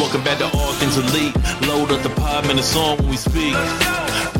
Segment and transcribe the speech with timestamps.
[0.00, 1.36] Welcome back to All Things Elite.
[1.68, 3.52] Load up the pod, and the song when we speak.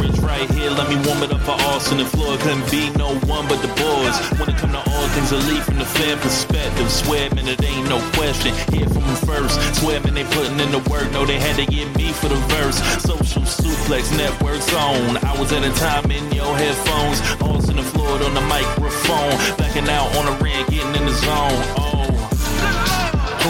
[0.00, 2.40] Rich right here, let me warm it up for Austin and Floyd.
[2.40, 4.16] Couldn't be no one but the boys.
[4.40, 7.86] When it come to All Things Elite from the fan perspective, swear, man, it ain't
[7.90, 8.56] no question.
[8.72, 9.60] Hear from them first.
[9.76, 11.12] Swear, man, they putting in the work.
[11.12, 12.80] No, they had to get me for the verse.
[13.04, 15.20] Social Suplex Network's on.
[15.28, 17.20] Hours at a time in your headphones.
[17.44, 19.36] Austin and Floyd on the microphone.
[19.60, 21.60] Backing out on the ring, getting in the zone.
[21.76, 21.89] Oh.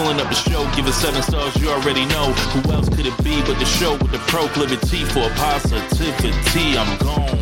[0.01, 2.33] Pulling up the show, give it seven stars, you already know.
[2.33, 6.75] Who else could it be but the show with the proclivity for positivity?
[6.75, 7.37] I'm gone.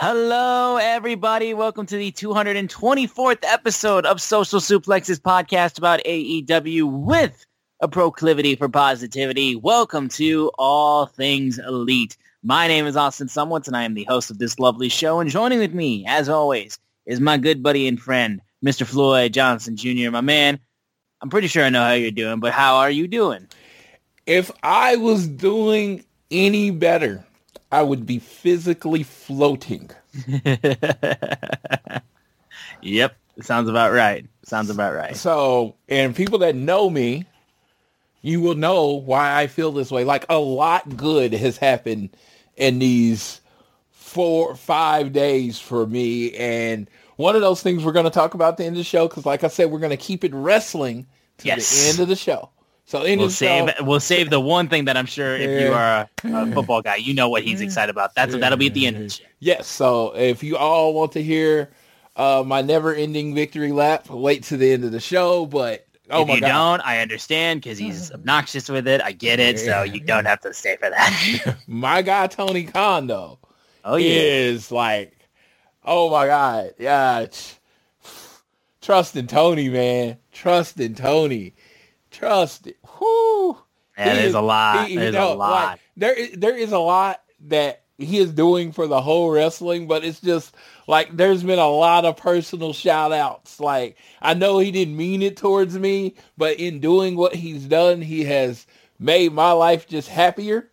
[0.00, 1.54] Hello, everybody.
[1.54, 7.46] Welcome to the 224th episode of Social Suplexes podcast about AEW with
[7.78, 9.54] a proclivity for positivity.
[9.54, 12.16] Welcome to All Things Elite.
[12.44, 15.20] My name is Austin Szumowicz, and I am the host of this lovely show.
[15.20, 18.84] And joining with me, as always, is my good buddy and friend, Mr.
[18.84, 20.10] Floyd Johnson Jr.
[20.10, 20.58] My man,
[21.20, 23.46] I'm pretty sure I know how you're doing, but how are you doing?
[24.26, 27.24] If I was doing any better,
[27.70, 29.90] I would be physically floating.
[32.82, 34.26] Yep, sounds about right.
[34.42, 35.16] Sounds about right.
[35.16, 37.24] So, and people that know me,
[38.22, 40.04] you will know why I feel this way.
[40.04, 42.10] Like a lot good has happened
[42.56, 43.40] in these
[43.90, 46.32] four, five days for me.
[46.34, 48.84] And one of those things we're going to talk about at the end of the
[48.84, 51.06] show, because like I said, we're going to keep it wrestling
[51.38, 51.82] to Yes.
[51.82, 52.50] the end of the show.
[52.84, 56.08] So We'll save show, we'll save the one thing that I'm sure if you are
[56.24, 58.14] a, a football guy, you know what he's excited about.
[58.14, 59.24] That's that'll be at the end of the show.
[59.38, 59.66] Yes.
[59.68, 61.70] So if you all want to hear
[62.16, 65.46] uh, my never-ending victory lap, wait to the end of the show.
[65.46, 68.14] But oh if my you god, don't, I understand because he's mm.
[68.14, 69.00] obnoxious with it.
[69.02, 71.56] I get it, so you don't have to stay for that.
[71.66, 73.38] my guy Tony Khan though
[73.84, 75.28] oh yeah, is like,
[75.84, 77.26] oh my god, yeah.
[78.80, 80.18] Trust in Tony, man.
[80.32, 81.54] Trust in Tony.
[82.10, 82.78] Trust it.
[83.00, 83.56] Whoo.
[83.96, 84.14] yeah.
[84.14, 84.86] There's is- a lot.
[84.86, 85.50] he- you There's know, a lot.
[85.50, 89.86] like, there, is, there is a lot that he is doing for the whole wrestling,
[89.86, 90.54] but it's just
[90.86, 93.60] like there's been a lot of personal shout outs.
[93.60, 98.00] Like I know he didn't mean it towards me, but in doing what he's done,
[98.02, 98.66] he has
[98.98, 100.68] made my life just happier.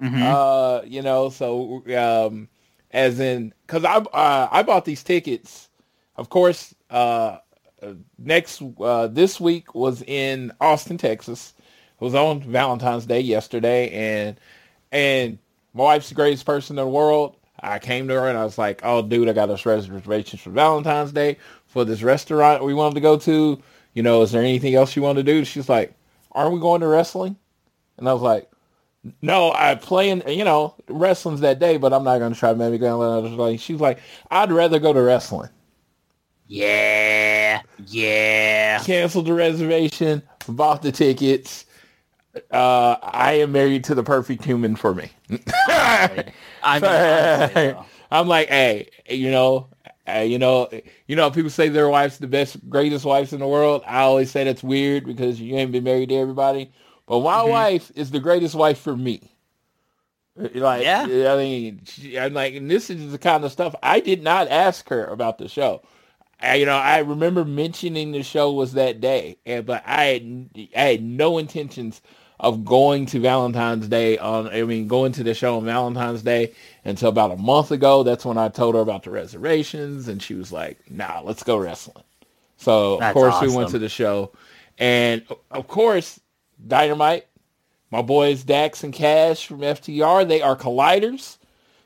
[0.00, 0.22] Mhm.
[0.22, 2.48] Uh, you know, so um,
[2.90, 5.68] as in, cause I uh, I bought these tickets.
[6.16, 7.38] Of course, uh,
[7.82, 11.54] uh, next uh, this week was in Austin, Texas.
[12.00, 14.40] It was on Valentine's Day yesterday, and
[14.90, 15.38] and
[15.74, 17.36] my wife's the greatest person in the world.
[17.62, 20.50] I came to her and I was like, "Oh, dude, I got us reservations for
[20.50, 21.36] Valentine's Day
[21.66, 23.62] for this restaurant we wanted to go to.
[23.94, 25.94] You know, is there anything else you want to do?" She's like,
[26.32, 27.36] "Aren't we going to wrestling?"
[27.98, 28.50] And I was like,
[29.20, 30.26] "No, I playing.
[30.26, 32.98] You know, wrestling's that day, but I'm not going to try to make it go."
[33.20, 33.98] Like, she's like,
[34.30, 35.50] "I'd rather go to wrestling."
[36.46, 38.82] Yeah, yeah.
[38.82, 41.64] canceled the reservation, bought the tickets.
[42.50, 45.10] Uh, I am married to the perfect human for me.
[46.62, 47.74] I mean, honestly,
[48.10, 49.68] I'm like, hey, you know,
[50.08, 50.68] uh, you know,
[51.06, 53.82] you know, people say their wife's the best, greatest wives in the world.
[53.86, 56.72] I always say that's weird because you ain't been married to everybody.
[57.06, 57.64] But my Mm-hmm.
[57.64, 59.32] wife is the greatest wife for me.
[60.36, 61.06] Like, Yeah.
[61.06, 64.48] I mean, she, I'm like, and this is the kind of stuff I did not
[64.48, 65.82] ask her about the show.
[66.40, 70.50] I, you know, I remember mentioning the show was that day, and but I had
[70.76, 72.00] I had no intentions
[72.40, 76.54] of going to Valentine's Day on, I mean, going to the show on Valentine's Day
[76.86, 78.02] until about a month ago.
[78.02, 81.58] That's when I told her about the reservations and she was like, nah, let's go
[81.58, 82.02] wrestling.
[82.56, 84.32] So That's of course we went to the show
[84.78, 86.18] and of course
[86.66, 87.26] Dynamite,
[87.90, 91.36] my boys Dax and Cash from FTR, they are colliders.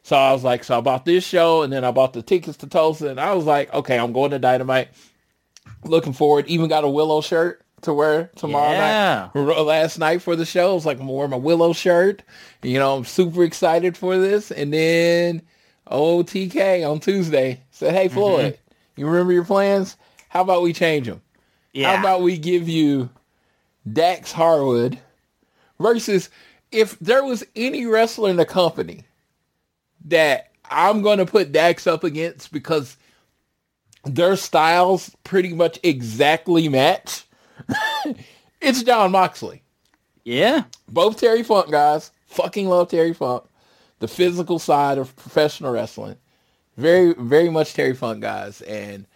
[0.05, 2.59] So I was like, so I bought this show and then I bought the tickets
[2.59, 4.89] to Tulsa and I was like, okay, I'm going to Dynamite.
[5.83, 6.47] Looking forward.
[6.47, 9.29] Even got a Willow shirt to wear tomorrow Yeah.
[9.35, 9.61] night.
[9.61, 12.23] Last night for the show, I was like, I'm wearing my Willow shirt.
[12.63, 14.51] You know, I'm super excited for this.
[14.51, 15.43] And then
[15.91, 18.15] OTK on Tuesday said, hey, mm-hmm.
[18.15, 18.59] Floyd,
[18.97, 19.97] you remember your plans?
[20.29, 21.21] How about we change them?
[21.73, 21.95] Yeah.
[21.95, 23.11] How about we give you
[23.91, 24.99] Dax Harwood
[25.79, 26.31] versus
[26.71, 29.05] if there was any wrestler in the company
[30.07, 32.97] that I'm going to put Dax up against because
[34.05, 37.24] their styles pretty much exactly match,
[38.61, 39.63] it's Jon Moxley.
[40.25, 40.65] yeah.
[40.89, 42.11] Both Terry Funk guys.
[42.27, 43.45] Fucking love Terry Funk.
[44.01, 46.17] The physical side of professional wrestling.
[46.77, 48.61] Very, very much Terry Funk guys.
[48.63, 49.07] And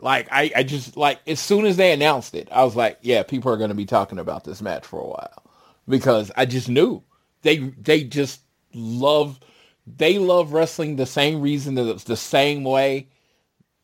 [0.00, 3.22] like, I, I just like, as soon as they announced it, I was like, yeah,
[3.22, 5.42] people are going to be talking about this match for a while
[5.88, 7.02] because I just knew
[7.42, 8.40] they, they just
[8.74, 9.38] love,
[9.86, 13.08] they love wrestling the same reason that it's the same way.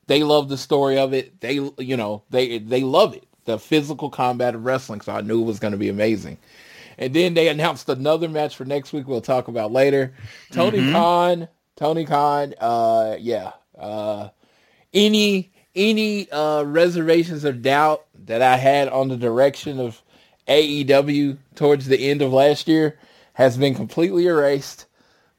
[0.06, 1.40] They love the story of it.
[1.40, 3.26] They, you know, they, they love it.
[3.44, 5.00] The physical combat of wrestling.
[5.00, 6.38] So I knew it was going to be amazing.
[6.98, 9.08] And then they announced another match for next week.
[9.08, 10.14] We'll talk about later.
[10.52, 13.52] Tony Khan, Tony Khan, uh, yeah.
[13.76, 14.28] Uh,
[14.92, 20.02] any any uh, reservations of doubt that I had on the direction of
[20.46, 22.98] AEW towards the end of last year
[23.34, 24.86] has been completely erased.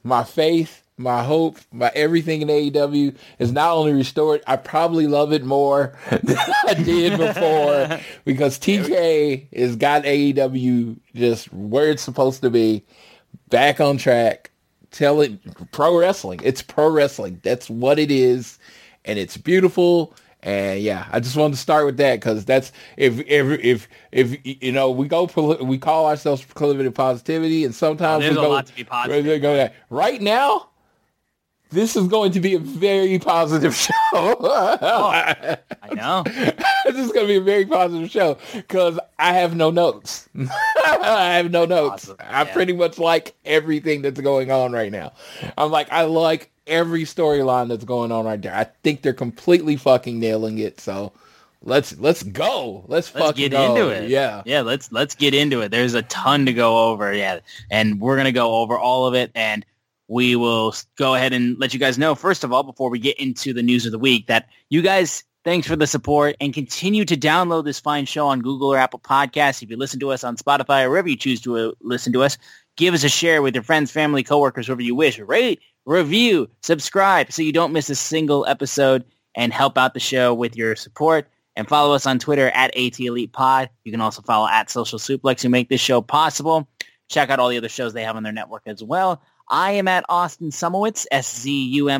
[0.03, 5.33] My faith, my hope, my everything in AEW is not only restored, I probably love
[5.33, 6.37] it more than
[6.67, 12.83] I did before because TK has got AEW just where it's supposed to be,
[13.49, 14.51] back on track.
[14.91, 15.39] Tell it
[15.71, 16.39] pro wrestling.
[16.43, 17.39] It's pro wrestling.
[17.43, 18.59] That's what it is,
[19.05, 20.13] and it's beautiful.
[20.43, 24.37] And yeah, I just wanted to start with that because that's if if if if
[24.43, 25.23] you know we go
[25.63, 29.41] we call ourselves proclivity positivity, and sometimes There's we a go, lot to be positive.
[29.41, 29.69] go.
[29.89, 30.69] Right now,
[31.73, 33.91] this is going to be a very positive show.
[34.13, 35.57] I
[35.93, 36.23] know.
[36.25, 40.29] this is going to be a very positive show because I have no notes.
[40.37, 42.09] I have no notes.
[42.09, 42.17] Awesome.
[42.19, 45.13] I pretty much like everything that's going on right now.
[45.57, 48.55] I'm like, I like every storyline that's going on right there.
[48.55, 50.79] I think they're completely fucking nailing it.
[50.79, 51.11] So
[51.63, 52.85] let's let's go.
[52.87, 53.75] Let's, Let's fucking get go.
[53.75, 54.09] into it.
[54.09, 54.43] Yeah.
[54.45, 55.69] Yeah, let's let's get into it.
[55.69, 57.13] There's a ton to go over.
[57.13, 57.39] Yeah.
[57.71, 59.65] And we're going to go over all of it and
[60.13, 63.19] we will go ahead and let you guys know first of all before we get
[63.19, 67.03] into the news of the week that you guys thanks for the support and continue
[67.05, 69.61] to download this fine show on Google or Apple Podcasts.
[69.61, 72.23] If you listen to us on Spotify or wherever you choose to uh, listen to
[72.23, 72.37] us,
[72.77, 75.19] give us a share with your friends, family, coworkers, whoever you wish.
[75.19, 79.03] Rate, review, subscribe so you don't miss a single episode
[79.35, 81.27] and help out the show with your support.
[81.55, 83.69] And follow us on Twitter at AT Elite Pod.
[83.83, 86.67] You can also follow at Social Suplex who make this show possible.
[87.09, 89.21] Check out all the other shows they have on their network as well.
[89.47, 91.99] I am at Austin Szumowicz, S-Z-U-M-O-W-I-C-Z.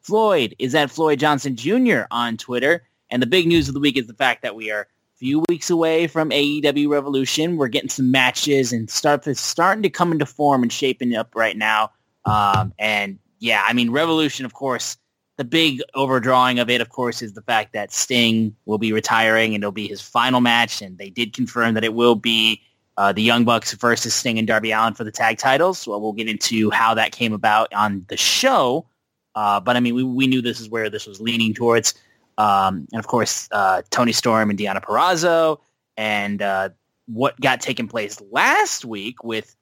[0.00, 2.02] Floyd is at Floyd Johnson Jr.
[2.10, 2.82] on Twitter.
[3.10, 4.86] And the big news of the week is the fact that we are a
[5.16, 7.56] few weeks away from AEW Revolution.
[7.56, 11.56] We're getting some matches and start starting to come into form and shaping up right
[11.56, 11.90] now.
[12.24, 14.96] Um, and yeah, I mean, Revolution, of course,
[15.36, 19.54] the big overdrawing of it, of course, is the fact that Sting will be retiring
[19.54, 20.82] and it'll be his final match.
[20.82, 22.62] And they did confirm that it will be
[23.00, 25.78] uh, the Young Bucks versus Sting and Darby Allin for the tag titles.
[25.78, 28.86] So we'll get into how that came about on the show.
[29.34, 31.94] Uh, but I mean, we, we knew this is where this was leaning towards.
[32.36, 35.60] Um, and of course, uh, Toni Storm and Deonna Purrazzo
[35.96, 36.68] and uh,
[37.06, 39.56] what got taken place last week with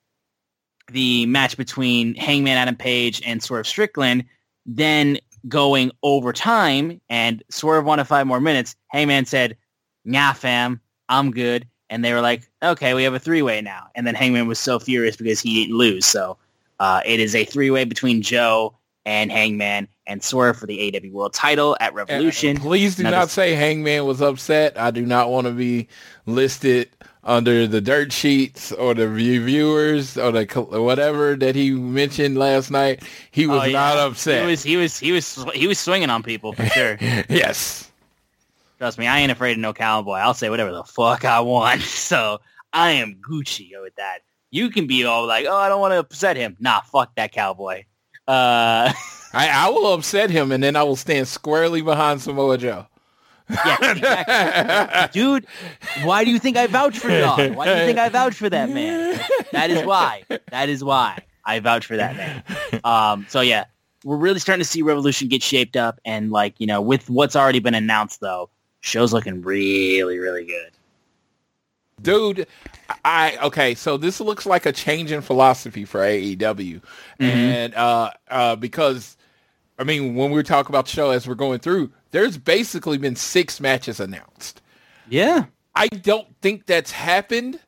[0.91, 4.25] the match between Hangman Adam Page and Swerve Strickland,
[4.67, 5.17] then
[5.47, 8.75] going overtime and Swerve wanted five more minutes.
[8.89, 9.57] Hangman said,
[10.05, 11.69] nah, fam, I'm good.
[11.91, 13.89] And they were like, okay, we have a three-way now.
[13.95, 16.05] And then Hangman was so furious because he didn't lose.
[16.07, 16.37] So
[16.81, 18.75] uh, it is a three-way between Joe
[19.07, 22.51] and Hangman and Swerve for the AW World title at Revolution.
[22.51, 24.79] And please do not say Hangman was upset.
[24.79, 25.89] I do not want to be
[26.27, 26.91] listed
[27.25, 30.45] under the dirt sheets or the reviewers or the
[30.83, 33.03] whatever that he mentioned last night.
[33.31, 33.73] He was Oh, yeah.
[33.73, 34.43] not upset.
[34.43, 36.97] He was he was he was he was swinging on people for sure.
[37.01, 37.88] yes.
[38.79, 40.15] Trust me, I ain't afraid of no cowboy.
[40.15, 41.83] I'll say whatever the fuck I want.
[42.09, 42.41] So
[42.73, 44.21] I am Gucci with that.
[44.51, 46.57] You can be all like, oh, I don't want to upset him.
[46.61, 47.85] Nah, fuck that cowboy.
[48.27, 48.93] Uh,
[49.35, 52.87] I, I will upset him and then I will stand squarely behind Samoa Joe.
[53.51, 55.21] Yeah, exactly.
[55.21, 55.47] Dude,
[56.03, 57.55] why do you think I vouch for Don?
[57.55, 59.21] Why do you think I vouch for that man?
[59.53, 60.23] That is why.
[60.51, 62.81] That is why I vouch for that man.
[62.85, 63.65] Um, so yeah,
[64.05, 67.35] we're really starting to see Revolution get shaped up, and like you know, with what's
[67.35, 70.73] already been announced, though, show's looking really, really good.
[72.01, 72.47] Dude,
[73.05, 77.23] I okay, so this looks like a change in philosophy for AEW, mm-hmm.
[77.25, 79.17] and uh, uh, because
[79.79, 83.17] I mean, when we talk about the show as we're going through, there's basically been
[83.17, 84.63] six matches announced.
[85.09, 87.59] Yeah, I don't think that's happened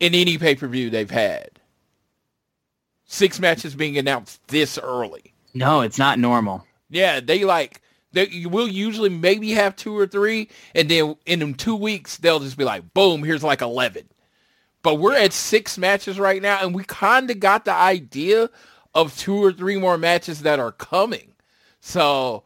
[0.00, 1.50] in any pay per view they've had.
[3.04, 5.34] Six matches being announced this early.
[5.54, 6.66] No, it's not normal.
[6.90, 7.80] Yeah, they like
[8.12, 12.56] they will usually maybe have two or three, and then in two weeks they'll just
[12.56, 14.08] be like, boom, here's like eleven.
[14.82, 18.50] But we're at six matches right now, and we kind of got the idea
[18.94, 21.34] of two or three more matches that are coming.
[21.80, 22.44] So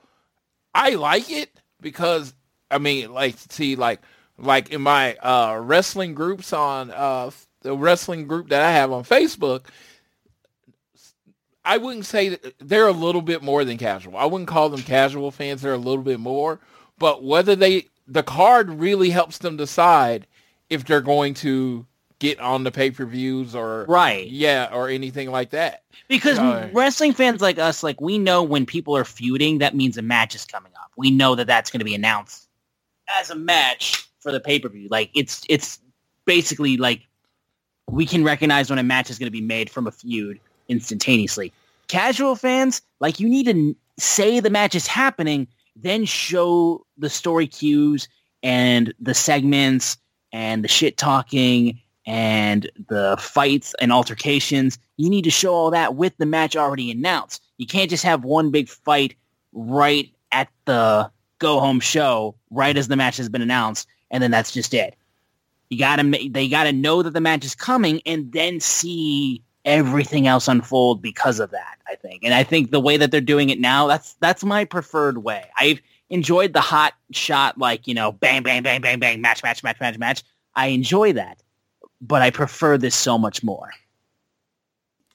[0.75, 2.35] I like it because
[2.71, 4.01] I mean, like, see, like,
[4.39, 7.31] like in my uh, wrestling groups on uh,
[7.63, 9.67] the wrestling group that I have on Facebook,
[11.67, 14.17] I wouldn't say that they're a little bit more than casual.
[14.17, 15.63] I wouldn't call them casual fans.
[15.63, 16.61] They're a little bit more,
[16.97, 20.29] but whether they the card really helps them decide
[20.71, 21.85] if they're going to
[22.21, 24.29] get on the pay-per-views or right.
[24.29, 25.83] yeah or anything like that.
[26.09, 29.99] Because uh, wrestling fans like us like we know when people are feuding that means
[29.99, 30.93] a match is coming up.
[30.97, 32.49] We know that that's going to be announced
[33.21, 34.87] as a match for the pay-per-view.
[34.89, 35.81] Like it's it's
[36.27, 37.03] basically like
[37.89, 41.53] we can recognize when a match is going to be made from a feud instantaneously.
[41.89, 45.47] Casual fans, like you need to say the match is happening,
[45.77, 48.09] then show the story cues
[48.43, 49.97] and the segments
[50.33, 54.79] and the shit talking and the fights and altercations.
[54.97, 57.43] You need to show all that with the match already announced.
[57.59, 59.15] You can't just have one big fight
[59.53, 64.31] right at the go home show, right as the match has been announced, and then
[64.31, 64.95] that's just it.
[65.71, 70.49] You gotta they gotta know that the match is coming and then see everything else
[70.49, 72.23] unfold because of that, I think.
[72.25, 75.45] And I think the way that they're doing it now, that's that's my preferred way.
[75.59, 79.63] I've enjoyed the hot shot like, you know, bang, bang, bang, bang, bang, match, match,
[79.63, 80.23] match, match, match.
[80.55, 81.43] I enjoy that.
[82.01, 83.71] But I prefer this so much more.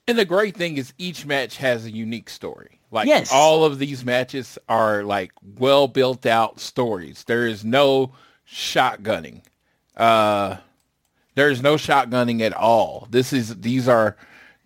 [0.06, 2.80] And the great thing is each match has a unique story.
[2.90, 3.30] Like yes.
[3.32, 7.24] all of these matches are like well built out stories.
[7.24, 8.12] There is no
[8.46, 9.42] shotgunning.
[9.96, 10.56] Uh
[11.34, 13.08] there's no shotgunning at all.
[13.10, 14.16] This is these are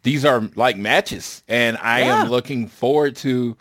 [0.06, 2.22] these are like matches, and I yeah.
[2.22, 3.56] am looking forward to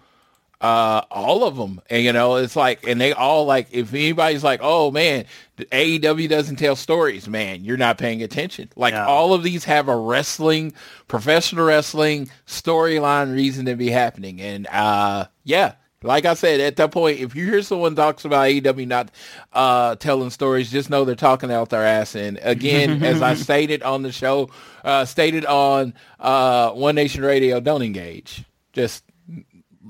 [0.62, 1.82] uh, all of them.
[1.90, 5.25] And you know, it's like, and they all like, if anybody's like, oh man,
[5.58, 8.70] AEW doesn't tell stories, man, you're not paying attention.
[8.75, 9.08] Like no.
[9.08, 10.74] all of these have a wrestling,
[11.08, 14.40] professional wrestling storyline reason to be happening.
[14.40, 15.74] And uh, yeah,
[16.06, 19.12] like I said, at that point, if you hear someone talks about AEW not
[19.54, 22.16] uh, telling stories, just know they're talking out their ass.
[22.16, 24.50] And again, as I stated on the show,
[24.84, 28.44] uh, stated on uh, One Nation Radio, don't engage.
[28.74, 29.04] Just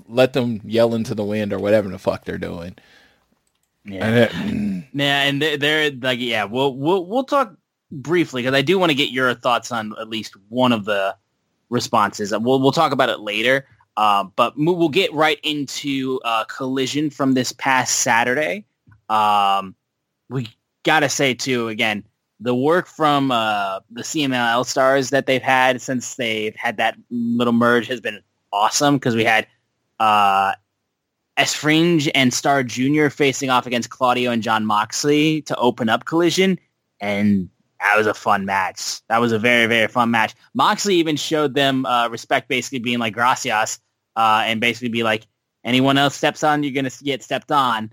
[0.08, 2.76] let them yell into the wind or whatever the fuck they're doing.
[3.84, 4.32] Yeah,
[4.94, 7.56] yeah, and they're like, yeah, we'll we'll we'll talk
[7.92, 11.16] briefly because I do want to get your thoughts on at least one of the
[11.70, 12.32] responses.
[12.32, 13.68] We'll we'll talk about it later.
[13.98, 18.66] Uh, but we'll get right into uh, Collision from this past Saturday.
[19.10, 19.76] Um,
[20.30, 20.48] we
[20.84, 22.04] got to say, too, again,
[22.40, 27.54] the work from uh, the CMLL stars that they've had since they've had that little
[27.54, 28.22] merge has been
[28.52, 29.48] awesome because we had
[30.00, 30.54] uh,
[31.38, 33.08] Esfinge and Star Jr.
[33.10, 36.60] facing off against Claudio and Jon Moxley to open up Collision.
[37.00, 37.50] And
[37.80, 39.06] that was a fun match.
[39.08, 40.34] That was a very, very fun match.
[40.54, 43.80] Moxley even showed them uh, respect, basically being like gracias,
[44.16, 45.28] uh, and basically be like,
[45.64, 47.92] anyone else steps on, you're going to get stepped on.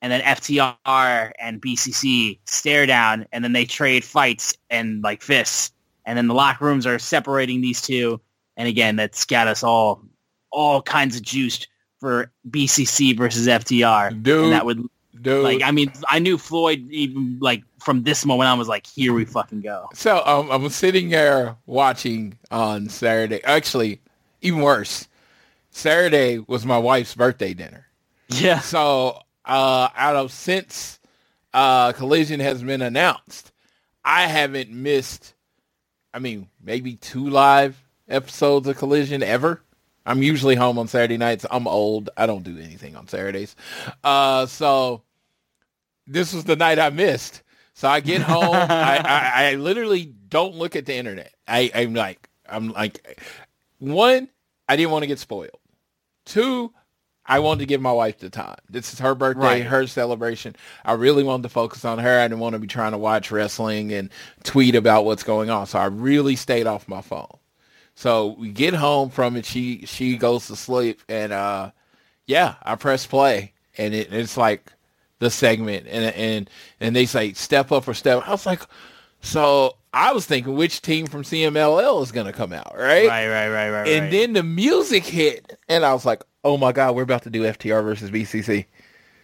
[0.00, 5.72] And then FTR and BCC stare down, and then they trade fights and like fists.
[6.06, 8.20] And then the locker rooms are separating these two.
[8.56, 10.02] And again, that's got us all
[10.50, 11.66] all kinds of juiced
[11.98, 14.22] for BCC versus FTR.
[14.22, 14.88] Dude, and that would
[15.20, 15.42] dude.
[15.42, 19.12] Like, I mean, I knew Floyd even like from this moment on was like, here
[19.12, 19.88] we fucking go.
[19.94, 23.42] So um, I'm sitting there watching on Saturday.
[23.44, 24.00] Actually,
[24.40, 25.08] even worse.
[25.78, 27.86] Saturday was my wife's birthday dinner.
[28.28, 28.60] Yeah.
[28.60, 30.98] So uh, out of since
[31.54, 33.52] uh, Collision has been announced,
[34.04, 35.34] I haven't missed.
[36.12, 39.62] I mean, maybe two live episodes of Collision ever.
[40.04, 41.46] I'm usually home on Saturday nights.
[41.50, 42.10] I'm old.
[42.16, 43.54] I don't do anything on Saturdays.
[44.02, 45.02] Uh, so
[46.06, 47.42] this was the night I missed.
[47.74, 48.54] So I get home.
[48.54, 51.32] I, I, I, literally don't look at the internet.
[51.46, 53.22] I, I'm like, I'm like,
[53.78, 54.28] one,
[54.68, 55.60] I didn't want to get spoiled.
[56.28, 56.72] Two,
[57.26, 58.56] I wanted to give my wife the time.
[58.70, 59.64] This is her birthday, Right.
[59.64, 60.54] her celebration.
[60.84, 62.20] I really wanted to focus on her.
[62.20, 64.10] I didn't want to be trying to watch wrestling and
[64.44, 65.66] tweet about what's going on.
[65.66, 67.38] So I really stayed off my phone.
[67.94, 69.44] So we get home from it.
[69.44, 71.72] She she goes to sleep, and uh,
[72.26, 74.72] yeah, I press play, and it, it's like
[75.18, 78.22] the segment, and and and they say step up or step.
[78.28, 78.62] I was like,
[79.20, 83.08] so I was thinking which team from CMLL is gonna come out, right?
[83.08, 83.88] Right, right, right, right.
[83.88, 84.10] And right.
[84.10, 87.42] then the music hit, and I was like, oh my god, we're about to do
[87.42, 88.66] FTR versus BCC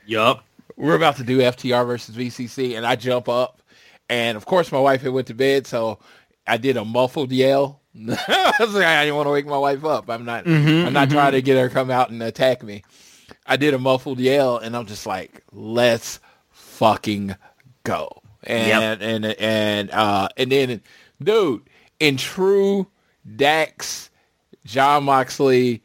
[0.06, 0.44] yup.
[0.76, 3.62] we're about to do FTR versus BCC, and I jump up,
[4.09, 5.99] and of course my wife had went to bed, so
[6.47, 7.80] I did a muffled yell.
[7.97, 10.11] I was like, I didn't want to wake my wife up.
[10.11, 10.44] I'm not.
[10.44, 11.47] Mm-hmm, I'm not trying to mm-hmm.
[11.47, 12.83] get her to come out and attack me.
[13.47, 17.37] I did a muffled yell, and I'm just like, let's fucking
[17.85, 18.23] go.
[18.46, 20.80] And and and uh and then,
[21.22, 21.62] dude,
[22.00, 22.86] in true
[23.36, 24.10] Dax,
[24.64, 25.82] Jon Moxley,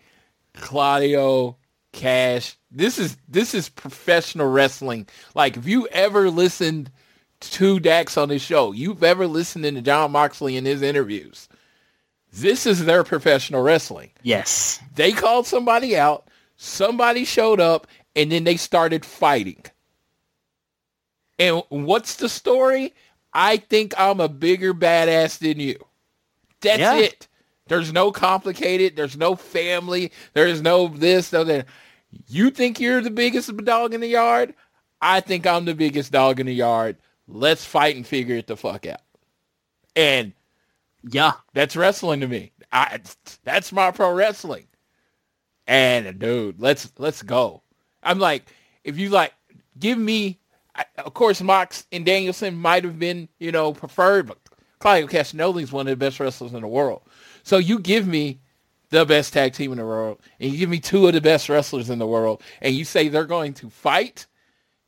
[0.54, 1.58] Claudio,
[1.92, 2.58] Cash.
[2.72, 5.08] This is this is professional wrestling.
[5.36, 6.92] Like if you ever listened
[7.40, 11.48] to Dax on this show, you've ever listened to Jon Moxley in his interviews.
[12.32, 14.12] This is their professional wrestling.
[14.22, 14.80] Yes.
[14.96, 19.64] They called somebody out, somebody showed up, and then they started fighting.
[21.40, 22.94] And what's the story?
[23.34, 25.78] I think I'm a bigger badass than you.
[26.62, 26.98] That's Yeah.
[26.98, 27.28] it.
[27.68, 28.96] There's no complicated.
[28.96, 30.12] There's no family.
[30.34, 31.68] There's no this, no that.
[32.28, 34.56] You think you're the biggest dog in the yard?
[35.02, 36.98] I think I'm the biggest dog in the yard.
[37.28, 39.02] Let's fight and figure it the fuck out.
[39.96, 40.34] And
[41.04, 41.34] Yeah.
[41.54, 42.52] that's wrestling to me.
[42.72, 43.00] I
[43.44, 44.68] that's my pro wrestling.
[45.68, 47.62] And dude, let's let's go.
[48.02, 48.52] I'm like,
[48.84, 49.34] if you like,
[49.78, 50.39] give me.
[50.98, 54.38] Of course, Mox and Danielson might have been, you know, preferred, but
[54.80, 57.02] Claudio Castagnoli is one of the best wrestlers in the world.
[57.44, 58.40] So you give me
[58.90, 61.50] the best tag team in the world, and you give me two of the best
[61.50, 64.26] wrestlers in the world, and you say they're going to fight.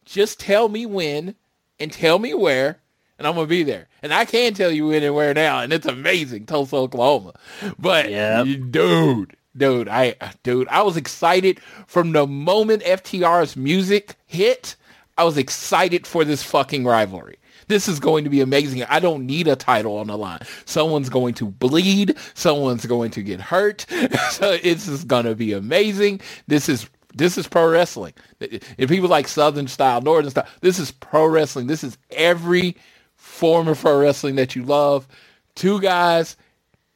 [0.05, 1.35] Just tell me when
[1.79, 2.79] and tell me where,
[3.17, 3.87] and I'm gonna be there.
[4.01, 7.33] And I can tell you when and where now, and it's amazing, Tulsa, Oklahoma.
[7.77, 8.47] But Yep.
[8.71, 14.75] dude, dude, I dude, I was excited from the moment FTR's music hit.
[15.17, 17.37] I was excited for this fucking rivalry.
[17.67, 18.83] This is going to be amazing.
[18.83, 20.39] I don't need a title on the line.
[20.65, 22.17] Someone's going to bleed.
[22.33, 23.85] Someone's going to get hurt.
[24.31, 26.21] so just going to be amazing.
[26.47, 28.13] This is this is pro wrestling.
[28.39, 31.67] If people like Southern style, Northern style, this is pro wrestling.
[31.67, 32.75] This is every
[33.15, 35.07] form of pro wrestling that you love.
[35.55, 36.37] Two guys,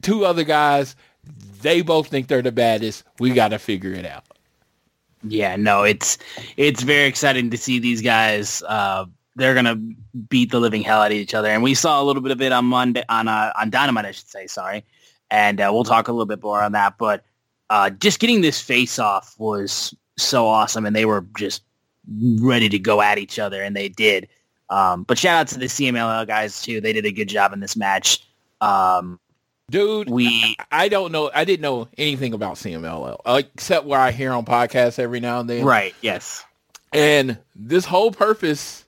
[0.02, 0.96] two other guys,
[1.62, 3.04] they both think they're the baddest.
[3.20, 4.25] We got to figure it out.
[5.28, 6.18] Yeah, no, it's
[6.58, 8.62] it's very exciting to see these guys.
[8.64, 9.76] Uh, they're gonna
[10.30, 12.42] beat the living hell out of each other, and we saw a little bit of
[12.42, 14.48] it on Monday on uh, on Dynamite, I should say.
[14.48, 14.84] Sorry,
[15.32, 16.98] and uh, we'll talk a little bit more on that.
[16.98, 17.24] But
[17.70, 21.64] uh, just getting this face off was so awesome, and they were just
[22.40, 24.28] ready to go at each other, and they did.
[24.70, 27.60] Um, but shout out to the CMLL guys too; they did a good job in
[27.60, 28.26] this match.
[28.62, 29.20] Um,
[29.70, 31.32] Dude, we I don't know.
[31.34, 35.50] I didn't know anything about CMLL except where I hear on podcasts every now and
[35.50, 35.66] then.
[35.66, 36.46] right, yes,
[36.94, 38.86] And this whole purpose,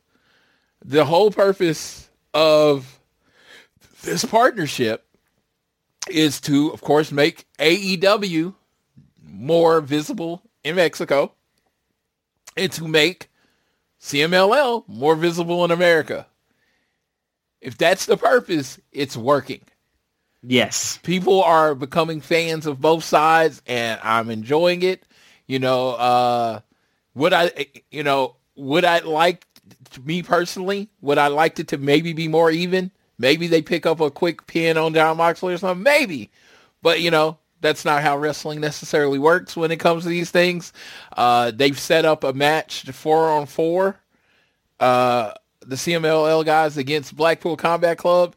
[0.86, 3.00] the whole purpose of
[4.04, 5.04] this partnership
[6.10, 8.54] is to, of course, make AEW
[9.24, 11.34] more visible in Mexico
[12.56, 13.30] and to make
[14.00, 16.28] CMLL more visible in America.
[17.62, 19.62] If that's the purpose, it's working
[20.48, 25.04] yes, people are becoming fans of both sides and I'm enjoying it.
[25.46, 26.60] You know, uh,
[27.16, 29.46] would I, you know, would I like,
[30.04, 32.92] me personally, would I like it to maybe be more even?
[33.18, 35.84] Maybe they pick up a quick pin on Jon Moxley or something.
[35.84, 36.30] Maybe.
[36.82, 40.74] But, you know, that's not how wrestling necessarily works when it comes to these things.
[41.16, 44.00] Uh, they've set up a match, four on four,
[44.80, 48.36] uh, the CMLL guys against Blackpool Combat Club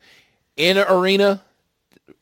[0.57, 1.43] in an arena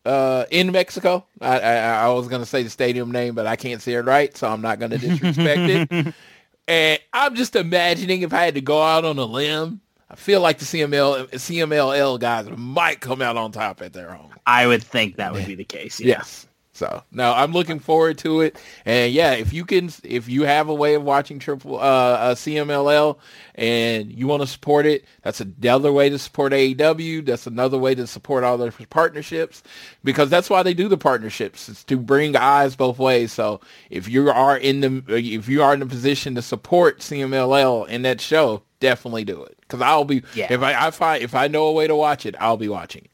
[0.09, 1.25] uh, in Mexico.
[1.41, 4.01] I, I, I was going to say the stadium name, but I can't say it
[4.01, 6.15] right, so I'm not going to disrespect it.
[6.69, 10.43] And I'm just imagining if I had to go out on a limb, I feel
[10.43, 14.33] like the CML, CMLL guys might come out on top at their home.
[14.47, 15.99] I would think that would be the case.
[15.99, 16.19] Yeah.
[16.19, 16.47] Yes.
[16.79, 18.57] So no, I'm looking forward to it.
[18.85, 22.35] And yeah, if you can, if you have a way of watching triple uh, uh
[22.37, 23.19] CMLL
[23.57, 27.27] and you want to support it, that's another way to support AEW.
[27.27, 29.63] That's another way to support all their partnerships
[30.05, 31.69] because that's why they do the partnerships.
[31.69, 33.33] It's to bring eyes both ways.
[33.33, 33.61] So
[33.91, 38.03] if you are in the if you are in the position to support CMLL in
[38.03, 40.47] that show, definitely do it because I'll be Yeah.
[40.51, 43.03] if I, I find if I know a way to watch it, I'll be watching
[43.07, 43.11] it.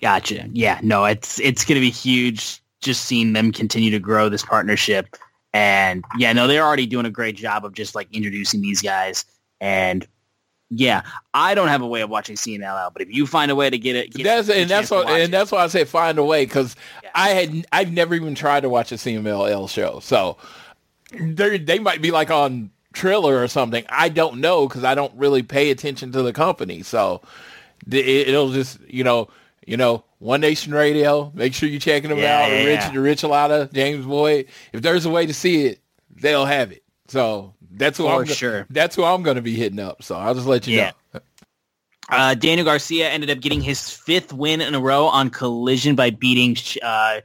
[0.00, 0.48] Gotcha.
[0.52, 4.44] Yeah, no, it's it's going to be huge just seeing them continue to grow this
[4.44, 5.16] partnership
[5.54, 9.24] And yeah, no, they're already doing a great job of just like introducing these guys.
[9.60, 10.06] And
[10.70, 11.02] yeah,
[11.34, 13.78] I don't have a way of watching CMLL, but if you find a way to
[13.78, 15.30] get it, get that's and that's what and it.
[15.30, 17.10] that's why I say find a way because Yeah.
[17.14, 20.38] I had I've never even tried to watch a CMLL show, so
[21.20, 23.84] they they might be like on Triller or something.
[23.88, 27.22] I don't know because I don't really pay attention to the company, so
[27.90, 29.28] it, it'll just you know
[29.66, 31.30] you know One Nation Radio.
[31.34, 32.50] Make sure you're checking them Yeah, out.
[32.50, 32.90] yeah, Rich yeah.
[32.92, 34.46] the Rich Latta, James Boyd.
[34.72, 35.80] If there's a way to see it,
[36.14, 36.82] they'll have it.
[37.08, 38.66] So that's who For I'm sure.
[38.70, 40.02] That's who I'm going to be hitting up.
[40.02, 40.92] So I'll just let you Yeah.
[41.12, 41.20] know.
[42.10, 46.10] Uh, Daniel Garcia ended up getting his fifth win in a row on Collision by
[46.10, 47.20] beating uh,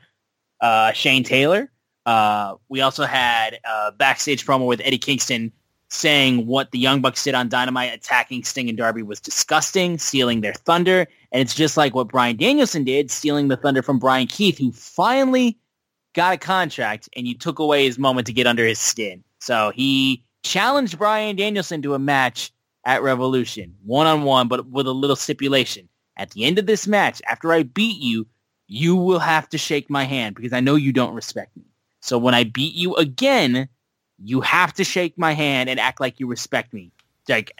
[0.61, 1.69] uh, Shane Taylor.
[2.05, 5.51] Uh, we also had a backstage promo with Eddie Kingston
[5.89, 10.41] saying what the Young Bucks did on Dynamite, attacking Sting and Darby was disgusting, stealing
[10.41, 14.27] their thunder, and it's just like what Bryan Danielson did, stealing the thunder from Bryan
[14.27, 15.57] Keith, who finally
[16.13, 19.23] got a contract, and you took away his moment to get under his skin.
[19.39, 22.51] So he challenged Bryan Danielson to a match
[22.85, 25.89] at Revolution, one-on-one, but with a little stipulation.
[26.17, 28.27] At the end of this match, after I beat you,
[28.67, 31.63] you will have to shake my hand because I know you don't respect me.
[32.01, 33.67] So when I beat you again,
[34.23, 36.91] you have to shake my hand and act like you respect me.
[37.27, 37.51] Like,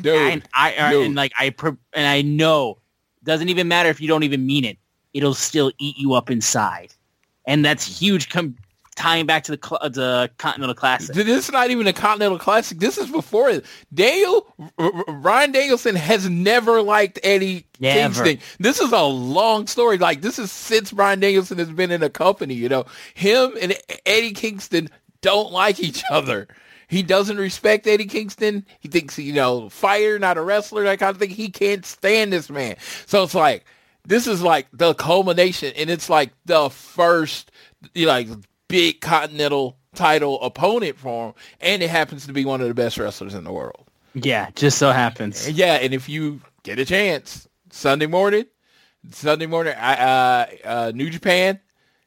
[0.00, 1.06] Dude, and I dude.
[1.06, 1.54] and like I
[1.92, 2.78] and I know
[3.22, 4.76] doesn't even matter if you don't even mean it.
[5.12, 6.92] It'll still eat you up inside,
[7.46, 8.28] and that's huge.
[8.28, 8.56] Com-
[8.96, 11.14] tying back to the cl- the Continental Classic.
[11.14, 12.78] This is not even a Continental Classic.
[12.78, 13.64] This is before it.
[13.92, 14.46] Daniel,
[15.08, 18.24] Ryan Danielson has never liked Eddie Never.
[18.24, 18.38] Kingston.
[18.58, 19.98] This is a long story.
[19.98, 22.54] Like this is since Bryan Danielson has been in a company.
[22.54, 23.76] You know, him and
[24.06, 24.88] Eddie Kingston
[25.24, 26.46] don't like each other.
[26.86, 28.66] He doesn't respect Eddie Kingston.
[28.78, 31.30] He thinks, you know, fighter, not a wrestler, that kind of thing.
[31.30, 32.76] He can't stand this man.
[33.06, 33.64] So it's like,
[34.04, 37.50] this is like the culmination, and it's like the first,
[37.94, 38.28] you know, like
[38.68, 42.98] big continental title opponent for him, and it happens to be one of the best
[42.98, 43.88] wrestlers in the world.
[44.12, 45.50] Yeah, just so happens.
[45.50, 48.44] Yeah, and if you get a chance, Sunday morning,
[49.10, 51.58] Sunday morning, I, uh, uh, New Japan,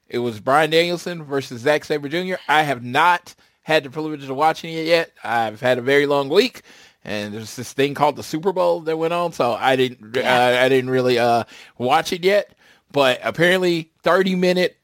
[0.10, 2.36] it was Bryan Danielson versus Zack Sabre Jr.
[2.48, 5.12] I have not had the privilege of watching it yet.
[5.24, 6.62] I've had a very long week,
[7.04, 10.60] and there's this thing called the Super Bowl that went on, so I didn't, uh,
[10.62, 11.44] I didn't really uh,
[11.78, 12.54] watch it yet.
[12.92, 14.78] But apparently, 30 minute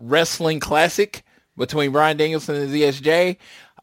[0.00, 1.22] wrestling classic
[1.56, 3.36] between Bryan Danielson and ZSJ.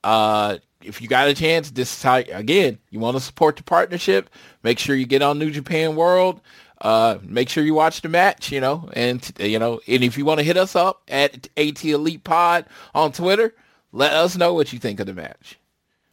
[0.04, 3.64] Uh, if you got a chance, this is how, again, you want to support the
[3.64, 4.30] partnership,
[4.64, 6.42] make sure you get on New Japan World.
[6.80, 10.24] Uh, make sure you watch the match, you know, and, you know, and if you
[10.26, 13.56] want to hit us up at AT Elite Pod on Twitter,
[13.92, 15.58] let us know what you think of the match.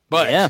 [0.09, 0.49] But Yeah.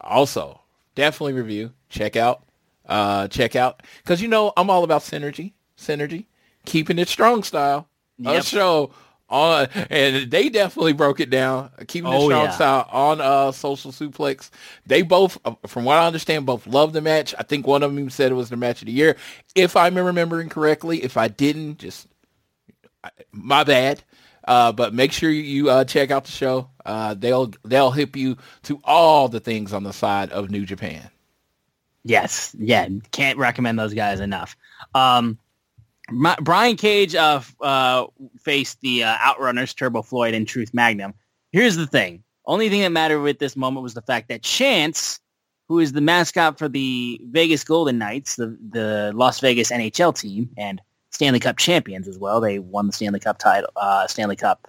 [0.00, 0.62] also,
[0.96, 2.42] definitely review, check out,
[2.88, 6.26] uh, check out, because, you know, I'm all about synergy, synergy,
[6.66, 7.86] keeping it strong style.
[8.24, 8.44] A Yep.
[8.44, 8.90] show
[9.32, 12.50] on, and they definitely broke it down, keeping it Oh, strong yeah.
[12.50, 14.50] style on uh, Social Suplex.
[14.86, 17.34] They both, uh, from what I understand, both loved the match.
[17.38, 19.16] I think one of them said it was the match of the year.
[19.54, 22.06] If I'm remembering correctly, if I didn't, just
[23.32, 24.02] my bad.
[24.46, 26.68] Uh, but make sure you uh, check out the show.
[26.84, 31.10] Uh, they'll they'll hip you to all the things on the side of New Japan.
[32.04, 34.56] Yes, yeah, can't recommend those guys enough.
[34.94, 35.38] Um,
[36.12, 38.06] my, Brian Cage uh, uh,
[38.40, 41.14] faced the uh, Outrunners, Turbo Floyd, and Truth Magnum.
[41.52, 45.20] Here's the thing: only thing that mattered with this moment was the fact that Chance,
[45.68, 50.50] who is the mascot for the Vegas Golden Knights, the the Las Vegas NHL team,
[50.56, 52.40] and Stanley Cup champions as well.
[52.40, 54.68] They won the Stanley Cup title, uh, Stanley Cup.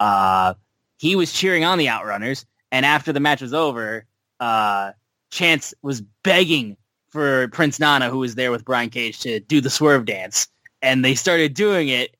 [0.00, 0.54] Uh,
[0.98, 4.06] he was cheering on the Outrunners, and after the match was over,
[4.40, 4.92] uh,
[5.30, 6.76] Chance was begging
[7.10, 10.48] for Prince Nana, who was there with Brian Cage, to do the swerve dance,
[10.82, 12.16] and they started doing it.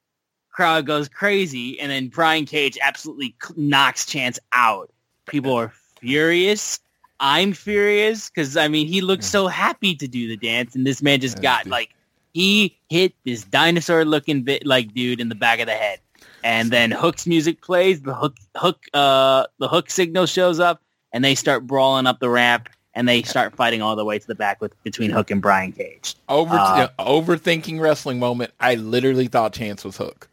[0.51, 4.90] Crowd goes crazy, and then Brian Cage absolutely knocks Chance out.
[5.27, 6.79] People are furious.
[7.20, 11.03] I'm furious because I mean he looked so happy to do the dance, and this
[11.03, 11.90] man just got like
[12.35, 16.01] he hit this dinosaur looking bit like dude in the back of the head.
[16.44, 21.25] And then Hook's music plays, the hook hook uh the hook signal shows up and
[21.25, 24.35] they start brawling up the ramp and they start fighting all the way to the
[24.35, 26.14] back with between Hook and Brian Cage.
[26.28, 28.52] Over Uh, overthinking wrestling moment.
[28.61, 30.28] I literally thought Chance was Hook.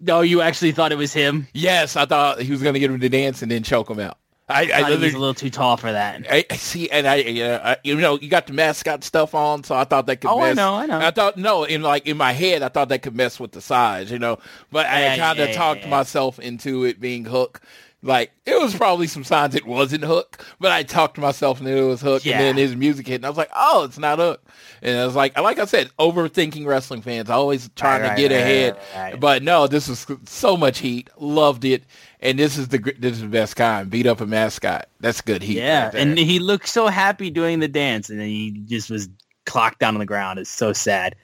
[0.00, 1.48] No, you actually thought it was him?
[1.52, 3.98] Yes, I thought he was going to get him to dance and then choke him
[3.98, 4.16] out.
[4.50, 6.24] I, I, I thought he was a little too tall for that.
[6.30, 9.62] I, I see, and I, uh, I, you know, you got the mascot stuff on,
[9.62, 10.30] so I thought that could.
[10.30, 10.98] Oh, I know, I know.
[10.98, 13.60] I thought no, in like in my head, I thought that could mess with the
[13.60, 14.38] size, you know.
[14.72, 15.90] But Yeah, I kind of yeah, talked yeah.
[15.90, 17.60] myself into it being Hook.
[18.02, 21.68] Like it was probably some signs it wasn't Hook, but I talked to myself and
[21.68, 22.34] it was Hook, Yeah.
[22.34, 24.42] and then his music hit, and I was like, oh, it's not Hook,
[24.82, 28.30] and I was like, like I said, overthinking wrestling fans, always trying Right, to get
[28.30, 31.82] right, ahead, right, but no, this was so much heat, loved it,
[32.20, 35.42] and this is the this is the best kind, beat up a mascot, that's good
[35.42, 39.08] heat, Yeah, and he looked so happy doing the dance, and then he just was
[39.46, 40.38] clocked down on the ground.
[40.38, 41.16] It's so sad.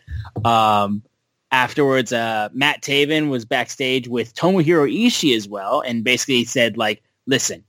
[0.45, 1.03] Um,
[1.55, 7.01] afterwards, uh, Matt Taven was backstage with Tomohiro Ishii as well, and basically said like,
[7.27, 7.63] "Listen,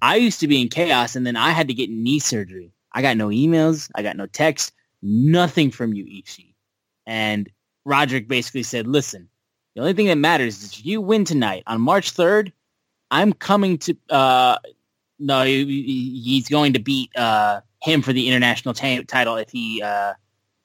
[0.00, 2.72] I used to be in chaos, and then I had to get knee surgery.
[2.92, 6.54] I got no emails, I got no text, nothing from you, Ishii."
[7.06, 7.50] And
[7.84, 9.28] Roderick basically said, "Listen,
[9.74, 12.52] the only thing that matters is if you win tonight on March third,
[13.10, 14.58] I'm coming to." Uh,
[15.18, 19.50] no, he, he- he's going to beat uh, him for the international ta- title if
[19.50, 20.12] he uh,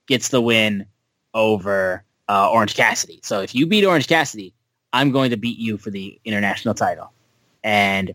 [0.08, 0.86] gets the win
[1.34, 3.20] over uh, Orange Cassidy.
[3.24, 4.54] So if you beat Orange Cassidy,
[4.94, 7.12] I'm going to beat you for the international title.
[7.64, 8.14] And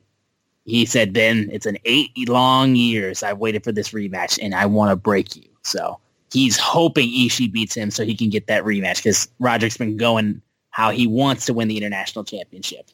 [0.64, 4.66] he said, Ben, it's an eight long years I've waited for this rematch, and I
[4.66, 5.48] want to break you.
[5.62, 5.98] So
[6.32, 10.42] he's hoping Ishii beats him so he can get that rematch because Roderick's been going
[10.70, 12.90] how he wants to win the international championship.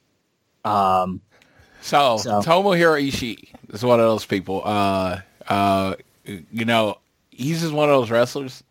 [0.64, 1.20] Um,
[1.80, 4.62] So, So- Tomohiro Ishii is one of those people.
[4.64, 6.98] Uh, uh, you know,
[7.30, 8.62] he's just one of those wrestlers.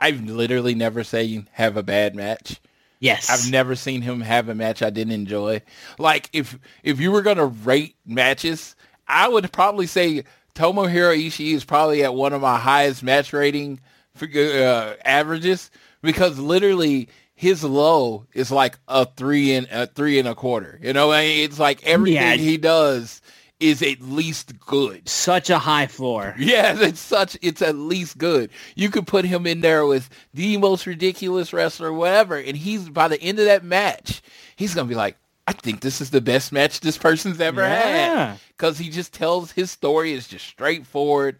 [0.00, 2.60] I've literally never seen have a bad match.
[3.00, 3.28] yes.
[3.30, 5.62] I've never seen him have a match I didn't enjoy.
[5.98, 8.76] Like if if you were gonna rate matches,
[9.08, 13.80] I would probably say Tomohiro Ishii is probably at one of my highest match rating
[14.22, 15.70] uh, averages
[16.02, 20.78] because literally his low is like a three and a three and a quarter.
[20.82, 22.36] You know, it's like everything Yeah.
[22.36, 23.20] he does
[23.58, 25.08] is at least good.
[25.08, 26.34] Such a high floor.
[26.38, 28.50] Yeah, it's such it's at least good.
[28.74, 33.08] You could put him in there with the most ridiculous wrestler, whatever, and he's by
[33.08, 34.22] the end of that match,
[34.56, 35.16] he's gonna be like,
[35.46, 38.26] I think this is the best match this person's ever Yeah.
[38.32, 38.40] had.
[38.58, 41.38] Cause he just tells his story is just straightforward,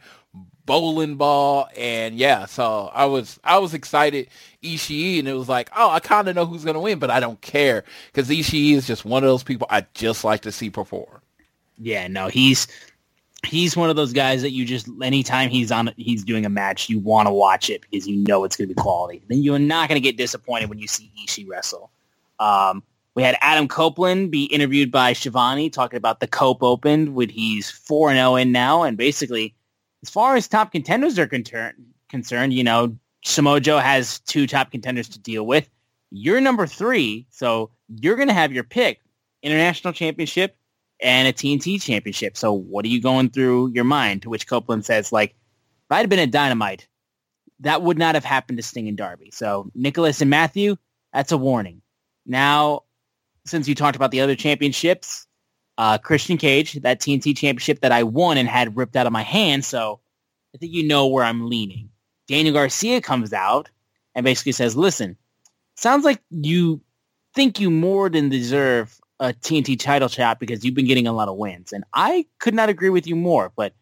[0.65, 4.29] bowling ball, and yeah, so I was I was excited
[4.63, 7.41] Ishii and it was like, oh, I kinda know who's gonna win, but I don't
[7.41, 7.85] care.
[8.15, 11.21] Cause Ishii is just one of those people I just like to see perform.
[11.79, 12.67] Yeah, no, he's
[13.47, 16.89] he's one of those guys that you just anytime he's on he's doing a match,
[16.89, 19.23] you want to watch it because you know it's going to be quality.
[19.29, 21.91] Then you're not going to get disappointed when you see Ishii wrestle.
[22.39, 22.83] Um,
[23.15, 27.71] we had Adam Copeland be interviewed by Shivani talking about the Cope Open, with he's
[27.71, 29.55] four and zero in now, and basically,
[30.03, 31.77] as far as top contenders are concerned,
[32.11, 35.69] concerned, you know, Samoa Joe has two top contenders to deal with.
[36.11, 39.01] You're number three, so you're going to have your pick:
[39.43, 40.57] international championship
[41.01, 42.37] and a TNT championship.
[42.37, 44.23] So what are you going through your mind?
[44.23, 46.89] To which Copeland says, like, if I'd have been a dynamite,
[47.61, 49.31] that would not have happened to Sting and Darby.
[49.33, 50.77] So Nicholas and Matthew,
[51.13, 51.83] that's a warning.
[52.27, 52.83] Now,
[53.47, 55.27] since you talked about the other championships,
[55.79, 59.23] uh, Christian Cage, that TNT championship that I won and had ripped out of my
[59.23, 59.65] hand.
[59.65, 60.01] So
[60.55, 61.91] I think you know where I'm leaning.
[62.29, 63.71] Daniel Garcia comes out
[64.15, 65.17] and basically says, listen,
[65.77, 66.81] sounds like you
[67.35, 71.29] think you more than deserve a TNT title shot because you've been getting a lot
[71.29, 71.73] of wins.
[71.73, 73.73] And I could not agree with you more, but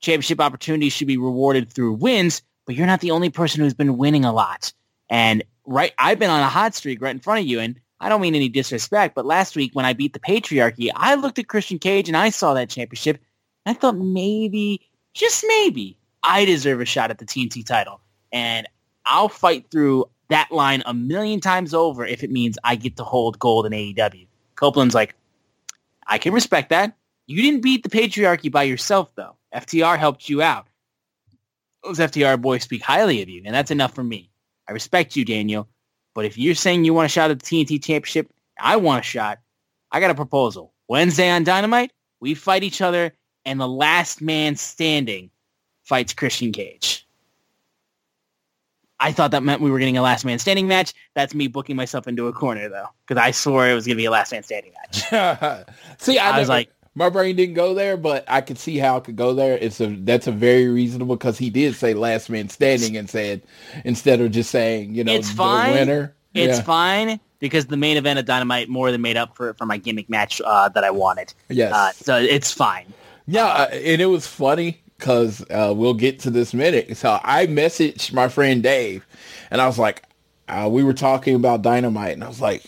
[0.00, 3.96] championship opportunities should be rewarded through wins, but you're not the only person who's been
[3.96, 4.72] winning a lot.
[5.08, 8.08] And right, I've been on a hot streak right in front of you, and I
[8.08, 11.48] don't mean any disrespect, but last week when I beat the patriarchy, I looked at
[11.48, 13.20] Christian Cage and I saw that championship.
[13.64, 14.80] And I thought maybe,
[15.14, 18.00] just maybe, I deserve a shot at the TNT title.
[18.32, 18.68] And
[19.06, 23.04] I'll fight through that line a million times over if it means I get to
[23.04, 24.26] hold gold in AEW.
[24.56, 25.14] Copeland's like,
[26.06, 26.96] I can respect that.
[27.26, 29.36] You didn't beat the patriarchy by yourself, though.
[29.54, 30.66] FTR helped you out.
[31.82, 34.30] Those FTR boys speak highly of you, and that's enough for me.
[34.68, 35.68] I respect you, Daniel.
[36.14, 39.02] But if you're saying you want a shot at the TNT Championship, I want a
[39.02, 39.40] shot.
[39.90, 40.72] I got a proposal.
[40.88, 43.12] Wednesday on Dynamite, we fight each other,
[43.44, 45.30] and the last man standing
[45.82, 47.06] fights Christian Cage.
[49.00, 50.94] I thought that meant we were getting a last man standing match.
[51.14, 54.00] That's me booking myself into a corner, though, because I swore it was going to
[54.00, 55.66] be a last man standing match.
[55.98, 58.96] see, I, I was like- my brain didn't go there, but I could see how
[58.98, 59.58] it could go there.
[59.58, 63.42] It's a that's a very reasonable because he did say last man standing and said
[63.84, 65.72] instead of just saying you know It's the fine.
[65.72, 66.14] winner.
[66.34, 66.62] It's yeah.
[66.62, 70.08] fine because the main event of Dynamite more than made up for for my gimmick
[70.08, 71.34] match uh, that I wanted.
[71.48, 71.72] Yes.
[71.72, 72.92] Uh, so it's fine.
[73.26, 76.96] Yeah, uh, and it was funny because uh, we'll get to this minute.
[76.96, 79.06] So I messaged my friend Dave,
[79.50, 80.02] and I was like,
[80.48, 82.64] uh, we were talking about Dynamite, and I was like,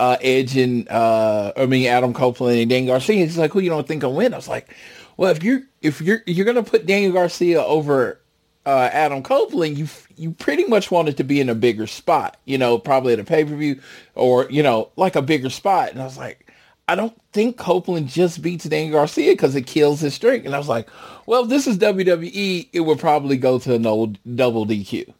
[0.00, 3.24] uh, Edge and uh, I mean Adam Copeland and Daniel Garcia.
[3.24, 4.34] He's like, who you don't think will win?
[4.34, 4.74] I was like,
[5.16, 8.20] well, if you're if you're you're gonna put Daniel Garcia over
[8.66, 9.86] uh, Adam Copeland, you
[10.16, 13.20] you pretty much want it to be in a bigger spot, you know, probably at
[13.20, 13.80] a pay per view
[14.16, 15.92] or you know like a bigger spot.
[15.92, 16.47] And I was like,
[16.88, 20.46] I don't think Copeland just beats Dan Garcia because it kills his streak.
[20.46, 20.88] And I was like,
[21.26, 25.12] well, if this is WWE, it would probably go to an old double DQ.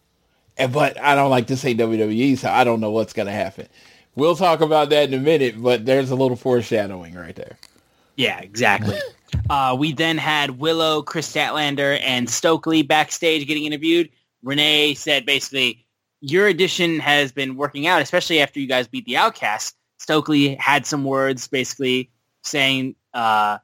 [0.56, 3.32] And, but I don't like to say WWE, so I don't know what's going to
[3.32, 3.68] happen.
[4.16, 7.58] We'll talk about that in a minute, but there's a little foreshadowing right there.
[8.16, 8.98] Yeah, exactly.
[9.50, 14.10] uh, we then had Willow, Kris Statlander, and Stokely backstage getting interviewed.
[14.42, 15.86] Renee said basically,
[16.20, 19.76] your addition has been working out, especially after you guys beat the Outcast.
[19.98, 22.10] Stokely had some words basically
[22.42, 23.58] saying uh,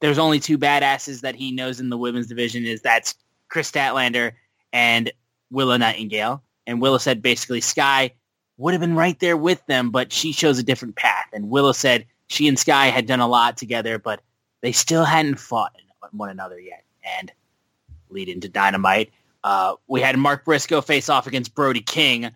[0.00, 3.14] there's only two badasses that he knows in the women's division is that's
[3.48, 4.32] Kris Statlander
[4.72, 5.12] and
[5.50, 6.42] Willow Nightingale.
[6.66, 8.12] And Willow said basically Sky
[8.56, 11.26] would have been right there with them, but she chose a different path.
[11.32, 14.20] And Willow said she and Sky had done a lot together, but
[14.60, 15.72] they still hadn't fought
[16.12, 16.84] one another yet.
[17.18, 17.32] And
[18.10, 19.10] lead into Dynamite.
[19.42, 22.26] Uh, we had Mark Briscoe face off against Brody King.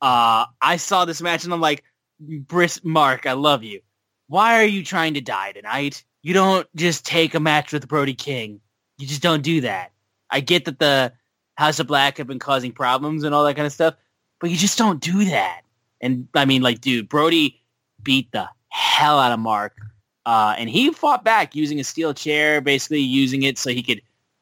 [0.00, 1.82] Uh, I saw this match and I'm like,
[2.22, 3.80] Bris Mark, I love you.
[4.28, 6.04] Why are you trying to die tonight?
[6.22, 8.60] You don't just take a match with Brody King.
[8.98, 9.92] You just don't do that.
[10.30, 11.12] I get that the
[11.56, 13.94] House of Black have been causing problems and all that kind of stuff,
[14.40, 15.62] but you just don't do that.
[16.00, 17.60] And I mean, like, dude, Brody
[18.02, 19.76] beat the hell out of Mark.
[20.24, 24.00] Uh, and he fought back using a steel chair, basically using it so he could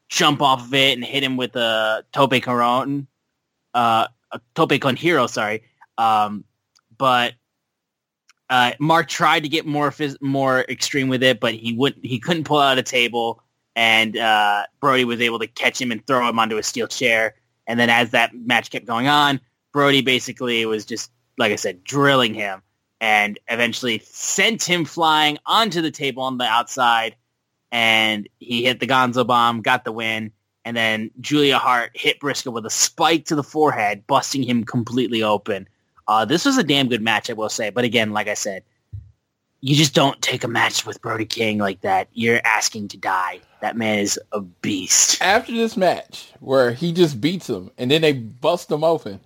[0.09, 3.07] jump off of it and hit him with a tope con
[3.75, 5.63] uh, a tope con hilo, sorry.
[5.97, 6.45] Um,
[6.97, 7.35] but
[8.51, 12.05] uh, Mark tried to get more phys- more extreme with it, but he wouldn't.
[12.05, 13.43] he couldn't pull out a table,
[13.77, 17.37] and uh, Brody was able to catch him and throw him onto a steel chair.
[17.67, 19.41] And then as that match kept going on,
[19.73, 22.61] Brody basically was just like I said, drilling him,
[23.01, 27.17] and eventually sent him flying onto the table on the outside,
[27.73, 30.33] and he hit the Gonzo bomb, got the win.
[30.65, 35.23] And then Julia Hart hit Briscoe with a spike to the forehead, busting him completely
[35.23, 35.67] open.
[36.11, 37.71] Uh, this was a damn good match, I will say.
[37.71, 38.65] But again, like I said,
[39.61, 42.09] you just don't take a match with Brody King like that.
[42.13, 43.39] You're asking to die.
[43.61, 45.23] That man is a beast.
[45.23, 49.21] After this match, where he just beats him and then they bust him open,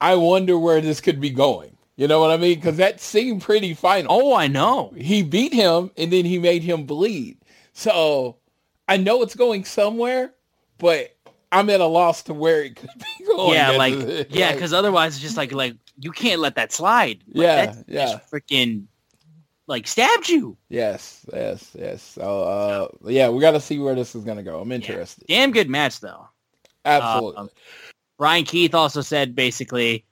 [0.00, 1.76] I wonder where this could be going.
[1.96, 2.54] You know what I mean?
[2.54, 4.10] Because that seemed pretty final.
[4.10, 4.94] Oh, I know.
[4.96, 7.36] He beat him and then he made him bleed.
[7.74, 8.38] So
[8.88, 10.32] I know it's going somewhere,
[10.78, 11.14] but
[11.52, 13.52] I'm at a loss to where it could be going.
[13.52, 17.22] Yeah, like yeah, because otherwise it's just like like you can't let that slide.
[17.28, 18.06] Like, Yeah, that yeah.
[18.12, 18.84] just freaking
[19.66, 20.56] like stabbed you.
[20.68, 22.02] Yes, yes, yes.
[22.02, 24.60] So uh, yeah, we got to see where this is gonna go.
[24.60, 25.24] I'm interested.
[25.26, 26.28] Damn good match though.
[26.84, 27.36] Absolutely.
[27.36, 27.50] Um,
[28.18, 30.04] Bryan Keith also said basically,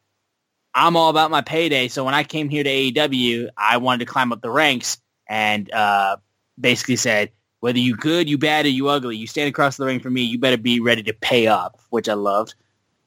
[0.74, 1.88] I'm all about my payday.
[1.88, 5.72] So when I came here to AEW, I wanted to climb up the ranks and
[5.72, 6.16] uh,
[6.60, 10.00] basically said, whether you good, you bad, or you ugly, you stand across the ring
[10.00, 12.54] for me, you better be ready to pay up, which I loved.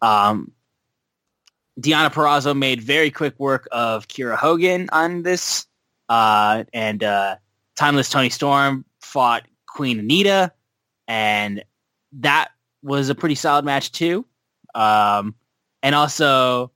[0.02, 0.52] Um,
[1.80, 5.68] Deonna Purrazzo made very quick work of Kiera Hogan on this.
[6.10, 7.36] Uh, and uh,
[7.76, 10.52] Timeless Toni Storm fought Queen Aminata.
[11.08, 11.63] And
[12.13, 12.50] that
[12.82, 14.26] was a pretty solid match too.
[14.74, 15.36] Um,
[15.84, 16.72] and also,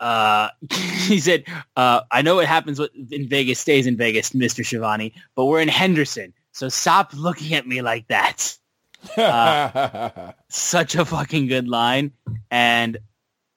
[0.00, 1.44] uh, he said,
[1.76, 4.64] uh, I know what happens in Vegas stays in Vegas, Mr.
[4.64, 6.32] Schiavone, but we're in Henderson.
[6.52, 8.56] So stop looking at me like that.
[9.16, 12.12] uh, Such a fucking good line.
[12.50, 12.98] And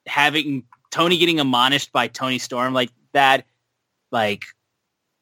[0.08, 3.44] having Tony getting admonished by Toni Storm like that,
[4.10, 4.44] like,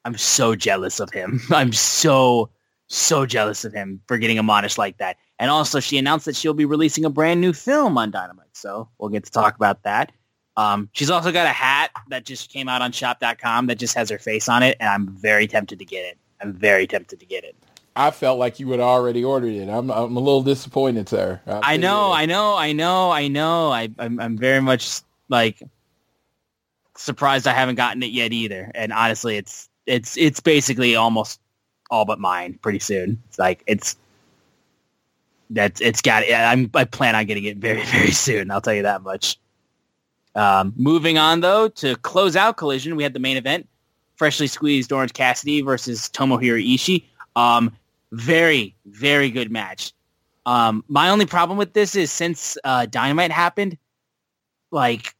[0.05, 1.41] I'm so jealous of him.
[1.49, 2.49] I'm so,
[2.87, 5.17] so jealous of him for getting admonished like that.
[5.39, 8.47] And also, she announced that she'll be releasing a brand new film on Dynamite.
[8.53, 10.11] So we'll get to talk about that.
[10.55, 14.09] Um, she's also got a hat that just came out on shop.com that just has
[14.09, 14.77] her face on it.
[14.79, 16.17] And I'm very tempted to get it.
[16.41, 17.55] I'm very tempted to get it.
[17.97, 19.67] I felt like you had already ordered it.
[19.67, 21.41] I'm I'm a little disappointed, sir.
[21.47, 23.71] I'll I know, I know, I know, I know.
[23.71, 25.63] I, I'm, I'm very much like
[26.95, 28.71] surprised I haven't gotten it yet either.
[28.75, 31.39] And honestly, it's, it's, it's basically almost
[31.89, 33.21] all but mine pretty soon.
[33.29, 33.95] It's like, it's,
[35.49, 38.51] that's, it's got, yeah, I'm, I plan on getting it very, very soon.
[38.51, 39.39] I'll tell you that much.
[40.35, 43.67] Um, moving on though to close out collision, we had the main event,
[44.15, 47.03] freshly squeezed Orange Cassidy versus Tomohiro Ishii.
[47.35, 47.75] Um,
[48.11, 49.93] very, very good match.
[50.45, 53.77] Um, my only problem with this is since uh, Dynamite happened,
[54.71, 55.13] like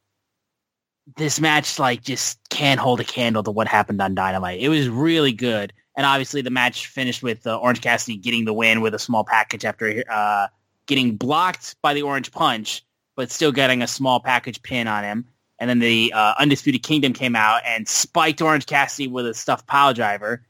[1.15, 4.61] this match like just can't hold a candle to what happened on Dynamite.
[4.61, 8.53] It was really good, and obviously the match finished with uh, Orange Cassidy getting the
[8.53, 10.47] win with a small package after uh,
[10.85, 15.25] getting blocked by the Orange Punch, but still getting a small package pin on him.
[15.59, 19.65] And then the uh, Undisputed Kingdom came out and spiked Orange Cassidy with a stuffed
[19.65, 20.43] pile driver.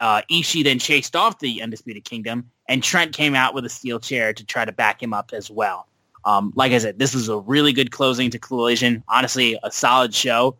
[0.00, 3.98] Uh, Ishii then chased off the Undisputed Kingdom, and Trent came out with a steel
[3.98, 5.86] chair to try to back him up as well.
[6.24, 9.02] Um, like I said, this was a really good closing to Collision.
[9.08, 10.56] Honestly, a solid show.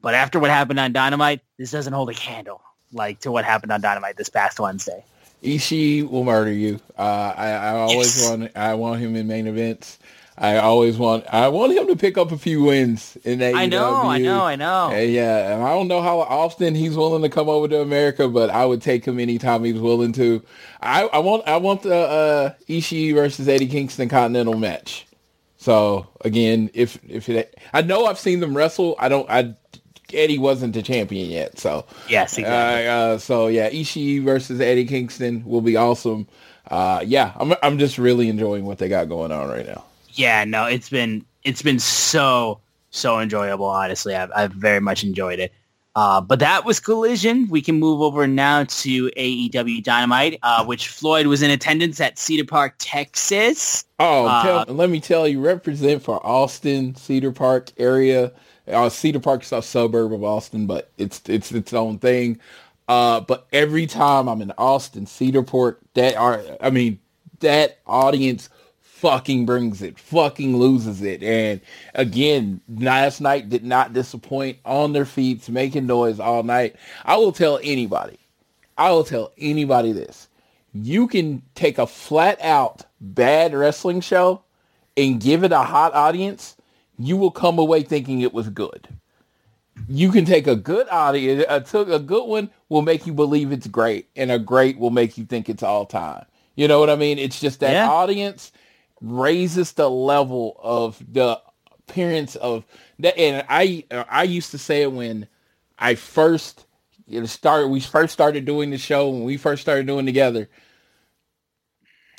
[0.00, 2.60] But after what happened on Dynamite, this doesn't hold a candle
[2.92, 5.04] like to what happened on Dynamite this past Wednesday.
[5.42, 6.80] Ishii will murder you.
[6.98, 8.28] Uh, I, I always yes.
[8.28, 9.98] want I want him in main events.
[10.38, 13.56] I always want I want him to pick up a few wins in AEW.
[13.56, 14.90] I know, I know, I know.
[14.92, 18.28] Uh, yeah, and I don't know how often he's willing to come over to America,
[18.28, 20.42] but I would take him anytime he's willing to.
[20.80, 25.06] I, I want I want the uh, Ishii versus Eddie Kingston Continental match.
[25.56, 29.54] So again, if if it, I know I've seen them wrestle, I don't I
[30.12, 31.58] Eddie wasn't the champion yet.
[31.58, 32.88] So yes, exactly.
[32.88, 36.28] Uh, uh, so yeah, Ishii versus Eddie Kingston will be awesome.
[36.70, 39.82] Uh, yeah, I'm I'm just really enjoying what they got going on right now
[40.18, 42.60] yeah, no, it's been it's been so
[42.90, 43.66] so enjoyable.
[43.66, 45.52] Honestly, I've I've very much enjoyed it.
[45.96, 47.48] Uh, but that was Collision.
[47.48, 52.18] We can move over now to AEW Dynamite, uh, which Floyd was in attendance at
[52.18, 53.86] Cedar Park, Texas.
[53.98, 58.30] Oh, uh, tell, let me tell you, represent for Austin, Cedar Park area.
[58.68, 62.38] Uh, Cedar Park is a suburb of Austin, but it's it's its own thing.
[62.88, 66.98] Uh, but every time I'm in Austin, Cedar Park, that are I mean
[67.40, 68.50] that audience
[69.06, 71.22] fucking brings it, fucking loses it.
[71.22, 71.60] And
[71.94, 76.74] again, last night did not disappoint on their feet, making noise all night.
[77.04, 78.18] I will tell anybody,
[78.76, 80.28] I will tell anybody this.
[80.72, 84.42] You can take a flat out bad wrestling show
[84.96, 86.56] and give it a hot audience.
[86.98, 88.88] You will come away thinking it was good.
[89.88, 93.68] You can take a good audience, a, a good one will make you believe it's
[93.68, 96.26] great, and a great will make you think it's all time.
[96.56, 97.20] You know what I mean?
[97.20, 97.88] It's just that yeah.
[97.88, 98.50] audience
[99.00, 101.40] raises the level of the
[101.88, 102.64] appearance of
[102.98, 103.16] that.
[103.18, 105.28] And I I used to say it when
[105.78, 106.66] I first
[107.06, 107.68] you know, started.
[107.68, 110.48] We first started doing the show when we first started doing together.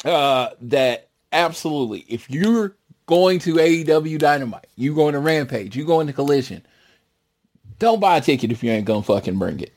[0.06, 2.76] Uh, that absolutely, if you're
[3.08, 6.62] going to AEW Dynamite, you going to Rampage, you going to Collision,
[7.80, 9.74] don't buy a ticket if you ain't gonna fucking bring it.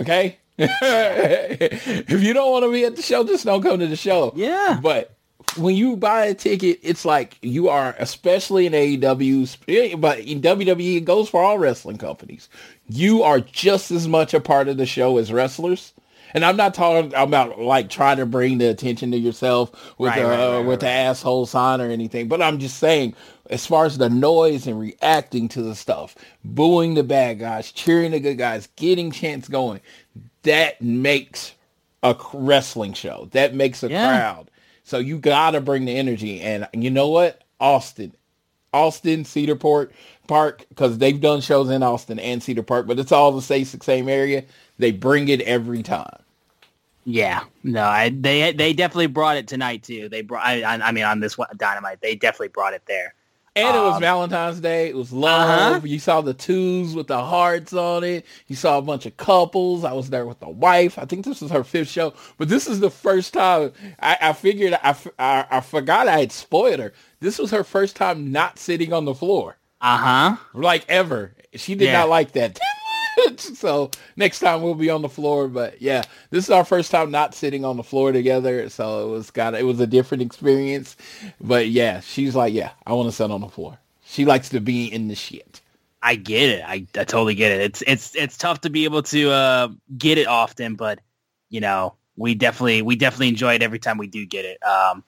[0.00, 0.38] Okay.
[0.58, 4.32] if you don't want to be at the show, just don't come to the show.
[4.34, 4.78] Yeah.
[4.82, 5.15] But
[5.56, 10.96] when you buy a ticket, it's like you are, especially in AEW, but in WWE,
[10.96, 12.48] it goes for all wrestling companies.
[12.88, 15.92] You are just as much a part of the show as wrestlers.
[16.34, 20.20] And I'm not talking about like trying to bring the attention to yourself with right,
[20.20, 23.14] the right, uh, right, with the asshole sign or anything, but I'm just saying,
[23.48, 28.10] as far as the noise and reacting to the stuff, booing the bad guys, cheering
[28.10, 29.80] the good guys, getting chants going,
[30.42, 31.54] that makes
[32.02, 33.28] a wrestling show.
[33.32, 34.18] That makes a yeah.
[34.18, 34.50] crowd.
[34.86, 36.40] So you gotta bring the energy.
[36.40, 37.42] And you know what?
[37.60, 38.14] Austin,
[38.72, 39.92] Austin, Cedar Port
[40.28, 43.64] Park, because they've done shows in Austin and Cedar Park, but it's all the same
[43.64, 44.44] same area.
[44.78, 46.22] They bring it every time.
[47.04, 50.08] Yeah, no, I, they they definitely brought it tonight too.
[50.08, 53.14] They brought, I, I mean, on this dynamite, they definitely brought it there.
[53.56, 54.88] And it was um, Valentine's Day.
[54.88, 55.76] It was love.
[55.76, 55.86] Uh-huh.
[55.86, 58.26] You saw the twos with the hearts on it.
[58.48, 59.82] You saw a bunch of couples.
[59.82, 60.98] I was there with the wife.
[60.98, 64.32] I think this was her fifth show, but this is the first time I, I
[64.34, 66.92] figured I, I, I forgot I had spoiled her.
[67.20, 69.56] This was her first time not sitting on the floor.
[69.80, 70.36] Uh huh.
[70.52, 71.34] Like ever.
[71.54, 72.00] She did yeah.
[72.00, 72.58] not like that.
[73.36, 75.48] so next time we'll be on the floor.
[75.48, 78.68] But yeah, this is our first time not sitting on the floor together.
[78.68, 80.96] So it was got it was a different experience.
[81.40, 83.78] But yeah, she's like, yeah, I want to sit on the floor.
[84.04, 85.60] She likes to be in the shit.
[86.02, 86.62] I get it.
[86.64, 87.60] I, I totally get it.
[87.62, 91.00] It's it's it's tough to be able to uh, get it often, but
[91.48, 94.62] you know, we definitely we definitely enjoy it every time we do get it.
[94.62, 95.02] Um,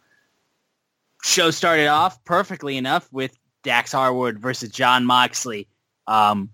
[1.23, 5.69] show started off perfectly enough with Dax Harwood versus Jon Moxley.
[6.07, 6.51] Um,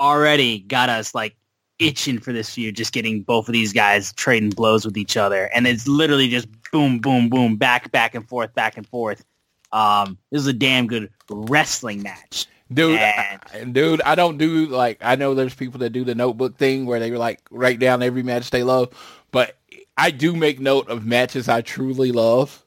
[0.00, 1.36] already got us like
[1.78, 5.46] itching for this feud, just getting both of these guys trading blows with each other.
[5.54, 9.24] And it's literally just boom, boom, boom, back, back and forth, back and forth.
[9.72, 12.46] Um, this is a damn good wrestling match.
[12.72, 16.14] Dude, and, I, dude, I don't do like I know there's people that do the
[16.14, 18.90] notebook thing where they like write down every match they love,
[19.32, 19.56] but
[19.96, 22.64] I do make note of matches I truly love.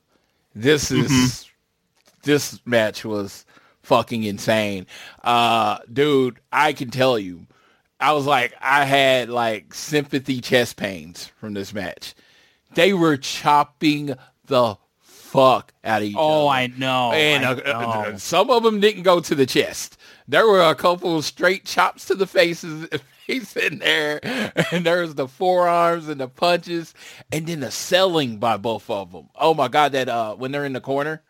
[0.53, 1.49] This is mm-hmm.
[2.23, 3.45] this match was
[3.83, 4.87] fucking insane.
[5.23, 7.45] Uh, dude, I can tell you,
[7.99, 12.15] I was like, I had like sympathy chest pains from this match.
[12.73, 14.15] They were chopping
[14.47, 14.77] the
[15.33, 16.55] fuck out of each oh, other.
[16.55, 17.11] I know.
[17.11, 18.17] And I uh, uh, know.
[18.17, 19.97] some of them didn't go to the chest.
[20.27, 22.87] There were a couple of straight chops to the faces.
[23.27, 24.19] He's in there,
[24.73, 26.93] and there's the forearms and the punches,
[27.31, 29.29] and then the selling by both of them.
[29.35, 31.23] Oh my god, that uh, when they're in the corner,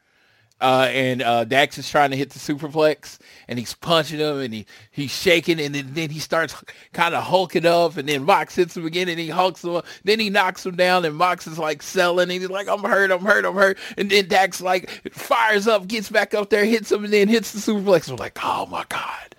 [0.64, 4.54] uh, and uh, Dax is trying to hit the superplex, and he's punching him, and
[4.54, 6.56] he, he's shaking, and then, then he starts
[6.94, 9.86] kind of hulking up, and then Mox hits him again, and he hulks him up.
[10.04, 13.12] Then he knocks him down, and Mox is like selling, and he's like, I'm hurt,
[13.12, 13.78] I'm hurt, I'm hurt.
[13.98, 17.52] And then Dax like fires up, gets back up there, hits him, and then hits
[17.52, 18.10] the superplex.
[18.10, 19.36] We're like, oh my God.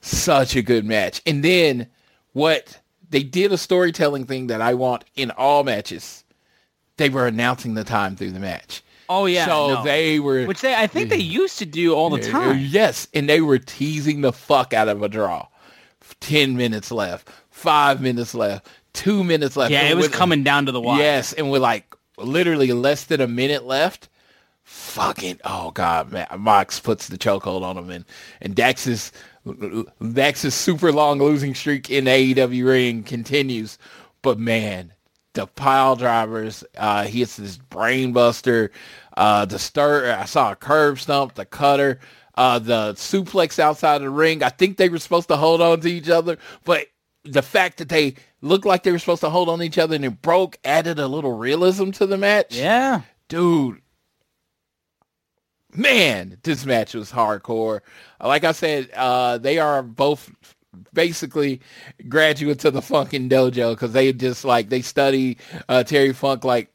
[0.00, 1.20] such a good match.
[1.26, 1.88] And then
[2.32, 2.80] what
[3.10, 6.24] they did a storytelling thing that I want in all matches.
[6.96, 8.82] They were announcing the time through the match.
[9.08, 9.46] Oh yeah.
[9.46, 9.84] so no.
[9.84, 12.58] they were which they I think they used to do all the time.
[12.60, 15.46] Yes, and they were teasing the fuck out of a draw.
[16.20, 19.72] Ten minutes left, five minutes left, two minutes left.
[19.72, 21.00] Yeah, And it was with- coming down to the wire.
[21.00, 24.08] Yes, and with like literally less than a minute left,
[24.64, 28.04] fucking oh god, man, Mox puts the chokehold on him, and
[28.40, 29.12] and Dax's
[30.12, 33.78] Dax's super long losing streak in the AEW ring continues,
[34.22, 34.92] but man,
[35.36, 38.72] the pile drivers, uh, he hits this brain buster,
[39.16, 40.12] uh, the stir.
[40.18, 42.00] I saw a curb stump, the cutter.
[42.38, 44.42] Uh, the suplex outside of the ring.
[44.42, 46.88] I think they were supposed to hold on to each other, but
[47.24, 49.94] the fact that they looked like they were supposed to hold on to each other
[49.94, 52.54] and it broke added a little realism to the match.
[52.54, 53.02] Yeah.
[53.28, 53.80] Dude,
[55.74, 57.80] man, this match was hardcore.
[58.22, 60.30] Like I said, uh, they are both
[60.92, 61.60] basically
[62.08, 66.72] graduates of the Funkin' Dojo because they just like they study uh, Terry Funk like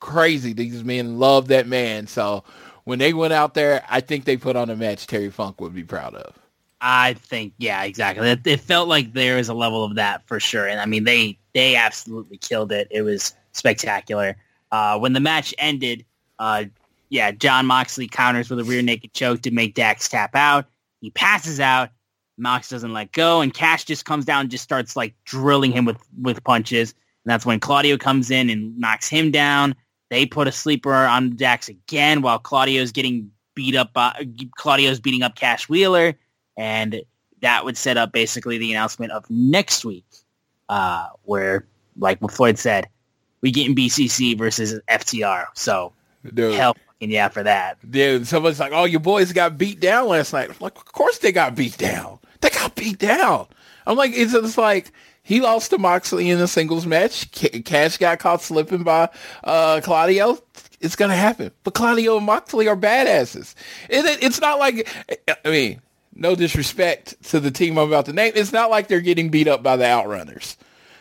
[0.00, 0.52] crazy.
[0.52, 2.06] These men love that man.
[2.06, 2.44] So
[2.84, 5.74] when they went out there, I think they put on a match Terry Funk would
[5.74, 6.38] be proud of.
[6.80, 8.28] I think, yeah, exactly.
[8.28, 10.68] It, it felt like there was a level of that for sure.
[10.68, 12.88] And I mean, they, they absolutely killed it.
[12.90, 14.36] It was spectacular.
[14.70, 16.04] Uh, when the match ended,
[16.38, 16.64] uh,
[17.08, 20.66] yeah, Jon Moxley counters with a rear naked choke to make Dax tap out.
[21.00, 21.90] He passes out.
[22.36, 25.84] Mox doesn't let go, and Cash just comes down and just starts like drilling him
[25.84, 26.92] with, with punches.
[27.24, 29.74] And that's when Claudio comes in and knocks him down.
[30.10, 33.92] They put a sleeper on Dax again while Claudio's getting beat up.
[33.92, 34.26] By,
[34.56, 36.14] Claudio's beating up Cash Wheeler
[36.56, 37.02] and
[37.40, 40.06] that would set up basically the announcement of next week,
[40.68, 41.66] uh, where,
[41.98, 42.88] like what Floyd said,
[43.40, 45.46] we get in BCC versus FTR.
[45.54, 45.92] So
[46.32, 46.54] Dude.
[46.54, 47.78] hell yeah for that.
[47.88, 51.18] Dude, someone's like, "Oh, your boys got beat down last night." I'm like, of course
[51.18, 52.18] they got beat down.
[52.84, 53.46] Beat down.
[53.86, 57.30] I'm like, it's just like he lost to Moxley in a singles match.
[57.64, 59.08] Cash got caught slipping by
[59.42, 60.38] uh, Claudio.
[60.80, 61.50] It's gonna happen.
[61.62, 63.54] But Claudio and Moxley are badasses.
[63.88, 64.86] It, it, it's not like,
[65.44, 65.80] I mean,
[66.14, 68.32] no disrespect to the team I'm about to name.
[68.36, 70.56] It's not like they're getting beat up by the Outrunners.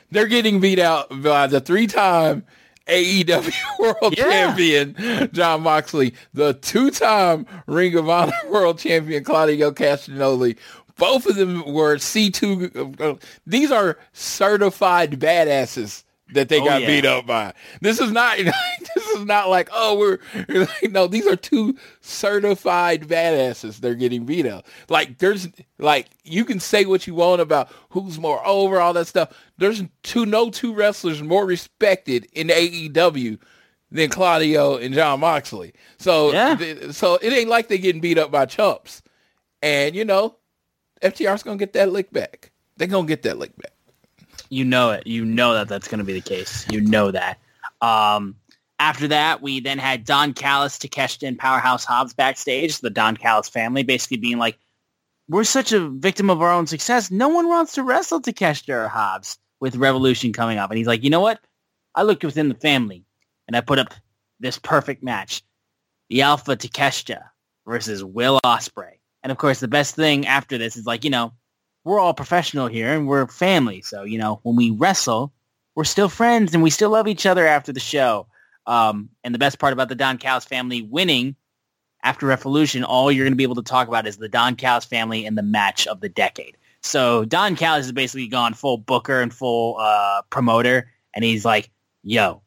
[0.09, 2.45] They're getting beat out by the three-time
[2.87, 4.23] AEW World Yeah.
[4.55, 10.57] Champion Jon Moxley, the two-time Ring of Honor World Champion Claudio Castagnoli.
[10.97, 13.01] Both of them were C2.
[13.01, 13.15] uh,
[13.47, 16.87] These are certified badasses that they Oh, got yeah.
[16.87, 17.53] beat up by.
[17.81, 18.37] This is not.
[18.95, 20.19] this is not like oh we're
[20.49, 21.07] like, no.
[21.07, 23.77] These are two certified badasses.
[23.79, 24.65] They're getting beat up.
[24.89, 25.47] Like there's
[25.79, 29.29] like you can say what you want about who's more over all that stuff.
[29.57, 33.39] There's two no two wrestlers more respected in AEW
[33.91, 35.73] than Claudio and Jon Moxley.
[35.97, 36.91] So Yeah.
[36.91, 39.01] so it ain't like they getting beat up by chumps.
[39.61, 40.37] And you know,
[41.03, 42.51] FTR's gonna get that lick back.
[42.77, 43.73] They're gonna get that lick back.
[44.49, 45.05] You know it.
[45.05, 46.65] You know that that's to be the case.
[46.71, 47.39] You know that.
[47.81, 48.35] Um,
[48.79, 52.79] after that, we then had Don Callis, Takeshita, and Powerhouse Hobbs backstage.
[52.79, 54.57] The Don Callis family basically being like,
[55.29, 57.09] we're such a victim of our own success.
[57.09, 60.69] No one wants to wrestle Takeshita or Hobbs with Revolution coming up.
[60.69, 61.39] And he's like, you know what?
[61.95, 63.05] I looked within the family
[63.47, 63.93] and I put up
[64.39, 65.43] this perfect match.
[66.09, 67.23] The Alpha Takeshita
[67.65, 68.97] versus Will Ospreay.
[69.23, 71.33] And of course, the best thing after this is like, you know,
[71.85, 73.81] we're all professional here and we're family.
[73.81, 75.33] So, you know, when we wrestle,
[75.75, 78.27] we're still friends and we still love each other after the show.
[78.65, 81.35] Um, and the best part about the Don Callis family winning
[82.03, 84.85] after Revolution, all you're going to be able to talk about is the Don Callis
[84.85, 86.57] family and the match of the decade.
[86.81, 90.91] So Don Callis has basically gone full booker and full uh, promoter.
[91.13, 91.69] And he's like,
[92.03, 92.41] yo,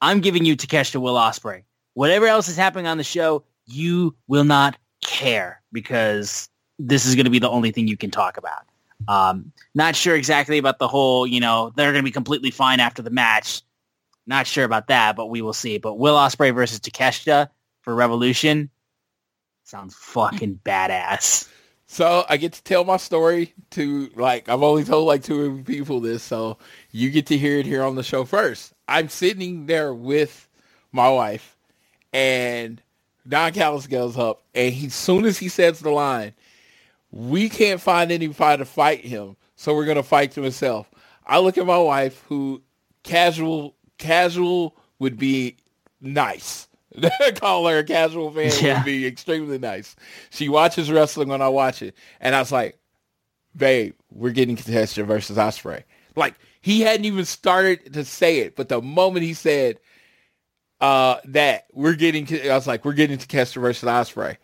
[0.00, 1.64] I'm giving you Takeshita Will Ospreay.
[1.94, 6.48] Whatever else is happening on the show, you will not care because
[6.78, 8.64] this is going to be the only thing you can talk about.
[9.08, 12.80] Um, not sure exactly about the whole, you know, they're going to be completely fine
[12.80, 13.62] after the match.
[14.26, 15.78] Not sure about that, but we will see.
[15.78, 17.48] But Will Ospreay versus Takeshita
[17.82, 18.70] for Revolution
[19.64, 21.48] sounds fucking badass.
[21.86, 26.00] So I get to tell my story to like I've only told like two people
[26.00, 26.58] this, so
[26.90, 28.72] you get to hear it here on the show first.
[28.88, 30.48] I'm sitting there with
[30.90, 31.56] my wife,
[32.12, 32.80] and
[33.28, 36.32] Don Callis goes up, and he, as soon as he says the line,
[37.10, 40.90] we can't find anybody to fight him, so we're gonna fight him himself.
[41.26, 42.62] I look at my wife, who
[43.04, 45.56] casual casual would be
[46.00, 46.68] nice.
[47.36, 48.78] Call her a casual fan Yeah.
[48.78, 49.94] would be extremely nice.
[50.30, 52.78] She watches wrestling when I watch it, and I was like,
[53.56, 55.84] "Babe, we're getting Contested versus Ospreay."
[56.16, 59.78] Like he hadn't even started to say it, but the moment he said
[60.82, 64.36] uh, that we're getting, I was like, "We're getting Contested versus Ospreay."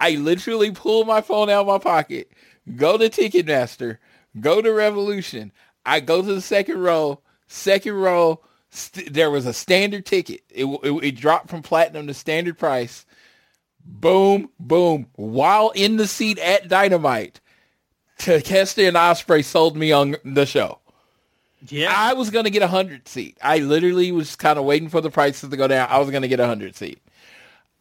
[0.00, 2.32] I literally pulled my phone out of my pocket,
[2.74, 3.98] go to Ticketmaster,
[4.40, 5.52] go to Revolution.
[5.84, 7.20] I go to the second row.
[7.48, 10.40] Second row, st- there was a standard ticket.
[10.50, 13.06] It, it, it dropped from platinum to standard price.
[13.84, 15.06] Boom, boom.
[15.14, 17.40] While in the seat at Dynamite,
[18.18, 20.80] Takeshita and Ospreay sold me on the show.
[21.68, 21.92] Yeah.
[21.94, 23.38] I was gonna get a hundred seat.
[23.42, 25.88] I literally was kind of waiting for the prices to go down.
[25.90, 27.00] I was gonna get a hundred seat.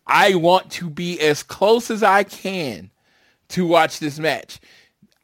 [0.08, 2.92] I want to be as close as I can
[3.50, 4.60] to watch this match.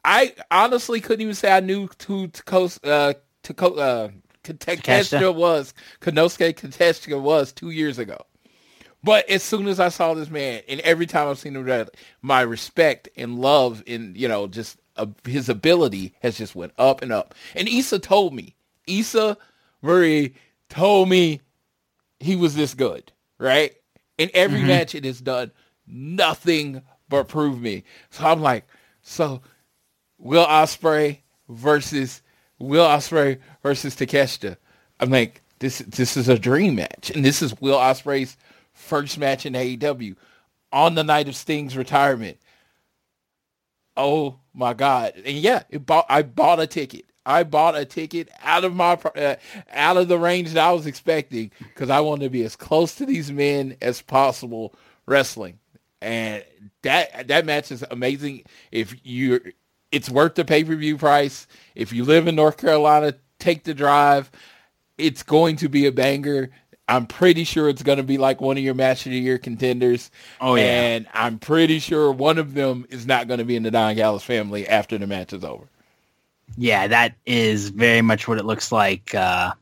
[0.04, 3.14] I honestly couldn't even say I knew who Takos, uh,
[3.48, 4.08] uh,
[4.42, 8.18] Takeshita was, Konosuke Takeshita was two years ago.
[9.04, 11.88] But as soon as I saw this man, and every time I've seen him,
[12.20, 17.02] my respect and love and, you know, just uh, his ability has just went up
[17.02, 17.34] and up.
[17.54, 18.54] And Issa told me,
[18.86, 19.36] Issa
[19.80, 20.34] Murray
[20.68, 21.40] told me
[22.20, 23.74] he was this good, right?
[24.18, 24.68] In every mm-hmm.
[24.68, 25.52] match it has done
[25.86, 27.84] nothing but prove me.
[28.10, 28.66] So I'm like,
[29.02, 29.42] so
[30.18, 31.18] Will Ospreay
[31.48, 32.22] versus
[32.58, 34.56] Will Ospreay versus Takeshita.
[35.00, 38.36] I'm like, this this is a dream match, and this is Will Ospreay's
[38.72, 40.16] first match in AEW
[40.72, 42.38] on the night of Sting's retirement.
[43.96, 45.14] Oh my God!
[45.16, 47.06] And yeah, bought, I bought a ticket.
[47.24, 49.36] I bought a ticket out of my uh,
[49.70, 52.96] out of the range that I was expecting because I wanted to be as close
[52.96, 54.74] to these men as possible
[55.06, 55.58] wrestling.
[56.00, 56.44] And
[56.82, 58.42] that that match is amazing.
[58.72, 59.52] If you
[59.92, 61.46] it's worth the pay-per-view price.
[61.74, 64.30] If you live in North Carolina, take the drive.
[64.98, 66.50] It's going to be a banger.
[66.92, 69.38] I'm pretty sure it's going to be like one of your match of the year
[69.38, 70.10] contenders.
[70.42, 70.64] Oh yeah.
[70.64, 73.94] And I'm pretty sure one of them is not going to be in the Don
[73.94, 75.64] Callis family after the match is over.
[76.58, 79.54] Yeah, that is very much what it looks like uh,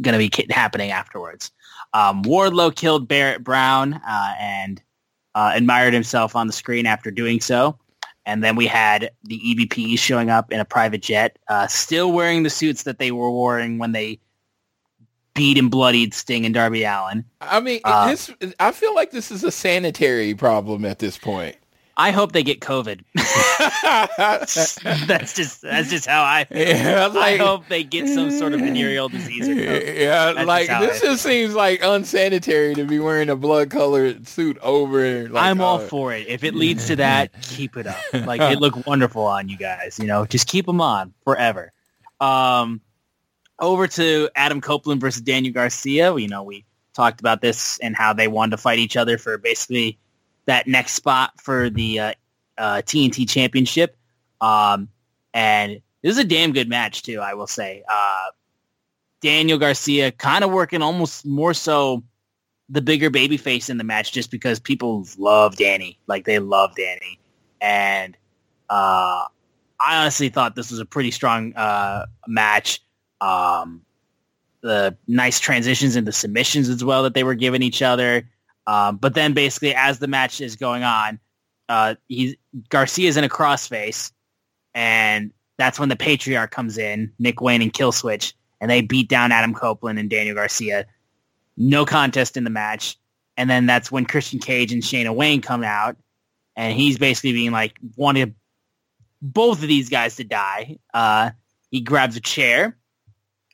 [0.00, 1.52] going to be happening afterwards.
[1.92, 4.82] Um, Wardlow killed Barrett Brown uh, and
[5.36, 7.78] uh, admired himself on the screen after doing so.
[8.26, 12.42] And then we had the EVPs showing up in a private jet, uh, still wearing
[12.42, 14.18] the suits that they were wearing when they
[15.34, 17.24] beat and bloodied Sting and Darby Allin.
[17.40, 18.30] I mean, uh, this.
[18.60, 21.56] I feel like this is a sanitary problem at this point.
[21.96, 23.04] I hope they get COVID.
[25.06, 26.58] that's just that's just how I feel.
[26.58, 29.46] Yeah, like, I hope they get some sort of venereal disease.
[29.46, 34.58] yeah, that's like this just seems like unsanitary to be wearing a blood colored suit
[34.60, 35.28] over.
[35.28, 36.26] Like, I'm all uh, for it.
[36.26, 38.02] If it leads to that, keep it up.
[38.12, 39.98] Like it looked wonderful on you guys.
[39.98, 41.70] You know, just keep them on forever.
[42.20, 42.80] Um,
[43.72, 46.14] over to Adam Copeland versus Daniel Garcia.
[46.16, 49.38] You know, we talked about this and how they wanted to fight each other for
[49.38, 49.98] basically
[50.46, 52.12] that next spot for the uh,
[52.58, 53.96] uh, TNT Championship.
[54.40, 54.88] Um,
[55.32, 57.82] and this is a damn good match too, I will say.
[57.88, 58.26] Uh,
[59.20, 62.04] Daniel Garcia kind of working almost more so
[62.68, 65.98] the bigger baby face in the match just because people love Danny.
[66.06, 67.18] Like they love Danny.
[67.60, 68.16] And
[68.68, 69.24] uh,
[69.80, 72.80] I honestly thought this was a pretty strong uh, match.
[73.24, 73.82] Um,
[74.60, 78.28] the nice transitions into submissions as well that they were giving each other.
[78.66, 81.20] Um, but then basically as the match is going on,
[81.68, 82.34] uh, he's
[82.68, 84.12] Garcia's in a crossface,
[84.74, 89.32] and that's when the patriarch comes in, Nick Wayne and Killswitch, and they beat down
[89.32, 90.86] Adam Copeland and Daniel Garcia.
[91.56, 92.98] No contest in the match.
[93.36, 95.96] And then that's when Christian Cage and Shayna Wayne come out,
[96.56, 98.34] and he's basically being like wanted
[99.20, 100.78] both of these guys to die.
[100.92, 101.30] Uh,
[101.70, 102.76] he grabs a chair,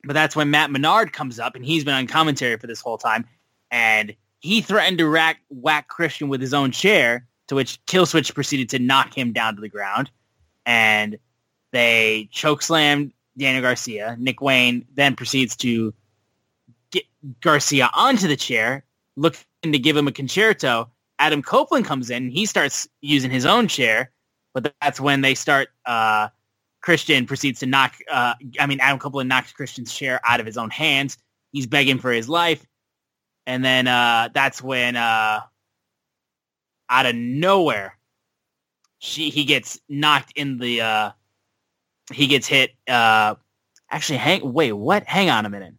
[0.05, 2.99] but that's when Matt Menard comes up, and he's been on commentary for this whole
[2.99, 3.27] time,
[3.71, 8.71] and he threatened to rack, whack Christian with his own chair, to which Killswitch proceeded
[8.71, 10.11] to knock him down to the ground.
[10.65, 11.19] And
[11.73, 14.17] they choke slammed Daniel Garcia.
[14.19, 15.93] Nick Wayne then proceeds to
[16.91, 17.05] get
[17.41, 18.85] Garcia onto the chair,
[19.17, 20.89] looking to give him a Conchairto.
[21.19, 22.31] Adam Copeland comes in.
[22.31, 24.11] He starts using his own chair,
[24.55, 25.69] but that's when they start.
[25.85, 26.29] Uh,
[26.81, 27.95] Christian proceeds to knock.
[28.11, 31.19] Uh, I mean, Adam Copeland knocks Christian's chair out of his own hands.
[31.53, 32.67] He's begging for his life.
[33.47, 35.41] And then uh, that's when uh,
[36.89, 37.97] out of nowhere
[38.99, 41.11] she he gets knocked in the uh,
[42.13, 43.35] he gets hit uh,
[43.91, 45.05] actually hang wait what?
[45.05, 45.75] Hang on a minute.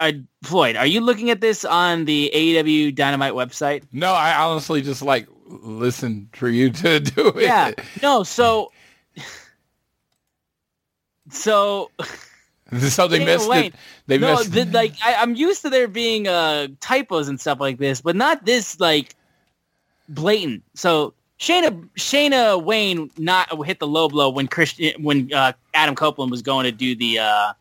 [0.00, 0.12] Uh,
[0.42, 3.84] Floyd are you looking at this on the AEW Dynamite website?
[3.92, 7.42] No I honestly just like listen for you to do it.
[7.42, 7.72] Yeah.
[8.02, 8.72] No so
[11.30, 11.90] so
[12.78, 13.74] so they missed it.
[14.06, 14.52] They no, missed.
[14.52, 18.16] The, like I, am used to there being uh, typos and stuff like this, but
[18.16, 19.14] not this like
[20.08, 20.62] blatant.
[20.74, 26.30] So Shayna Shayna Wayne not hit the low blow when Christian when uh, Adam Copeland
[26.30, 27.52] was going to do the uh,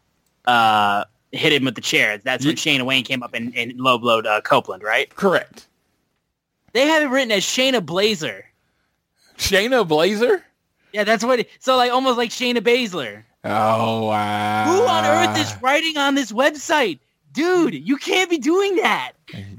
[0.46, 2.18] uh, hit him with the chair.
[2.18, 5.14] That's when Shayna Wayne came up and, and low blowed uh, Copeland, right?
[5.16, 5.68] Correct.
[6.74, 8.46] They have it written as Shayna Blazer.
[9.38, 10.44] Shayna Blazer.
[10.92, 11.40] Yeah, that's what.
[11.40, 13.24] It, so like almost like Shayna Baszler.
[13.44, 14.66] Oh wow!
[14.66, 17.00] Who on earth is writing on this website,
[17.32, 17.74] dude?
[17.74, 19.14] You can't be doing that.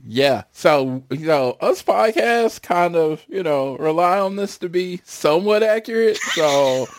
[0.06, 0.42] Yeah.
[0.52, 5.62] So you know, us podcasts kind of you know rely on this to be somewhat
[5.62, 6.16] accurate.
[6.18, 6.86] So.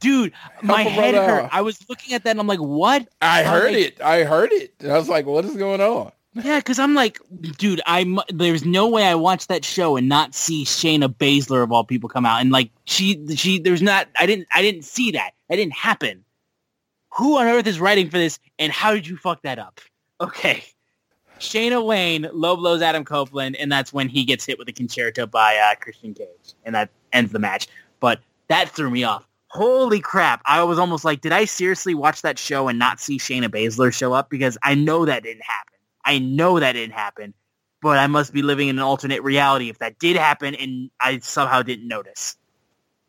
[0.00, 0.32] Dude,
[0.64, 1.44] my head hurt.
[1.44, 1.50] out.
[1.52, 3.06] I was looking at that and I'm like, what?
[3.22, 4.00] I heard like- it.
[4.00, 4.74] I heard it.
[4.84, 7.18] I was like, "What is going on?" Yeah, because I'm like,
[7.58, 8.20] dude, I'm.
[8.28, 12.08] There's no way I watched that show and not see Shayna Baszler of all people
[12.08, 13.58] come out and like she, she.
[13.58, 14.08] There's not.
[14.18, 14.46] I didn't.
[14.54, 15.32] I didn't see that.
[15.48, 16.24] That didn't happen.
[17.16, 18.38] Who on earth is writing for this?
[18.60, 19.80] And how did you fuck that up?
[20.20, 20.62] Okay,
[21.40, 25.28] Shayna Wayne low blows Adam Copeland, and that's when he gets hit with a Conchairto
[25.28, 27.66] by uh, Christian Cage, and that ends the match.
[27.98, 29.26] But that threw me off.
[29.48, 30.42] Holy crap!
[30.44, 33.92] I was almost like, did I seriously watch that show and not see Shayna Baszler
[33.92, 34.30] show up?
[34.30, 35.79] Because I know that didn't happen.
[36.04, 37.34] I know that didn't happen,
[37.82, 41.18] but I must be living in an alternate reality if that did happen and I
[41.20, 42.36] somehow didn't notice.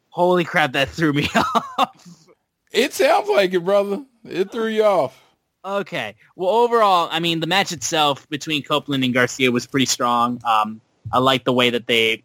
[0.09, 2.27] Holy crap, that threw me off.
[2.71, 4.03] It sounds like it, brother.
[4.25, 5.21] It threw you off.
[5.63, 6.15] okay.
[6.35, 10.41] Well, overall, I mean, the match itself between Copeland and Garcia was pretty strong.
[10.45, 10.81] Um,
[11.11, 12.23] I like the way that they,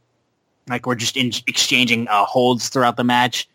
[0.69, 3.49] like, were just in, exchanging uh, holds throughout the match.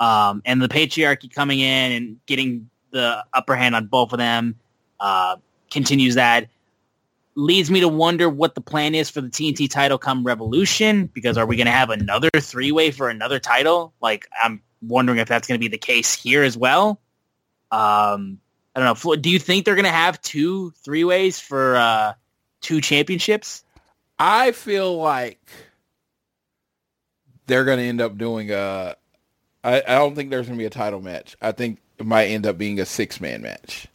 [0.00, 4.54] Um, and the patriarchy coming in and getting the upper hand on both of them
[5.00, 5.36] uh,
[5.70, 6.48] continues that.
[7.38, 11.38] Leads me to wonder what the plan is for the TNT title come Revolution, because
[11.38, 13.94] are we going to have another three-way for another title?
[14.00, 17.00] Like, I'm wondering if that's going to be the case here as well.
[17.70, 18.40] Um,
[18.74, 19.14] I don't know.
[19.14, 22.14] Do you think they're going to have two three-ways for uh,
[22.60, 23.62] two championships?
[24.18, 25.40] I feel like
[27.46, 28.96] they're going to end up doing a.
[29.62, 31.36] I, I don't think there's going to be a title match.
[31.40, 33.86] I think it might end up being a six man match.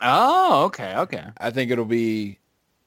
[0.00, 1.26] Oh, okay, okay.
[1.38, 2.38] I think it'll be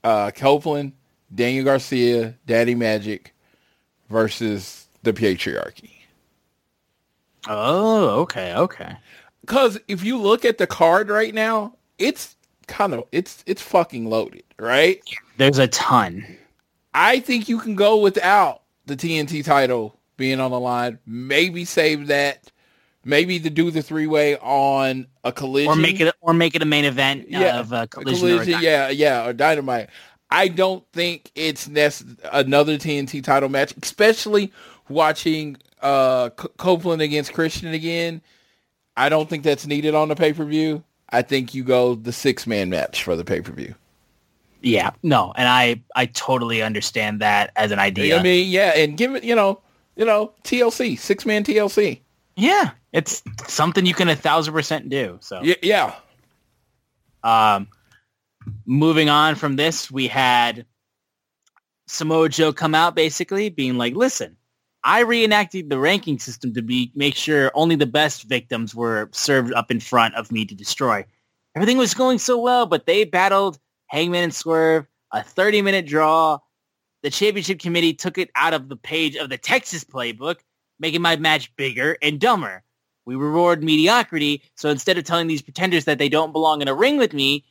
[0.03, 0.93] uh, Copeland,
[1.33, 3.33] Daniel Garcia, Daddy Magic
[4.09, 5.91] versus the patriarchy.
[7.47, 8.97] Oh, okay, okay.
[9.41, 12.35] Because if you look at the card right now, it's
[12.67, 15.01] kind of it's it's fucking loaded, right?
[15.37, 16.25] There's a ton.
[16.93, 20.99] I think you can go without the TNT title being on the line.
[21.05, 22.51] Maybe save that.
[23.05, 26.61] Maybe to do the three way on a collision Or make it, or make it
[26.61, 28.13] a main event Yeah, of uh, a collision.
[28.29, 29.89] or a collision, yeah, yeah, or dynamite.
[30.29, 32.01] I don't think it's nec-
[32.31, 34.51] another TNT title match, especially
[34.89, 38.21] watching uh, C- Copeland against Christian again.
[38.95, 40.83] I don't think that's needed on the pay per view.
[41.09, 43.75] I think you go the six man match for the pay per view.
[44.61, 48.17] Yeah, no, and I, I totally understand that as an idea.
[48.17, 49.59] I mean, yeah, and give it, you know,
[49.97, 51.99] you know, TLC six man TLC.
[52.37, 55.17] yeah, it's something you can a thousand percent do.
[55.21, 55.95] So, Yeah, yeah.
[57.23, 57.67] Um,
[58.65, 60.65] moving on from this, we had
[61.87, 64.37] Samoa Joe come out basically being like, listen,
[64.83, 69.53] I reenacted the ranking system to be make sure only the best victims were served
[69.53, 71.05] up in front of me to destroy.
[71.55, 76.39] Everything was going so well, but they battled Hangman and Swerve, a 30-minute draw.
[77.01, 80.37] The championship committee took it out of the page of the Texas playbook,
[80.79, 82.63] making my match bigger and dumber.
[83.05, 86.73] We reward mediocrity, so instead of telling these pretenders that they don't belong in a
[86.73, 87.43] ring with me,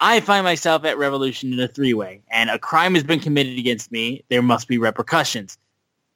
[0.00, 3.92] I find myself at Revolution in a three-way, and a crime has been committed against
[3.92, 4.24] me.
[4.28, 5.58] There must be repercussions.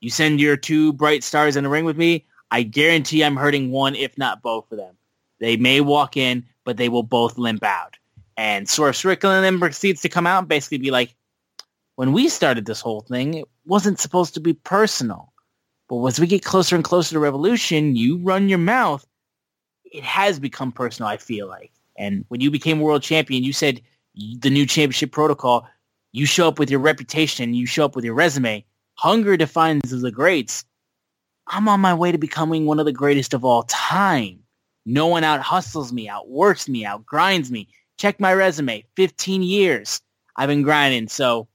[0.01, 3.71] You send your two bright stars in a ring with me, I guarantee I'm hurting
[3.71, 4.97] one, if not both of them.
[5.39, 7.97] They may walk in, but they will both limp out.
[8.37, 11.15] And Swerve Strickland then proceeds to come out and basically be like,
[11.97, 15.30] when we started this whole thing, it wasn't supposed to be personal.
[15.91, 19.05] But as we get closer and closer to Revolution, you run your mouth.
[19.85, 21.73] It has become personal, I feel like.
[21.99, 23.83] And when you became world champion, you said
[24.15, 25.67] the new championship protocol,
[26.13, 28.65] you show up with your reputation, you show up with your resume.
[28.95, 30.65] Hunger defines the greats.
[31.49, 34.39] I'm on my way to becoming one of the greatest of all time.
[34.87, 37.67] No one out hustles me, outworks me, outgrinds me.
[37.99, 38.85] Check my resume.
[38.95, 40.01] 15 years
[40.37, 41.09] I've been grinding.
[41.09, 41.49] So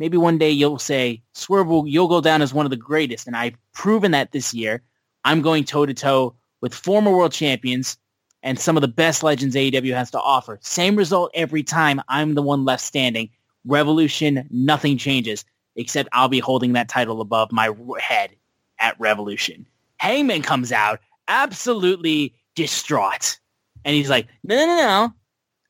[0.00, 3.28] maybe one day you'll say, Swerve, will, you'll go down as one of the greatest.
[3.28, 4.82] And I've proven that this year.
[5.24, 7.98] I'm going toe-to-toe with former world champions
[8.42, 10.58] and some of the best legends AEW has to offer.
[10.62, 12.00] Same result every time.
[12.08, 13.28] I'm the one left standing.
[13.66, 15.44] Revolution, nothing changes,
[15.76, 17.70] except I'll be holding that title above my
[18.00, 18.30] head
[18.78, 19.66] at Revolution.
[19.98, 23.38] Hangman comes out absolutely distraught.
[23.84, 25.12] And he's like, no, no, no.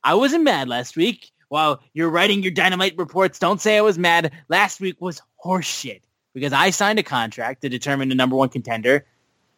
[0.05, 1.33] I wasn't mad last week.
[1.51, 4.31] While you're writing your dynamite reports, don't say I was mad.
[4.49, 9.05] Last week was horseshit because I signed a contract to determine the number one contender.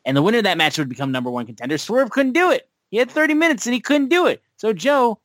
[0.07, 1.77] And the winner of that match would become number one contender.
[1.77, 2.67] Swerve couldn't do it.
[2.91, 4.43] He had 30 minutes and he couldn't do it.
[4.57, 5.21] So Joe,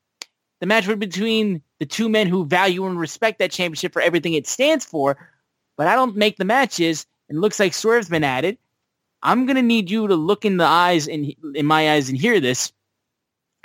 [0.59, 4.01] the match would be between the two men who value and respect that championship for
[4.01, 5.17] everything it stands for.
[5.77, 7.05] But I don't make the matches.
[7.29, 8.57] And it looks like Swerve's been added.
[9.23, 12.41] I'm gonna need you to look in the eyes and in my eyes and hear
[12.41, 12.73] this.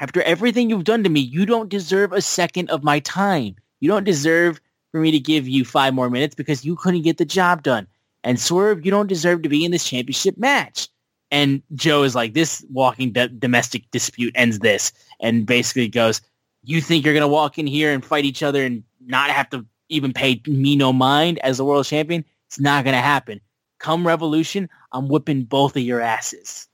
[0.02, 3.54] After everything you've done to me, you don't deserve a second of my time.
[3.78, 7.18] You don't deserve for me to give you five more minutes because you couldn't get
[7.18, 7.86] the job done.
[8.24, 10.88] And Swerve, you don't deserve to be in this championship match.
[11.30, 14.92] And Joe is like, this walking domestic dispute ends this.
[15.20, 16.20] And basically goes,
[16.64, 19.50] you think you're going to walk in here and fight each other and not have
[19.50, 22.24] to even pay me no mind as the world champion?
[22.48, 23.40] It's not going to happen.
[23.78, 26.66] Come Revolution, I'm whipping both of your asses.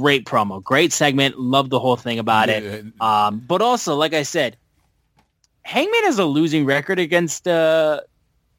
[0.00, 1.38] Great promo, great segment.
[1.38, 2.84] Love the whole thing about it.
[3.00, 4.56] Um, but also, like I said,
[5.62, 8.00] Hangman has a losing record against uh,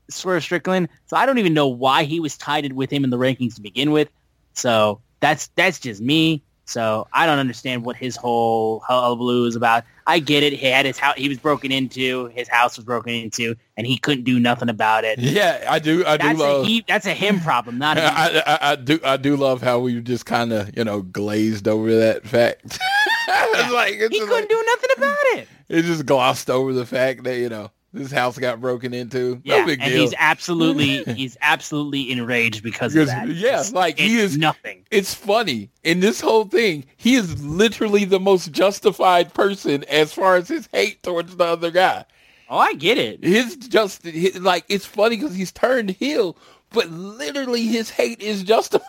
[0.09, 3.17] Swerve Strickland, so I don't even know why he was tied with him in the
[3.17, 4.07] rankings to begin with.
[4.53, 6.41] So that's that's just me.
[6.66, 9.84] So I don't understand what his whole hullabaloo is about.
[10.07, 10.53] I get it.
[10.53, 11.16] He had his house.
[11.16, 12.28] He was broken into.
[12.28, 15.20] His house was broken into, and he couldn't do nothing about it.
[15.20, 16.03] Yeah, I do.
[16.05, 16.63] I that's do love.
[16.63, 17.97] A he, that's a him problem, not.
[17.99, 18.99] A I, I, I do.
[19.03, 22.80] I do love how we just kind of you know glazed over that fact.
[23.28, 25.47] it's like he couldn't like, do nothing about it.
[25.68, 29.41] It just glossed over the fact that you know this house got broken into.
[29.43, 30.01] Yeah, no big and deal.
[30.01, 33.27] he's absolutely he's absolutely enraged because of that.
[33.29, 34.85] yeah, It's- like, he is- nothing.
[34.91, 36.85] it's funny in this whole thing.
[36.97, 41.71] He is literally the most justified person as far as his hate towards the other
[41.71, 42.05] guy.
[42.49, 43.23] Oh, I get it.
[43.23, 46.37] His just his, like it's funny because he's turned heel,
[46.71, 48.85] but literally his hate is justified.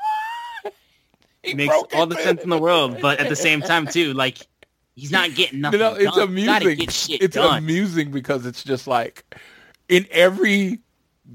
[1.42, 4.38] He makes all the sense in the world, but at the same time too, like
[4.97, 5.78] he's not getting nothing.
[5.78, 6.28] Know, it's done.
[6.28, 7.18] Amusing.
[7.20, 7.59] It's done.
[7.59, 9.24] amusing because it's just like
[9.88, 10.80] in every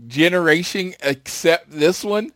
[0.07, 2.31] generation except this one,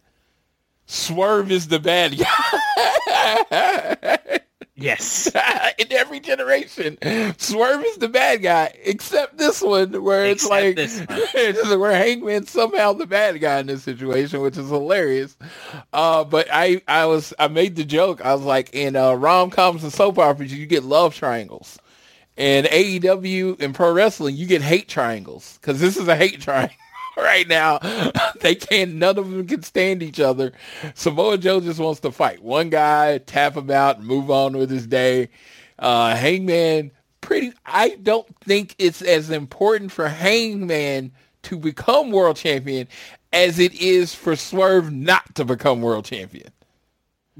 [0.85, 4.17] Swerve is the bad guy.
[4.75, 5.27] yes.
[5.77, 6.97] in every generation,
[7.37, 12.49] Swerve is the bad guy, except this one, where it's Except like it's where Hangman's
[12.49, 15.37] somehow the bad guy in this situation, which is hilarious.
[15.93, 18.23] Uh, but I, I was, I made the joke.
[18.23, 21.79] I was like, in uh, rom coms and soap operas, you get love triangles.
[22.37, 26.75] In AEW and pro wrestling, you get hate triangles because this is a hate triangle.
[27.25, 27.79] Right now,
[28.41, 28.95] they can't.
[28.95, 30.51] None of them can stand each other.
[30.95, 34.85] Samoa Joe just wants to fight one guy, tap him out, move on with his
[34.85, 35.29] day.
[35.79, 36.91] Uh, Hangman,
[37.21, 37.53] pretty.
[37.65, 41.11] I don't think it's as important for Hangman
[41.43, 42.87] to become world champion
[43.31, 46.49] as it is for Swerve not to become world champion.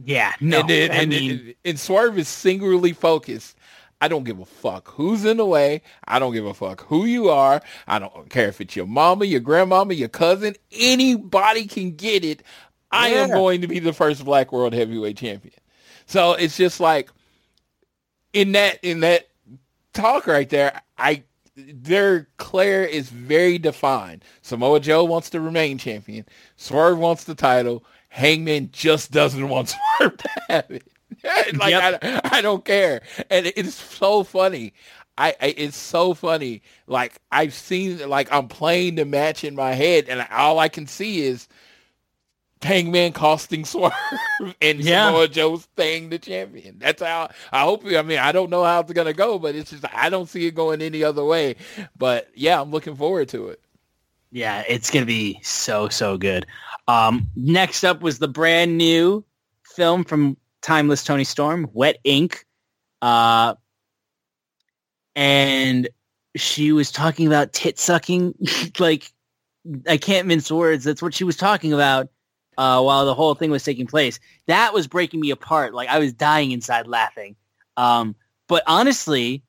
[0.03, 0.33] Yeah.
[0.41, 0.59] No.
[0.61, 3.57] And, then- I mean, and- and Swerve is singularly focused.
[4.01, 5.81] I don't give a fuck who's in the way.
[6.07, 7.61] I don't give a fuck who you are.
[7.87, 10.55] I don't care if it's your mama, your grandmama, your cousin.
[10.71, 12.43] Anybody can get it.
[12.91, 15.55] I am going to be the first black world heavyweight champion.
[16.05, 17.09] So it's just like
[18.33, 19.27] in that in that
[19.93, 21.23] talk right there, I
[21.55, 24.23] their Claire is very defined.
[24.41, 26.25] Samoa Joe wants to remain champion.
[26.57, 27.83] Swerve wants the title.
[28.09, 30.87] Hangman just doesn't want Swerve to have it.
[31.57, 31.99] like Yep.
[32.03, 34.73] I, I don't care, and it's so funny.
[35.17, 36.61] I, I it's so funny.
[36.87, 40.87] Like I've seen, like I'm playing the match in my head, and all I can
[40.87, 41.47] see is
[42.61, 43.91] Hangman costing Swerve
[44.61, 45.07] and Yeah.
[45.07, 46.79] Samoa Joe staying the champion.
[46.79, 47.85] That's how I hope.
[47.85, 50.47] I mean, I don't know how it's gonna go, but it's just I don't see
[50.47, 51.55] it going any other way.
[51.97, 53.61] But yeah, I'm looking forward to it.
[54.31, 56.45] yeah, it's gonna be so so good.
[56.87, 59.23] Um, next up was the brand new
[59.63, 62.43] film from Timeless Toni Storm, Wet Ink.
[62.99, 63.53] Uh,
[65.15, 65.87] and
[66.35, 68.33] she was talking about tit sucking.
[68.79, 69.13] like,
[69.87, 70.83] I can't mince words.
[70.83, 72.09] That's what she was talking about
[72.57, 74.19] uh, while the whole thing was taking place.
[74.47, 75.75] That was breaking me apart.
[75.75, 77.35] Like, I was dying inside laughing.
[77.77, 78.15] Um,
[78.47, 79.43] but honestly,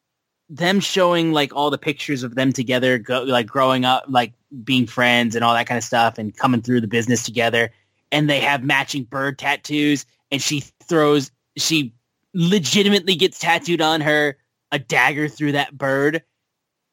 [0.50, 4.86] them showing like all the pictures of them together, go, like growing up, like being
[4.86, 7.70] friends and all that kind of stuff and coming through the business together.
[8.12, 11.92] And they have matching bird tattoos and she throws, she
[12.34, 14.36] legitimately gets tattooed on her
[14.72, 16.22] a dagger through that bird.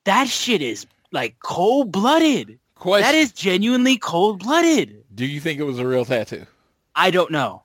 [0.06, 2.60] That shit is like cold blooded.
[2.76, 5.04] Question: That is genuinely cold blooded.
[5.14, 6.46] Do you think it was a real tattoo?
[6.96, 7.64] I don't know.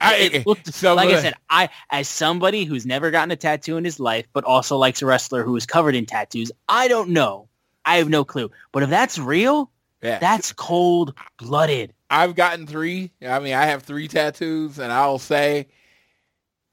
[0.00, 3.76] I, It looked- so, like I said, I as somebody who's never gotten a tattoo
[3.76, 7.10] in his life, but also likes a wrestler who is covered in tattoos, I don't
[7.10, 7.48] know.
[7.84, 8.50] I have no clue.
[8.72, 9.70] But if that's real,
[10.02, 10.18] yeah.
[10.18, 11.94] that's cold blooded.
[12.08, 13.10] I've gotten three.
[13.26, 15.68] I mean, I have three tattoos, and I'll say,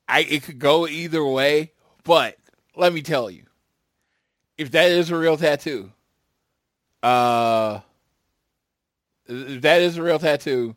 [0.08, 1.72] I it could go either way.
[2.04, 2.38] But
[2.76, 3.44] let me tell you,
[4.58, 5.92] if that is a real tattoo,
[7.02, 7.80] uh,
[9.26, 10.76] if that is a real tattoo,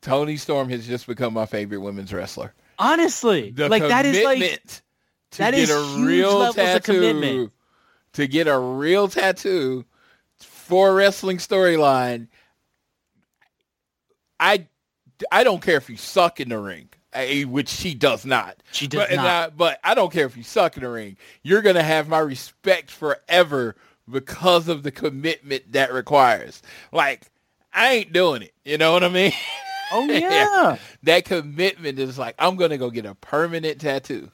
[0.00, 2.54] Toni Storm has just become my favorite women's wrestler.
[2.78, 4.40] Honestly, The like that is like
[5.32, 7.52] to that get is a real tattoo, commitment.
[8.14, 9.84] to get a real tattoo
[10.40, 12.26] for a wrestling storyline.
[14.42, 14.66] I
[15.30, 18.62] I don't care if you suck in the ring, eh, which she does not.
[18.72, 19.26] She does but, not.
[19.26, 21.16] I, but I don't care if you suck in the ring.
[21.42, 23.76] You're gonna have my respect forever
[24.10, 26.60] because of the commitment that requires.
[26.90, 27.22] Like
[27.72, 28.52] I ain't doing it.
[28.64, 29.32] You know what I mean?
[29.92, 30.76] Oh yeah.
[31.04, 34.28] that commitment is like I'm gonna go get a permanent tattoo.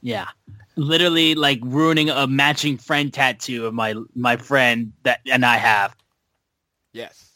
[0.00, 0.28] Yeah.
[0.76, 5.96] Literally like ruining a matching friend tattoo of my my friend that and I have.
[6.92, 7.26] Yes.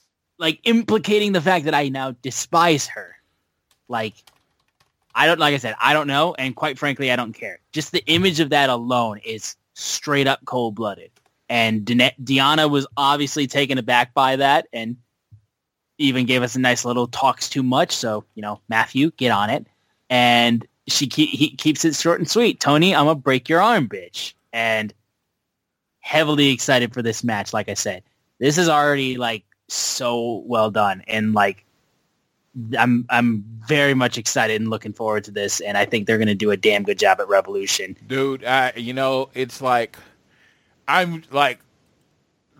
[0.40, 3.14] Like implicating the fact that I now despise her.
[3.88, 4.14] Like
[5.14, 7.60] I don't like I said, I don't know and quite frankly I don't care.
[7.72, 11.10] Just the image of that alone is straight up cold blooded.
[11.50, 14.96] And Deonna was obviously taken aback by that and
[15.98, 17.92] even gave us a nice little talks too much.
[17.92, 19.66] So, you know, Matthew, get on it.
[20.08, 22.60] And she keep, he keeps it short and sweet.
[22.60, 24.32] Tony, I'm gonna break your arm, bitch.
[24.52, 24.94] And
[26.00, 27.52] heavily excited for this match.
[27.52, 28.02] Like I said,
[28.38, 31.64] this is already like so well done, and like
[32.78, 35.60] I'm I'm very much excited and looking forward to this.
[35.60, 37.96] And I think they're gonna do a damn good job at Revolution.
[38.06, 39.96] Dude, I you know, it's like
[40.88, 41.60] I'm like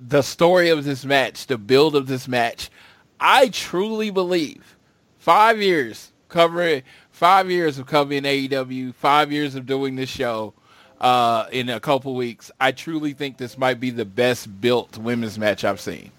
[0.01, 2.71] the story of this match, the build of this match.
[3.19, 4.77] I truly believe
[5.19, 10.55] five years covering five years of covering AEW, five years of doing this show
[11.01, 12.51] uh, in a couple weeks.
[12.61, 16.13] I truly think this might be the best built women's match I've seen.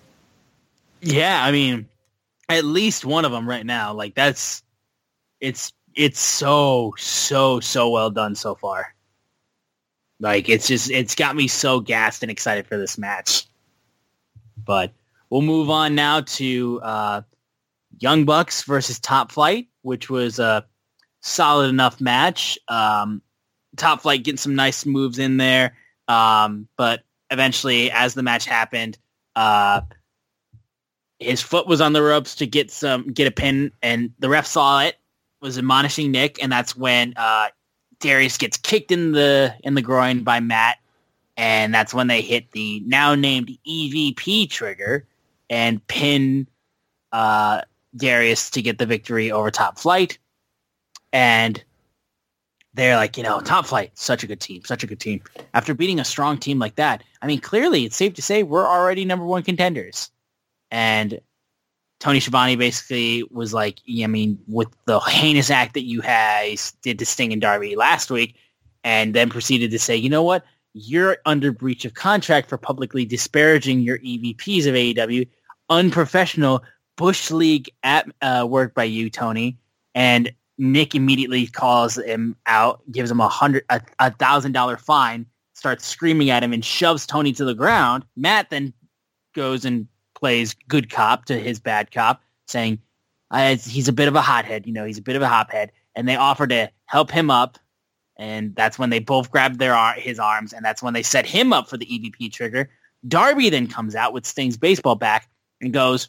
[1.01, 1.87] Yeah, I mean,
[2.47, 3.93] at least one of them right now.
[3.93, 4.63] Like that's
[5.39, 8.93] it's it's so so so well done so far.
[10.19, 13.47] Like it's just it's got me so gassed and excited for this match.
[14.63, 14.93] But
[15.29, 17.21] we'll move on now to uh,
[17.99, 20.65] Young Bucks versus Top Flight, which was a
[21.21, 22.59] solid enough match.
[22.67, 23.23] Um,
[23.75, 25.75] Top Flight getting some nice moves in there,
[26.07, 28.99] um, but eventually, as the match happened,
[29.35, 29.81] uh,
[31.21, 34.45] his foot was on the ropes to get some get a pin, and the ref
[34.45, 34.97] saw it,
[35.39, 37.49] was admonishing Nick, and that's when uh,
[37.99, 40.77] Darius gets kicked in the in the groin by Matt,
[41.37, 45.05] and that's when they hit the now named EVP trigger
[45.49, 46.47] and pin
[47.11, 47.61] uh,
[47.95, 50.17] Darius to get the victory over Top Flight,
[51.13, 51.63] and
[52.73, 55.21] they're like, you know, Top Flight, such a good team, such a good team.
[55.53, 58.67] After beating a strong team like that, I mean, clearly it's safe to say we're
[58.67, 60.09] already number one contenders.
[60.71, 61.19] And
[61.99, 66.97] Tony Schiavone basically was like, I mean, with the heinous act that you guys did
[66.99, 68.35] to Sting and Darby last week,
[68.83, 70.43] and then proceeded to say, you know what?
[70.73, 75.27] You're under breach of contract for publicly disparaging your EVPs of AEW.
[75.69, 76.63] Unprofessional
[76.97, 79.57] Bush League at uh, work by you, Tony.
[79.93, 85.85] And Nick immediately calls him out, gives him a hundred, a thousand dollar fine, starts
[85.85, 88.05] screaming at him and shoves Tony to the ground.
[88.15, 88.73] Matt then
[89.35, 89.87] goes and
[90.21, 92.79] plays good cop to his bad cop, saying
[93.33, 94.65] he's a bit of a hothead.
[94.65, 97.57] You know, he's a bit of a hophead, and they offer to help him up.
[98.17, 101.25] And that's when they both grab their ar- his arms, and that's when they set
[101.25, 102.69] him up for the EVP trigger.
[103.07, 105.25] Darby then comes out with Sting's baseball bat
[105.59, 106.07] and goes,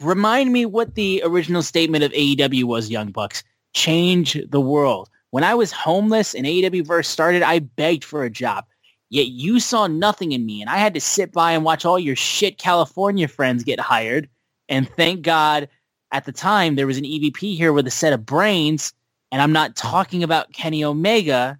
[0.00, 3.44] "Remind me what the original statement of AEW was, Young Bucks.
[3.72, 5.08] Change the world.
[5.30, 8.64] When I was homeless and AEW first started, I begged for a job.
[9.10, 11.98] Yet you saw nothing in me, and I had to sit by and watch all
[11.98, 14.28] your shit California friends get hired.
[14.68, 15.68] And thank God
[16.12, 18.92] at the time there was an EVP here with a set of brains,
[19.32, 21.58] and I'm not talking about Kenny Omega.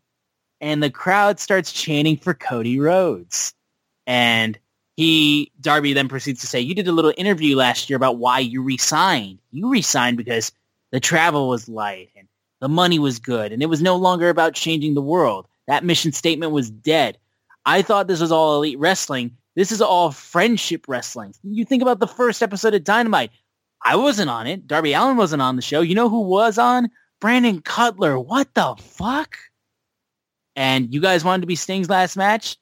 [0.61, 3.55] And the crowd starts chanting for Cody Rhodes.
[4.07, 4.59] And
[4.97, 8.41] he, Darby then proceeds to say, you did a little interview last year about why
[8.41, 9.39] you resigned.
[9.51, 10.53] You resigned because
[10.93, 12.29] the travel was light and
[12.61, 15.49] the money was good, and it was no longer about changing the world.
[15.67, 17.17] That mission statement was dead.
[17.67, 19.37] I thought this was all elite wrestling.
[19.57, 21.35] This is all friendship wrestling.
[21.43, 23.31] You think about the first episode of Dynamite.
[23.85, 24.67] I wasn't on it.
[24.67, 25.81] Darby Allin wasn't on the show.
[25.81, 26.91] You know who was on?
[27.21, 28.19] Brandon Cutler.
[28.19, 29.37] What the fuck?
[30.57, 32.57] And you guys wanted to be Sting's last match?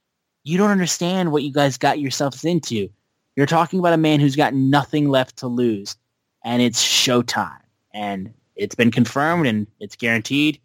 [0.44, 2.88] You don't understand what you guys got yourselves into.
[3.36, 5.96] You're talking about a man who's got nothing left to lose.
[6.44, 7.61] And it's showtime.
[7.92, 10.61] And it's been confirmed and it's guaranteed.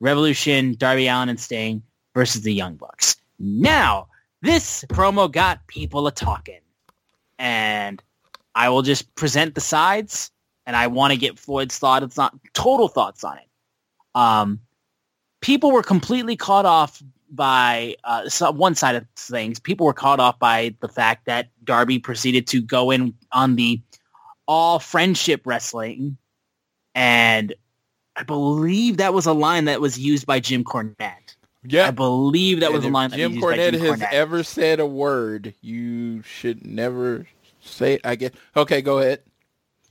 [0.00, 1.82] Revolution, Darby Allin and Sting
[2.14, 3.16] versus the Young Bucks.
[3.38, 4.08] Now,
[4.42, 6.60] this promo got people a talking.
[7.38, 8.02] And
[8.54, 10.30] I will just present the sides
[10.66, 12.02] and I want to get Floyd's thought.
[12.02, 13.48] It's not total thoughts on it.
[14.14, 14.60] Um,
[15.40, 19.60] people were completely caught off by uh, one side of things.
[19.60, 23.80] People were caught off by the fact that Darby proceeded to go in on the
[24.46, 26.16] all friendship wrestling.
[26.94, 27.54] And
[28.16, 31.27] I believe that was a line that was used by Jim Cornette.
[31.64, 34.00] Yeah, I believe that And was a line Jim was used by Cornette Jim has
[34.00, 34.12] Cornette.
[34.12, 37.26] ever said a word, you should never
[37.60, 37.94] say.
[37.94, 38.00] it.
[38.04, 38.30] I guess.
[38.56, 39.20] Okay, go ahead.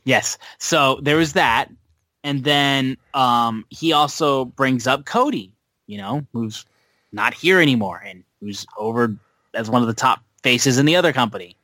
[0.06, 0.38] Yes.
[0.60, 1.70] So there was that.
[2.24, 5.52] And then um, he also brings up Cody,
[5.88, 6.66] you know, who's
[7.12, 9.16] not here anymore and who's over
[9.54, 11.56] as one of the top faces in the other company.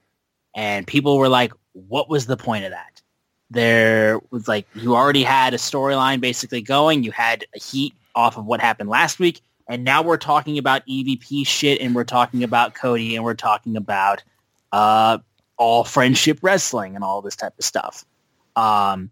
[0.55, 3.01] And people were like, what was the point of that?
[3.49, 7.03] There was like, you already had a storyline basically going.
[7.03, 9.41] You had a heat off of what happened last week.
[9.67, 13.77] And now we're talking about EVP shit and we're talking about Cody and we're talking
[13.77, 14.23] about
[14.71, 15.19] uh,
[15.57, 18.05] all friendship wrestling and all this type of stuff.
[18.55, 19.09] Um,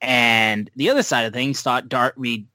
[0.00, 2.46] and the other side of things thought Darby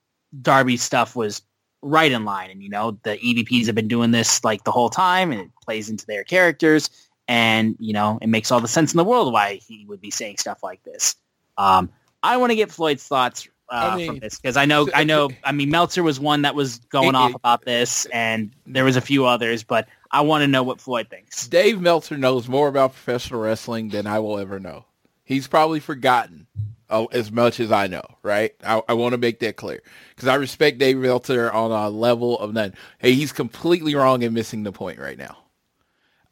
[0.41, 1.41] Darby's stuff was
[1.81, 2.51] right in line.
[2.51, 5.49] And, you know, the EVPs have been doing this like the whole time and it
[5.63, 6.89] plays into their characters.
[7.27, 10.11] And, you know, it makes all the sense in the world why he would be
[10.11, 11.15] saying stuff like this.
[11.57, 11.89] Um,
[12.23, 15.03] I want to get Floyd's thoughts uh, I mean, from this because I know, I
[15.03, 18.95] know, I mean, Meltzer was one that was going off about this and there was
[18.95, 21.47] a few others, but I want to know what Floyd thinks.
[21.47, 24.85] Dave Meltzer knows more about professional wrestling than I will ever know.
[25.23, 26.47] He's probably forgotten
[26.89, 28.55] uh, as much as I know, right?
[28.63, 29.81] I, I want to make that clear
[30.15, 32.73] because I respect Dave Meltzer on a level of none.
[32.99, 35.37] Hey, he's completely wrong in missing the point right now.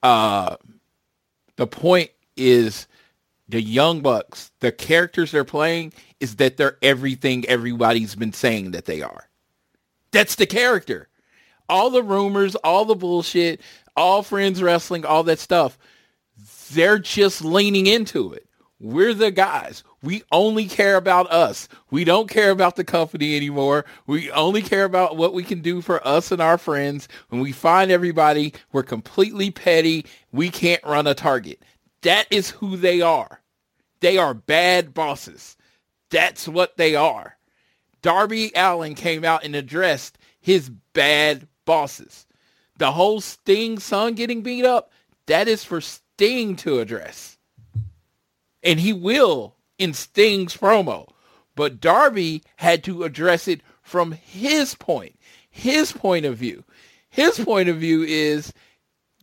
[0.02, 0.56] Uh,
[1.58, 2.88] the point is
[3.48, 8.86] the Young Bucks, the characters they're playing is that they're everything everybody's been saying that
[8.86, 9.30] they are.
[10.12, 11.10] That's the character.
[11.68, 13.62] All the rumors, all the bullshit,
[13.96, 15.78] all friends wrestling, all that stuff,
[16.72, 18.48] they're just leaning into it.
[18.80, 19.84] We're the guys.
[20.04, 21.68] We only care about us.
[21.91, 23.86] We don't care about the company anymore.
[24.06, 27.08] We only care about what we can do for us and our friends.
[27.30, 30.06] When we find everybody, we're completely petty.
[30.32, 31.64] We can't run a target.
[32.02, 33.41] That is who they are.
[34.00, 35.58] They are bad bosses.
[36.10, 37.38] That's what they are.
[38.02, 42.28] Darby Allin came out and addressed his bad bosses.
[42.78, 44.91] The whole Sting son getting beat up,
[45.26, 47.36] that is for Sting to address
[48.66, 51.08] and he will in Sting's promo.
[51.56, 55.18] But Darby had to address it from his point,
[55.50, 56.66] his point of view.
[57.10, 58.52] His point of view is,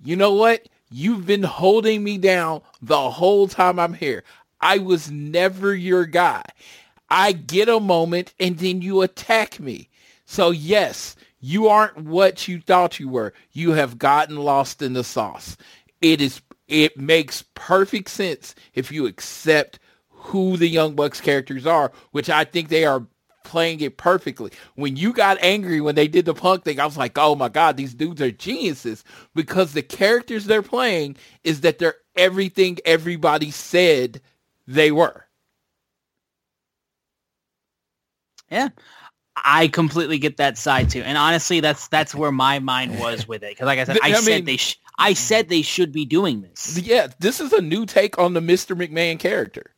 [0.02, 0.66] you know what?
[0.92, 4.24] You've been holding me down the whole time I'm here.
[4.60, 6.42] I was never your guy.
[7.08, 9.88] I get a moment and then you attack me.
[10.24, 13.34] So yes, you aren't what you thought you were.
[13.52, 15.56] You have gotten lost in the sauce.
[16.00, 19.78] It is it makes perfect sense if you accept
[20.08, 23.06] who the Young Bucks characters are, which I think they are
[23.44, 24.50] playing it perfectly.
[24.74, 27.48] When you got angry when they did the punk thing, I was like, oh my
[27.48, 33.50] God, these dudes are geniuses because the characters they're playing is that they're everything everybody
[33.50, 34.20] said
[34.66, 35.26] they were.
[38.50, 38.68] Yeah.
[39.34, 43.42] I completely get that side too, and honestly, that's that's where my mind was with
[43.42, 43.52] it.
[43.52, 46.04] Because, like I said, I, I said mean, they sh- I said they should be
[46.04, 46.78] doing this.
[46.78, 48.76] Yeah, this is a new take on the Mr.
[48.76, 49.74] McMahon character.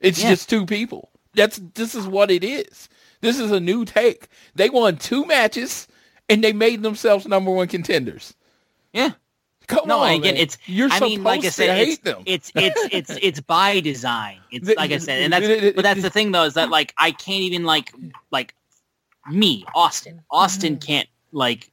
[0.00, 0.30] It's yeah.
[0.30, 1.10] just two people.
[1.34, 2.88] That's this is what it is.
[3.20, 4.28] This is a new take.
[4.54, 5.86] They won two matches
[6.28, 8.34] and they made themselves number one contenders.
[8.92, 9.10] Yeah.
[9.66, 10.36] Come no, on, again, man.
[10.36, 10.58] it's.
[10.66, 12.22] You're I mean, like I said, hate it's, them.
[12.26, 14.38] It's it's it's it's by design.
[14.50, 17.12] It's like I said, and that's but that's the thing though is that like I
[17.12, 17.92] can't even like
[18.32, 18.54] like
[19.30, 20.22] me Austin.
[20.28, 20.86] Austin mm-hmm.
[20.86, 21.70] can't like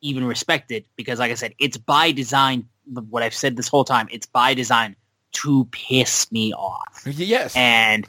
[0.00, 2.68] even respected because, like I said, it's by design.
[3.08, 4.94] What I've said this whole time, it's by design
[5.32, 7.02] to piss me off.
[7.04, 8.06] Yes, and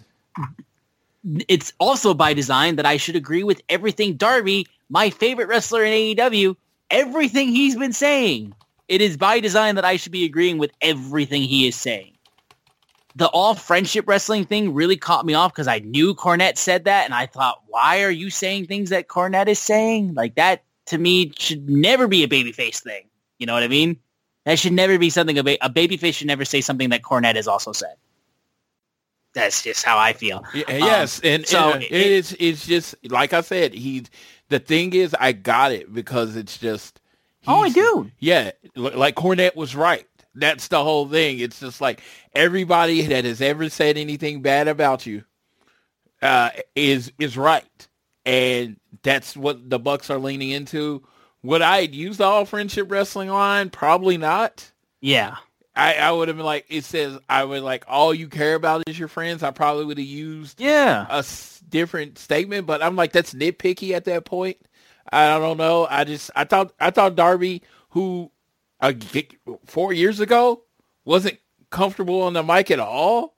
[1.24, 5.94] it's also by design that I should agree with everything Darby, my favorite wrestler in
[5.94, 6.56] AEW,
[6.90, 8.54] everything he's been saying.
[8.88, 12.18] It is by design that I should be agreeing with everything he is saying.
[13.16, 17.06] The all friendship wrestling thing really caught me off because I knew Cornette said that,
[17.06, 20.14] and I thought, why are you saying things that Cornette is saying?
[20.14, 23.04] Like that to me should never be a babyface thing.
[23.38, 23.98] You know what I mean?
[24.46, 27.36] That should never be something a, ba- a babyface should never say something that Cornette
[27.36, 27.96] has also said.
[29.34, 30.44] That's just how I feel.
[30.54, 33.74] Yeah, yes, um, and so and, it, it's it's just like I said.
[33.74, 34.04] He
[34.50, 37.00] the thing is, I got it because it's just.
[37.48, 38.12] Oh, I do.
[38.20, 40.06] Yeah, like Cornette was right.
[40.36, 41.40] That's the whole thing.
[41.40, 42.02] It's just like
[42.34, 45.24] everybody that has ever said anything bad about you
[46.22, 47.88] uh, is is right
[48.26, 51.04] and that's what the Bucks are leaning into.
[51.44, 53.70] Would I use the all friendship wrestling line?
[53.70, 54.72] Probably not.
[55.00, 55.38] Yeah.
[55.76, 58.84] I, I would have been like, it says, I would like, all you care about
[58.88, 59.42] is your friends.
[59.42, 63.92] I probably would have used yeah a s- different statement, but I'm like, that's nitpicky
[63.92, 64.58] at that point.
[65.12, 65.88] I don't know.
[65.90, 68.32] I just, I thought, I thought Darby, who
[68.80, 68.94] uh,
[69.66, 70.64] four years ago
[71.06, 71.40] wasn't
[71.70, 73.36] comfortable on the mic at all,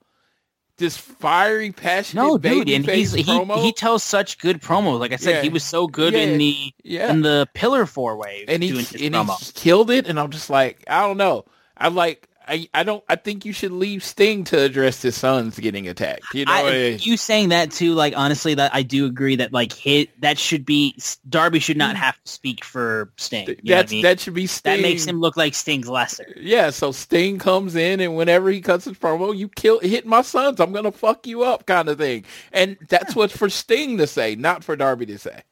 [0.78, 5.00] this fiery, passionate no, dude, and he's, he he tells such good promos.
[5.00, 5.42] Like I said, yeah.
[5.44, 6.20] he was so good yeah.
[6.22, 7.12] in the yeah.
[7.12, 10.08] in the pillar four way, and he and he killed it.
[10.08, 11.46] And I'm just like, I don't know.
[11.78, 15.58] I like I, I don't I think you should leave Sting to address his sons
[15.58, 16.26] getting attacked.
[16.34, 19.54] You know, I, eh, you saying that too, like honestly, that I do agree that
[19.54, 20.98] like hit that should be
[21.28, 23.48] Darby should not have to speak for Sting.
[23.48, 24.04] You know I mean?
[24.04, 24.78] that should be Sting.
[24.78, 26.34] that makes him look like Sting's lesser.
[26.36, 30.22] Yeah, so Sting comes in and whenever he cuts his promo, you kill hit my
[30.22, 32.26] sons, I'm gonna fuck you up kind of thing.
[32.52, 35.44] And that's what's for Sting to say, not for Darby to say.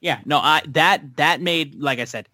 [0.00, 2.28] Yeah, no, I that that made like I said,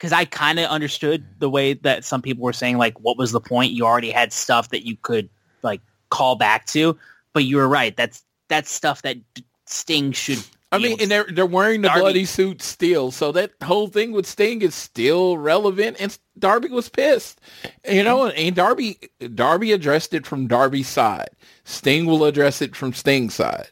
[0.00, 3.32] because I kind of understood the way that some people were saying like, what was
[3.32, 3.72] the point?
[3.72, 5.28] You already had stuff that you could
[5.62, 6.96] like call back to,
[7.34, 7.94] but you were right.
[7.94, 9.18] That's that's stuff that
[9.66, 10.42] Sting should.
[10.72, 14.12] I mean, and they're they're wearing the Darby- bloody suit still, so that whole thing
[14.12, 15.98] with Sting is still relevant.
[16.00, 17.38] And Darby was pissed,
[17.86, 18.28] you know.
[18.28, 18.98] And Darby
[19.34, 21.30] Darby addressed it from Darby's side.
[21.64, 23.68] Sting will address it from Sting's side.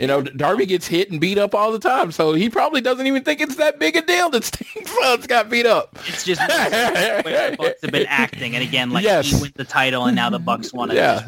[0.00, 3.06] You know, Darby gets hit and beat up all the time, so he probably doesn't
[3.06, 5.96] even think it's that big a deal that Sting's sons got beat up.
[6.06, 9.26] it's just where the Bucks have been acting, and again, like Yes.
[9.26, 10.94] he wins the title, and now the Bucks won it.
[10.94, 11.26] Yeah,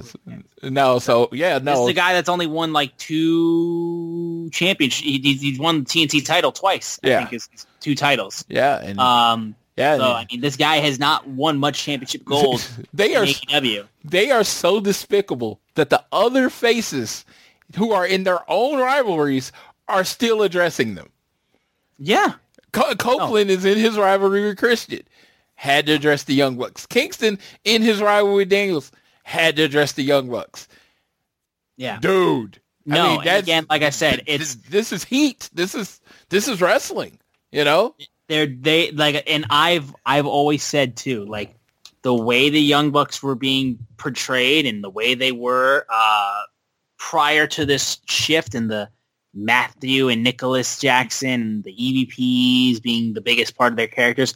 [0.62, 5.04] no, so yeah, This no, is the guy that's only won like two championships.
[5.06, 6.98] He, he's, won the TNT title twice.
[7.04, 7.26] I Yeah.
[7.26, 7.42] think
[7.80, 8.44] two titles.
[8.48, 12.66] yeah, and Um, yeah, so I mean, this guy has not won much championship gold
[12.94, 13.86] they in are AEW.
[14.04, 17.24] they are so despicable that the other faces
[17.76, 19.52] who are in their own rivalries
[19.88, 21.10] are still addressing them.
[21.98, 22.34] Yeah,
[22.72, 25.02] Co- Copeland is in his rivalry with Christian,
[25.54, 26.86] had to address the Young Bucks.
[26.86, 28.90] Kingston in his rivalry with Daniels
[29.24, 30.66] had to address the Young Bucks.
[31.76, 31.98] yeah.
[32.00, 35.48] Dude, I No, mean, that's- again, like I said, this, it's this is heat.
[35.52, 36.00] This is
[36.30, 37.18] this is wrestling.
[37.52, 37.94] You know,
[38.28, 41.54] they're they like, and I've I've always said too, like
[42.02, 46.42] the way the Young Bucks were being portrayed and the way they were uh,
[47.02, 48.88] prior to this shift in the
[49.34, 54.34] Matthew and Nicholas Jackson, the EVPs being the biggest part of their characters,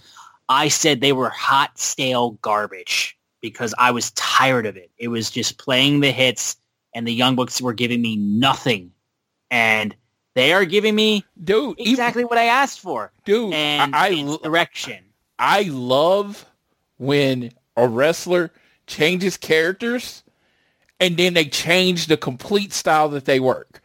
[0.49, 4.91] I said they were hot, stale garbage because I was tired of it.
[4.99, 6.57] It was just playing the hits,
[6.93, 8.91] and the Young Bucks were giving me nothing,
[9.49, 9.95] and
[10.35, 13.13] they are giving me dude, even- exactly what I asked for.
[13.25, 13.55] dude.
[13.55, 15.05] And I, I direction.
[15.39, 16.45] I love
[16.97, 18.51] when a wrestler
[18.89, 20.25] changes characters
[21.01, 23.81] and then they change the complete style that they work.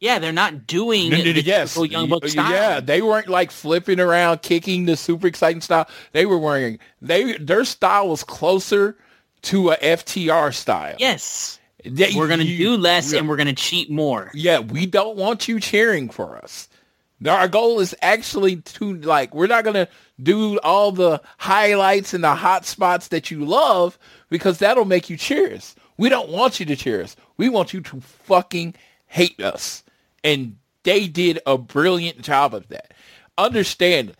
[0.00, 2.52] Yeah, they're not doing N- n- the yes, Young Buck style.
[2.52, 5.88] Yeah, they weren't like flipping around, kicking the super exciting style.
[6.12, 8.96] They were wearing they their style was closer
[9.42, 10.94] to a FTR style.
[10.98, 11.58] Yes.
[11.84, 13.18] They- We're going to you- do less yeah.
[13.20, 14.30] and we're going to cheat more.
[14.34, 16.68] Yeah, we don't want you cheering for us.
[17.26, 19.88] Our goal is actually to like we're not gonna
[20.22, 23.98] do all the highlights and the hot spots that you love
[24.30, 25.74] because that'll make you cheer us.
[25.98, 27.16] We don't want you to cheer us.
[27.36, 28.74] We want you to fucking
[29.06, 29.82] hate us.
[30.24, 32.94] And they did a brilliant job of that.
[33.36, 34.14] Understand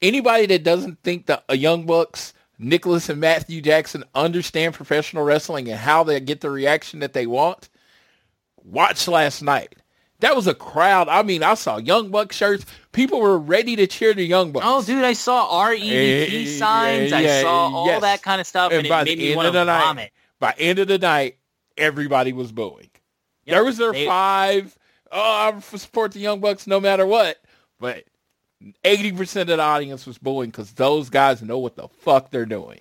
[0.00, 5.68] anybody that doesn't think that a Young Bucks, Nicholas and Matthew Jackson understand professional wrestling
[5.68, 7.68] and how they get the reaction that they want,
[8.64, 9.74] watch last night.
[10.20, 11.08] That was a crowd.
[11.08, 12.64] I mean, I saw Young Buck shirts.
[12.92, 14.64] People were ready to cheer the Young Bucks.
[14.66, 17.10] Oh, dude, I saw REVP Eh, signs.
[17.10, 18.00] yeah, I saw all yes.
[18.00, 20.12] that kind of stuff, and, And it made me want to the night- vomit.
[20.38, 21.38] By end of the night,
[21.76, 22.90] everybody was booing.
[23.44, 24.76] Yep, there was their they- five.
[25.12, 25.20] Oh,
[25.56, 27.38] I support the Young Bucks no matter what.
[27.78, 28.04] But
[28.84, 32.46] eighty percent of the audience was booing because those guys know what the fuck they're
[32.46, 32.80] doing.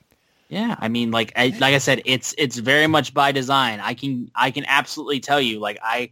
[0.49, 3.80] Yeah, I mean, like, I, like I said, it's it's very much by design.
[3.80, 6.11] I can I can absolutely tell you, like, I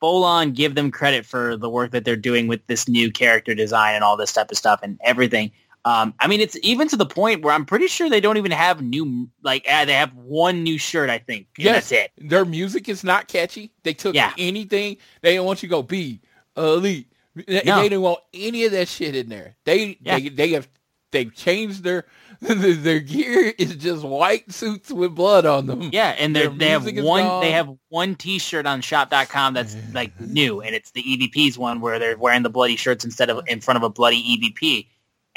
[0.00, 3.54] full on give them credit for the work that they're doing with this new character
[3.54, 5.50] design and all this type of stuff and everything.
[5.88, 8.50] Um, I mean, it's even to the point where I'm pretty sure they don't even
[8.50, 11.46] have new, like, uh, they have one new shirt, I think.
[11.56, 12.28] and Yes, that's it.
[12.28, 13.72] Their music is not catchy.
[13.84, 14.32] They took Yeah.
[14.36, 14.98] anything.
[15.22, 16.20] They don't want you to go be
[16.56, 17.06] elite.
[17.46, 17.76] They, No.
[17.76, 19.56] they didn't want any of that shit in there.
[19.64, 20.18] They Yeah.
[20.18, 20.68] they they have
[21.12, 22.04] they've changed their
[22.40, 25.88] their gear is just white suits with blood on them.
[25.92, 27.40] Yeah, and they have one gone.
[27.40, 31.98] they have one T-shirt on Shop.com that's like new, and it's the EVP's one where
[31.98, 34.86] they're wearing the bloody shirts instead of in front of a bloody EVP,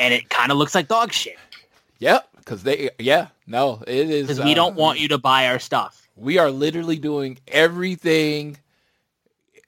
[0.02, 1.38] and it kind of looks like dog shit
[2.00, 2.28] Yep.
[2.38, 5.60] Because they yeah no it is because we uh, don't want you to buy our
[5.60, 6.10] stuff.
[6.16, 8.58] we are literally doing everything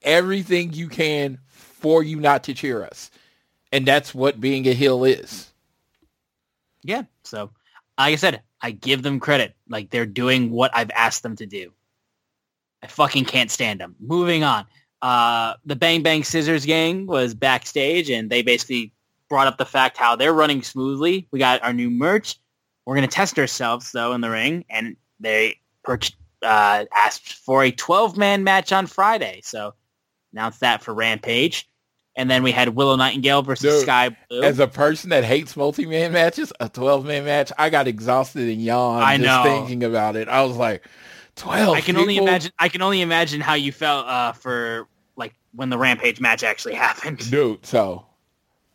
[0.02, 3.10] everything you can for you not to cheer us,
[3.70, 5.52] and that's what being a heel is.
[6.82, 7.50] Yeah, so
[7.98, 9.54] like I said, I give them credit.
[9.68, 11.72] Like they're doing what I've asked them to do.
[12.82, 13.96] I fucking can't stand them.
[14.00, 14.66] Moving on.
[15.02, 18.93] Uh, the Bang Bang Scissors gang was backstage, and they basically
[19.34, 21.26] brought up the fact how they're running smoothly.
[21.32, 22.36] We got our new merch.
[22.86, 27.72] We're gonna test ourselves though in the ring, and they purch- uh, asked for a
[27.72, 29.40] 12 man match on Friday.
[29.42, 29.74] So
[30.32, 31.68] announced that for Rampage.
[32.14, 34.44] And then we had Willow Nightingale versus Dude, Sky Blue.
[34.44, 39.02] As a person that hates multi-man matches, a 12-man match, I got exhausted and yawned
[39.02, 39.42] I just know.
[39.42, 40.28] thinking about it.
[40.28, 40.86] I was like,
[41.34, 42.52] 12 I can only imagine.
[42.60, 44.86] I can only imagine how you felt uh, for
[45.16, 47.28] like when the Rampage match actually happened.
[47.28, 48.06] Dude, so,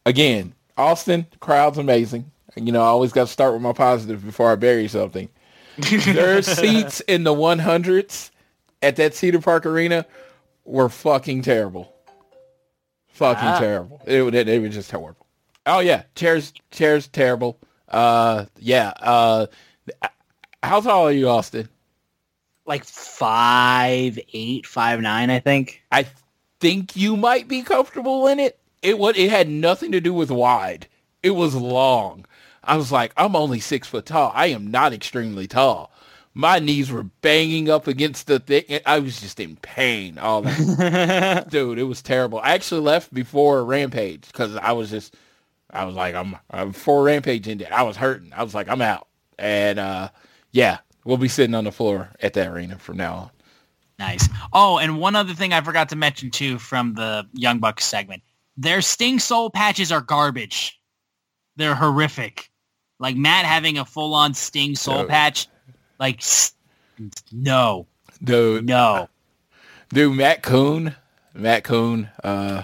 [0.09, 2.29] again, Austin, crowd's amazing.
[2.55, 5.29] You know, I always got to start with my positive before I bury something.
[5.77, 8.31] Their seats in the 100s
[8.81, 10.05] at that Cedar Park Arena
[10.65, 11.93] were fucking terrible.
[13.09, 13.59] Fucking Ah.
[13.59, 14.01] terrible.
[14.05, 15.25] It, would- it, was just horrible.
[15.65, 17.59] Oh yeah, chairs, chairs, terrible.
[17.87, 18.93] Uh, yeah.
[18.99, 19.45] Uh,
[20.63, 21.69] how tall are you, Austin?
[22.65, 25.81] like five eight, five nine, I think.
[25.91, 26.05] I
[26.59, 28.58] think you might be comfortable in it.
[28.81, 30.87] It what it had nothing to do with wide.
[31.21, 32.25] It was long.
[32.63, 34.31] I was like, I'm only six foot tall.
[34.35, 35.91] I am not extremely tall.
[36.33, 38.79] My knees were banging up against the thing.
[38.85, 40.17] I was just in pain.
[40.17, 41.79] All that, dude.
[41.79, 42.39] It was terrible.
[42.39, 45.15] I actually left before Rampage because I was just,
[45.71, 47.69] I was like, I'm, I'm before Rampage ended.
[47.71, 48.31] I was hurting.
[48.33, 49.07] I was like, I'm out.
[49.37, 50.09] And uh,
[50.51, 53.31] yeah, we'll be sitting on the floor at that arena from now on.
[53.97, 54.29] Nice.
[54.53, 58.23] Oh, and one other thing I forgot to mention too from the Young Bucks segment.
[58.59, 60.81] Their Sting Soul patches are garbage.
[61.55, 62.51] They're horrific.
[62.99, 65.07] Like Matt having a full-on Sting Soul Dude.
[65.07, 65.47] patch.
[65.97, 66.21] Like,
[67.31, 67.87] no,
[68.21, 69.07] Dude, no.
[69.93, 70.93] Dude, Matt Coon,
[71.33, 72.63] Matt Coon, uh,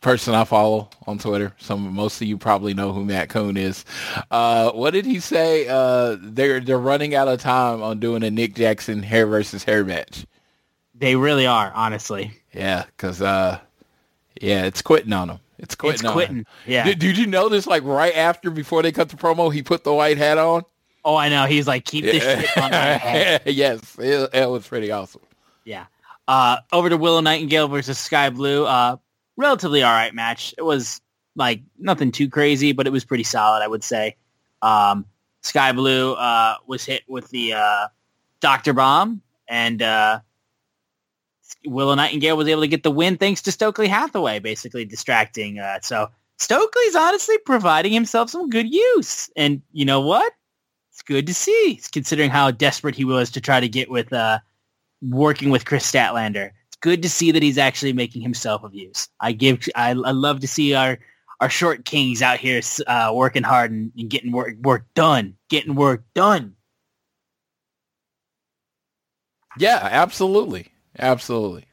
[0.00, 1.54] person I follow on Twitter.
[1.58, 3.84] Some most of you probably know who Matt Coon is.
[4.28, 5.68] Uh, what did he say?
[5.68, 9.84] Uh, they're they're running out of time on doing a Nick Jackson hair versus hair
[9.84, 10.26] match.
[10.96, 12.32] They really are, honestly.
[12.52, 13.60] Yeah, because uh,
[14.42, 15.38] yeah, it's quitting on him.
[15.58, 16.04] It's quitting.
[16.04, 16.46] It's quitting.
[16.66, 16.84] Yeah.
[16.84, 17.66] Did, did you this?
[17.66, 20.64] like right after before they cut the promo, he put the white hat on?
[21.04, 21.46] Oh, I know.
[21.46, 23.42] He's like, keep this shit on my head.
[23.46, 25.22] yes, it, it was pretty awesome.
[25.64, 25.86] Yeah.
[26.26, 28.64] Uh, over to Willow Nightingale versus Sky Blue.
[28.64, 28.96] Uh,
[29.36, 30.54] relatively all right match.
[30.58, 31.00] It was
[31.36, 34.16] like nothing too crazy, but it was pretty solid, I would say.
[34.62, 35.06] Um,
[35.42, 37.88] Sky Blue uh, was hit with the uh,
[38.40, 40.20] Doctor Bomb, and uh,
[41.66, 45.58] Willow Nightingale was able to get the win thanks to Stokely Hathaway, basically distracting.
[45.58, 46.08] Uh, so
[46.38, 50.32] Stokely's honestly providing himself some good use, and you know what?
[50.90, 54.40] It's good to see, considering how desperate he was to try to get with uh,
[55.00, 56.50] working with Kris Statlander.
[56.66, 59.08] It's good to see that he's actually making himself of use.
[59.20, 60.98] I give, I, I love to see our
[61.42, 65.74] our short kings out here uh, working hard and, and getting work work done, getting
[65.74, 66.54] work done.
[69.58, 71.66] Yeah, absolutely, absolutely.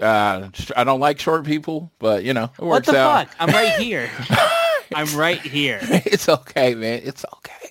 [0.00, 2.92] Uh, I don't like short people, but you know, it works out.
[2.92, 3.28] What the out.
[3.28, 3.36] fuck?
[3.38, 4.10] I'm right here.
[4.94, 5.78] I'm right here.
[5.82, 7.00] it's okay, man.
[7.04, 7.70] It's okay.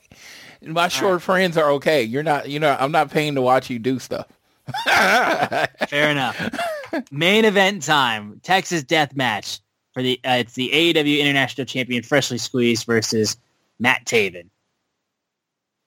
[0.61, 2.03] My short friends are okay.
[2.03, 2.49] You're not.
[2.49, 4.27] You know, I'm not paying to watch you do stuff.
[4.85, 6.39] Fair enough.
[7.11, 9.59] Main event time: Texas Death Match
[9.93, 13.35] for the uh, it's the AEW International Champion Freshly Squeezed versus
[13.80, 14.49] Matt Taven.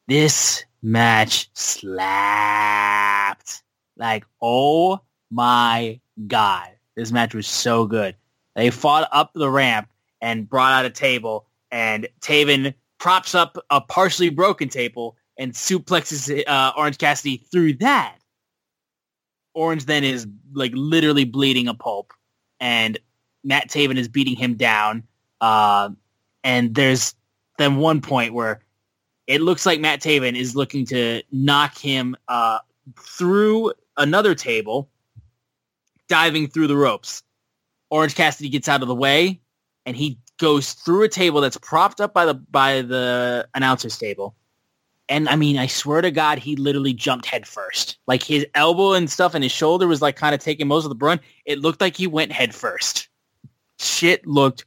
[0.06, 3.62] This match slapped.
[3.96, 5.00] Like, oh
[5.30, 8.16] my god, this match was so good.
[8.54, 9.88] They fought up the ramp
[10.20, 16.42] and brought out a table, and Taven props up a partially broken table and suplexes
[16.46, 18.16] uh, Orange Cassidy through that.
[19.54, 22.12] Orange then is like literally bleeding a pulp,
[22.60, 22.98] and
[23.44, 25.02] Matt Taven is beating him down.
[25.40, 25.90] Uh,
[26.44, 27.14] and there's
[27.58, 28.60] then one point where
[29.26, 32.58] it looks like Matt Taven is looking to knock him uh,
[32.98, 34.88] through another table,
[36.08, 37.22] diving through the ropes.
[37.90, 39.40] Orange Cassidy gets out of the way,
[39.84, 44.36] and he goes through a table that's propped up by the by the announcer's table.
[45.08, 47.98] And I mean, I swear to God, he literally jumped head first.
[48.06, 50.88] Like his elbow and stuff and his shoulder was like kind of taking most of
[50.88, 51.20] the brunt.
[51.44, 53.08] It looked like he went head first.
[53.78, 54.66] Shit looked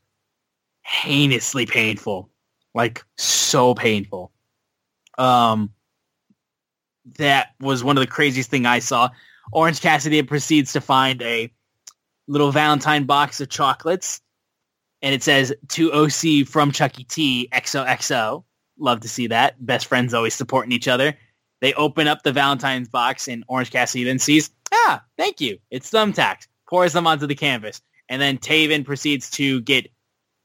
[0.82, 2.30] heinously painful.
[2.74, 4.32] Like so painful.
[5.18, 5.72] Um
[7.18, 9.10] that was one of the craziest thing I saw.
[9.52, 11.52] Orange Cassidy proceeds to find a
[12.28, 14.22] little Valentine box of chocolates
[15.02, 18.44] and it says to OC from Chucky T XOXO.
[18.78, 19.64] Love to see that.
[19.66, 21.16] Best friends always supporting each other.
[21.62, 25.58] They open up the Valentine's box and Orange Cassidy then sees, ah, thank you.
[25.72, 26.48] It's thumbtacks.
[26.70, 27.82] Pours them onto the canvas.
[28.08, 29.92] And then Taven proceeds to get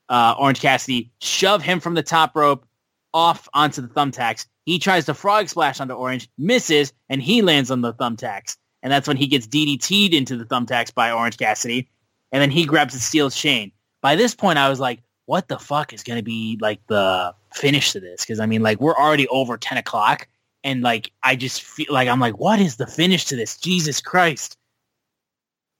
[0.09, 2.66] uh, Orange Cassidy, shove him from the top rope
[3.12, 4.47] off onto the thumbtacks.
[4.64, 8.56] He tries to frog splash onto Orange, misses, and he lands on the thumbtacks.
[8.85, 11.89] And that's when he gets DDT'd into the thumbtacks by Orange Cassidy.
[12.31, 13.73] And then he grabs and steals Shane.
[14.02, 17.35] By this point, I was like, what the fuck is going to be like the
[17.55, 18.20] finish to this?
[18.20, 20.28] Because I mean, like we're already over 10 o'clock.
[20.62, 23.56] And like, I just feel like, I'm like, what is the finish to this?
[23.56, 24.59] Jesus Christ.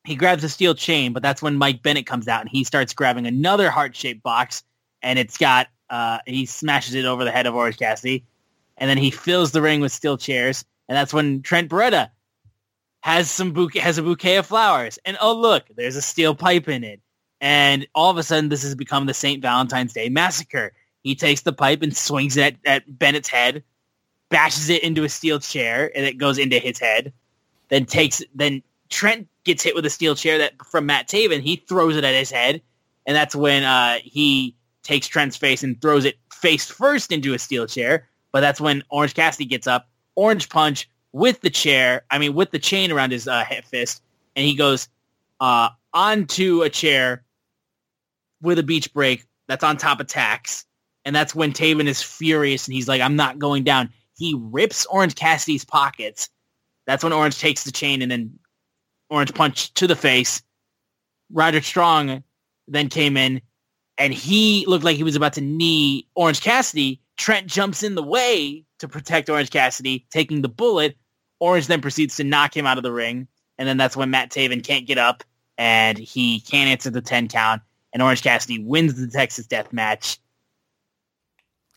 [0.07, 2.95] he grabs a steel chain, but that's when Mike Bennett comes out and he starts
[2.95, 4.63] grabbing another heart-shaped box
[5.03, 8.25] and it's got, uh, he smashes it over the head of Orange Cassidy
[8.79, 10.65] and then he fills the ring with steel chairs.
[10.89, 12.11] And that's when Trent Beretta
[13.05, 14.99] has some bouquet, has a bouquet of flowers.
[15.05, 17.03] And oh, look, there's a steel pipe in it.
[17.39, 19.43] And all of a sudden, this has become the St.
[19.43, 20.73] Valentine's Day massacre.
[21.03, 23.63] He takes the pipe and swings it at, at Bennett's head,
[24.31, 27.13] bashes it into a steel chair, and it goes into his head.
[27.69, 31.43] Then takes then Trent gets hit with a steel chair that from Matt Taven.
[31.43, 32.63] He throws it at his head,
[33.05, 37.39] and that's when uh, he takes Trent's face and throws it face first into a
[37.39, 38.09] steel chair.
[38.33, 42.03] But that's when Orange Cassidy gets up, orange punch with the chair.
[42.11, 44.03] I mean, with the chain around his uh, fist,
[44.35, 44.89] and he goes
[45.41, 47.25] uh, onto a chair
[48.43, 50.67] with a beach break that's on top of tacks.
[51.05, 53.91] And that's when Taven is furious and he's like, I'm not going down.
[54.17, 56.29] He rips Orange Cassidy's pockets.
[56.87, 58.39] That's when Orange takes the chain and then
[59.09, 60.43] Orange punch to the face.
[61.33, 62.25] Roderick Strong
[62.67, 63.41] then came in
[63.99, 67.01] and he looked like he was about to knee Orange Cassidy.
[67.17, 70.97] Trent jumps in the way to protect Orange Cassidy, taking the bullet.
[71.45, 73.29] Orange then proceeds to knock him out of the ring.
[73.59, 75.23] And then that's when Matt Taven can't get up
[75.59, 77.61] and he can't answer the 10 count.
[77.93, 80.19] And Orange Cassidy wins the Texas Death Match.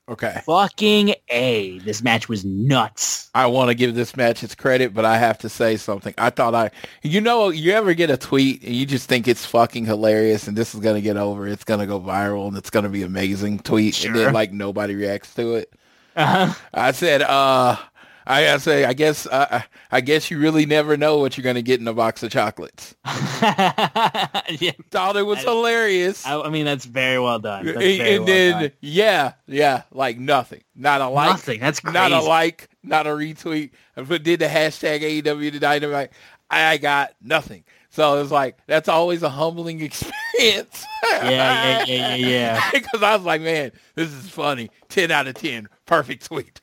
[0.10, 0.42] Okay.
[0.46, 1.80] Fucking A.
[1.80, 3.30] This match was nuts.
[3.36, 6.14] I want to give this match its credit, but I have to say something.
[6.18, 6.72] I thought I,
[7.02, 10.58] you know, you ever get a tweet and you just think it's fucking hilarious and
[10.58, 11.46] this is going to get over.
[11.46, 13.96] It's going to go viral and it's going to be amazing tweet.
[13.96, 14.12] Sure.
[14.12, 15.74] And then like nobody reacts to it.
[16.16, 16.54] Uh-huh.
[16.74, 17.76] I said, uh,
[18.28, 21.56] I gotta say, I guess, uh, I guess you really never know what you're going
[21.56, 22.96] to get in a box of chocolates.
[23.06, 24.72] yeah.
[24.92, 26.26] Thought it was I- hilarious.
[26.26, 27.66] I, I mean, that's very well done.
[27.66, 28.72] That's and very and well then, done.
[28.82, 30.64] yeah, yeah, like nothing.
[30.76, 31.30] Not a like.
[31.30, 31.60] Nothing.
[31.60, 31.94] That's crazy.
[31.94, 33.72] Not a like, not a retweet.
[33.96, 36.12] It did the hashtag AEW to Dynamite,
[36.50, 37.64] I got nothing.
[37.90, 40.86] So it's like that's always a humbling experience.
[41.04, 42.70] Yeah, yeah, yeah, yeah, yeah.
[42.72, 44.70] Because I was like, man, this is funny.
[44.90, 46.62] Ten out of ten, perfect tweet.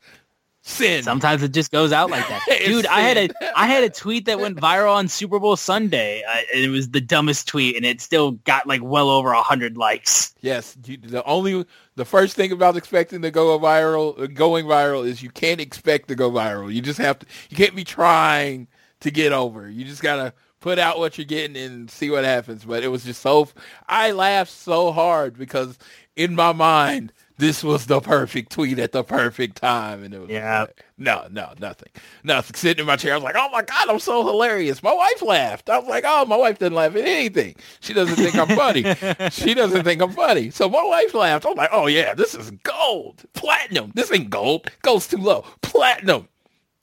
[0.67, 1.03] Sin.
[1.03, 2.87] Sometimes it just goes out like that, dude.
[2.87, 6.23] I had a I had a tweet that went viral on Super Bowl Sunday.
[6.27, 9.77] Uh, it was the dumbest tweet, and it still got like well over a hundred
[9.77, 10.35] likes.
[10.41, 11.67] Yes, you, the only
[11.97, 16.15] the first thing about expecting to go viral, going viral, is you can't expect to
[16.15, 16.73] go viral.
[16.73, 17.27] You just have to.
[17.51, 18.67] You can't be trying
[19.01, 19.69] to get over.
[19.69, 22.65] You just gotta put out what you're getting and see what happens.
[22.65, 23.49] But it was just so.
[23.87, 25.77] I laughed so hard because
[26.17, 30.31] in my mind, this was the perfect tweet at the perfect time, and it was
[30.31, 30.67] Yeah.
[30.97, 31.91] no, no, nothing,
[32.23, 32.55] nothing.
[32.55, 35.23] Sitting in my chair, I was like, "Oh my god, I'm so hilarious." My wife
[35.23, 35.69] laughed.
[35.69, 37.57] I was like, "Oh, my wife doesn't laugh at anything.
[37.81, 38.83] She doesn't think I'm funny.
[39.31, 41.45] she doesn't think I'm funny." So my wife laughed.
[41.47, 43.93] I'm like, "Oh yeah, this is gold, platinum.
[43.95, 44.71] This ain't gold.
[44.83, 45.45] Goes too low.
[45.63, 46.29] Platinum."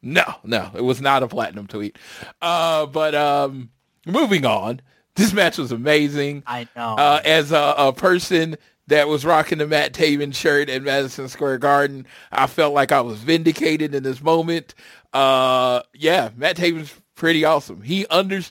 [0.04, 1.98] No, no, it was not a platinum tweet.
[2.42, 3.70] Uh, but um,
[4.06, 4.82] moving on.
[5.16, 6.42] This match was amazing.
[6.48, 6.96] I know.
[6.96, 8.56] Uh, as a, a person
[8.92, 13.02] that was rocking the Matt Taven shirt at Madison Square Garden, I felt like I
[13.02, 14.76] was vindicated in this moment.
[15.14, 17.82] Uh, yeah, Matt Taven's pretty awesome.
[17.82, 18.42] He under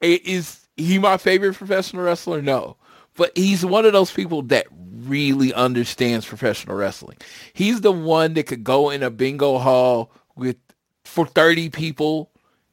[0.00, 2.42] is he my favorite professional wrestler?
[2.42, 2.76] No,
[3.16, 7.16] but he's one of those people that really understands professional wrestling.
[7.54, 10.56] He's the one that could go in a bingo hall with
[11.04, 12.30] for 30 people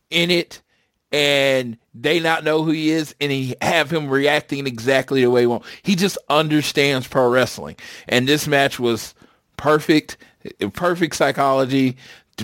[0.10, 0.62] in it
[1.12, 5.42] and they not know who he is and he have him reacting exactly the way
[5.42, 5.68] he wants.
[5.84, 7.76] He just understands pro wrestling.
[8.08, 9.14] And this match was
[9.58, 10.18] perfect,
[10.74, 11.98] perfect psychology.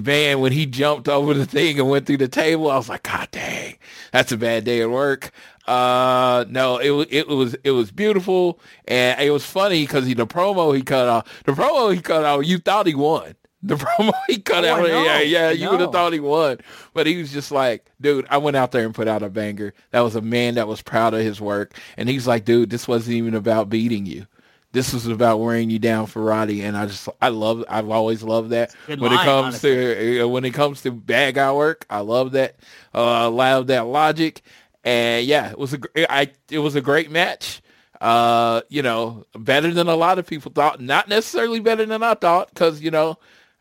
[0.03, 3.03] Man, when he jumped over the thing and went through the table, I was like,
[3.03, 3.77] God dang,
[4.11, 5.31] that's a bad day at work.
[5.65, 8.59] Uh, no, it it was, it was beautiful.
[8.87, 12.45] And it was funny because the promo he cut off, the promo he cut off,
[12.45, 13.36] you thought he won.
[13.63, 16.59] The promo he cut Oh, out, yeah, yeah, you would have thought he won.
[16.93, 19.73] But he was just like, dude, I went out there and put out a banger.
[19.91, 21.73] That was a man that was proud of his work.
[21.97, 24.27] And he's like, dude, this wasn't even about beating you.
[24.73, 26.61] This was about wearing you down for Roddy.
[26.61, 28.75] And I just, I love, I've always loved that.
[28.85, 32.01] Good when it line, comes to, uh, when it comes to bad guy work, I
[32.01, 32.57] love that.
[32.93, 34.41] Uh, love that logic.
[34.83, 35.79] And yeah, it was a,
[36.13, 37.61] I, it was a great match.
[37.99, 40.79] Uh, you know, better than a lot of people thought.
[40.79, 43.17] Not necessarily better than I thought, because you know,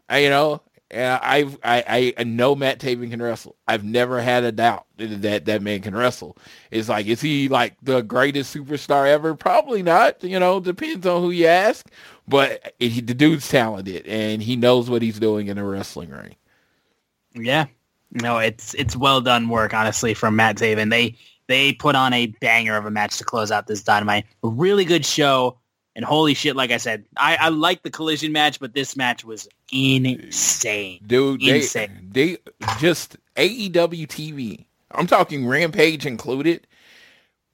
[0.09, 0.63] I, you know,
[0.95, 3.57] uh, I've, I, I know Matt Taven can wrestle.
[3.67, 6.37] I've never had a doubt that that, man can wrestle.
[6.71, 9.35] It's like, is he like the greatest superstar ever?
[9.35, 10.23] Probably not.
[10.23, 11.87] You know, depends on who you ask.
[12.29, 16.37] But he, the dude's talented, and he knows what he's doing in a wrestling ring.
[17.35, 17.67] Yeah.
[18.13, 20.91] No, it's it's well done work, honestly, from Matt Taven.
[20.91, 21.17] They
[21.49, 24.25] they put on a banger of a match to close out this dynamite.
[24.43, 25.59] A really good show.
[25.97, 29.25] And holy shit, like I said, I, I like the collision match, but this match
[29.25, 31.01] was insane.
[31.05, 32.11] Dude, they, Insane.
[32.13, 32.37] they
[32.79, 36.67] just AEW TV I'm talking Rampage included,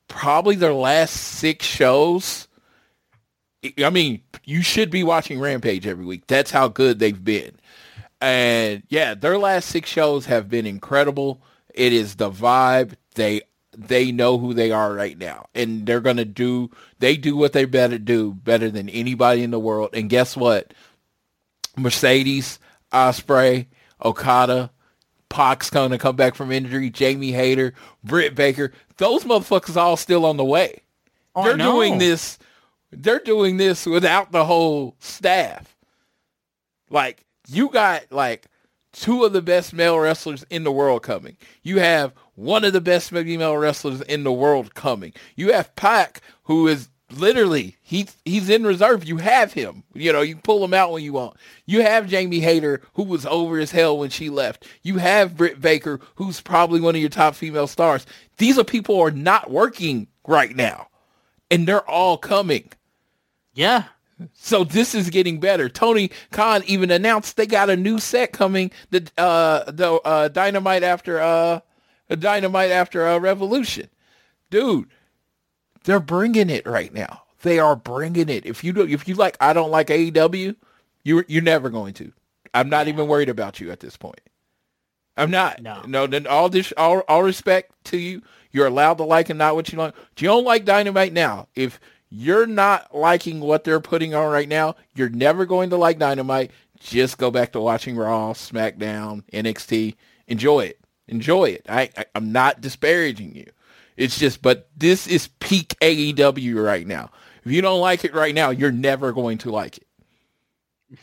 [0.09, 2.49] probably their last six shows.
[3.79, 6.27] I mean, you should be watching Rampage every week.
[6.27, 7.59] That's how good they've been.
[8.21, 11.43] And yeah, their last six shows have been incredible.
[11.75, 12.95] It is the vibe.
[13.15, 13.43] They
[13.77, 15.47] they know who they are right now.
[15.55, 19.51] And they're going to do they do what they better do better than anybody in
[19.51, 19.91] the world.
[19.93, 20.75] And guess what?
[21.77, 22.59] Mercedes
[22.93, 23.67] Ospreay
[24.05, 24.71] okada
[25.31, 27.73] Pac's going to come back from injury jamie hayter
[28.05, 30.83] britt baker those motherfuckers all still on the way.
[31.35, 32.39] Oh, they're doing this
[32.93, 35.75] they're doing this without the whole staff.
[36.91, 38.47] Like you got like
[38.93, 41.37] two of the best male wrestlers in the world coming.
[41.63, 45.13] You have one of the best female wrestlers in the world coming.
[45.37, 49.05] You have Pac, who is literally he's he's in reserve.
[49.05, 49.85] You have him.
[49.95, 51.37] You know, you pull him out when you want.
[51.67, 54.67] You have Jamie Hayter, who was over as hell when she left.
[54.83, 58.07] You have Britt Baker, who's probably one of your top female stars.
[58.39, 60.89] These are people who are not working right now,
[61.51, 62.71] and they're all coming.
[63.55, 63.85] Yeah.
[64.35, 65.69] So this is getting better.
[65.69, 68.71] Tony Khan even announced they got a new set coming.
[68.91, 71.61] The uh the uh Dynamite after uh
[72.11, 73.89] Dynamite after uh, Revolution,
[74.51, 74.89] dude.
[75.85, 77.23] They're bringing it right now.
[77.43, 78.47] They are bringing it.
[78.47, 80.55] If you do, if you like, I don't like AEW.
[81.05, 82.13] You you're never going to.
[82.55, 84.21] I'm not even worried about you at this point.
[85.17, 85.61] I'm not.
[85.61, 85.83] No.
[85.87, 86.07] No.
[86.07, 88.23] Then all this, all all respect to you.
[88.53, 89.95] You're allowed to like and not what you like.
[90.15, 91.81] If you don't like Dynamite now, if
[92.15, 96.51] you're not liking what they're putting on right now, you're never going to like Dynamite.
[96.79, 99.95] Just go back to watching Raw, SmackDown, NXT.
[100.27, 100.79] Enjoy it.
[101.09, 101.65] Enjoy it.
[101.69, 103.47] I, I I'm not disparaging you.
[103.97, 107.11] It's just, but this is peak AEW right now.
[107.45, 109.87] If you don't like it right now, you're never going to like it.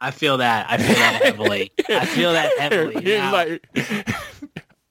[0.00, 0.70] I feel that.
[0.70, 1.72] I feel that heavily.
[1.88, 3.04] I feel that heavily.
[3.04, 3.66] Now, like-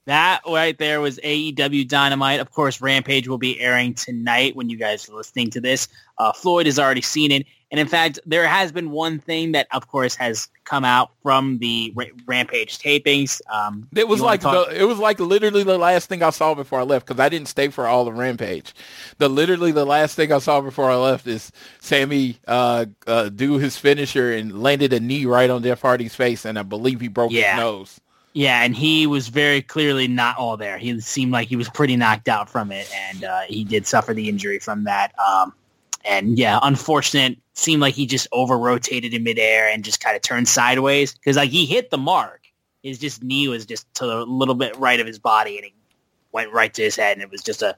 [0.07, 2.39] that right there was AEW Dynamite.
[2.39, 5.88] Of course, Rampage will be airing tonight when you guys are listening to this.
[6.17, 7.45] Uh, Floyd has already seen it.
[7.69, 11.57] And in fact, there has been one thing that, of course, has come out from
[11.57, 13.41] the Ra- Rampage tapings.
[13.51, 16.79] Um, It was like the, it was like literally the last thing I saw before
[16.79, 18.73] I left because I didn't stay for all of Rampage.
[19.17, 21.51] The literally the last thing I saw before I left is
[21.81, 26.45] Sammy uh, uh, do his finisher and landed a knee right on Jeff Hardy's face,
[26.45, 27.55] and I believe he broke Yeah.
[27.55, 27.99] his nose.
[28.38, 30.77] Yeah, and he was very clearly not all there.
[30.77, 34.14] He seemed like he was pretty knocked out from it, and uh, he did suffer
[34.14, 35.11] the injury from that.
[35.18, 35.53] Um,
[36.05, 37.39] and yeah, unfortunate.
[37.55, 41.35] Seemed like he just over rotated in midair and just kind of turned sideways because
[41.35, 42.43] like he hit the mark.
[42.84, 45.73] His just knee was just to a little bit right of his body, and he
[46.31, 47.76] went right to his head, and it was just a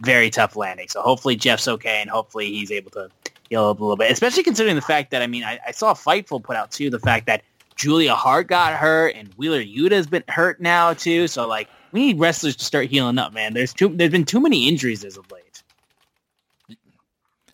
[0.00, 0.88] very tough landing.
[0.88, 3.08] So hopefully Jeff's okay, and hopefully he's able to
[3.48, 4.10] heal up a little bit.
[4.10, 7.00] Especially considering the fact that I mean I, I saw Fightful put out too the
[7.00, 7.42] fact that
[7.76, 11.28] Julia Hart got hurt and Wheeler Yuta's been hurt now too.
[11.28, 13.54] So like we need wrestlers to start healing up, man.
[13.54, 15.62] There's too there's been too many injuries as of late.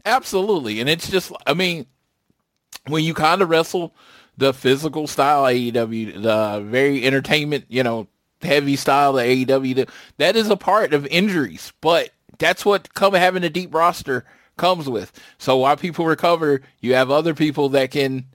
[0.05, 1.87] Absolutely, and it's just I mean
[2.87, 3.95] when you kind of wrestle
[4.37, 8.07] the physical style AEW, the very entertainment, you know,
[8.41, 9.89] heavy style the AEW,
[10.19, 14.25] that is a part of injuries, but that's what come having a deep roster
[14.57, 15.13] comes with.
[15.39, 18.27] So while people recover, you have other people that can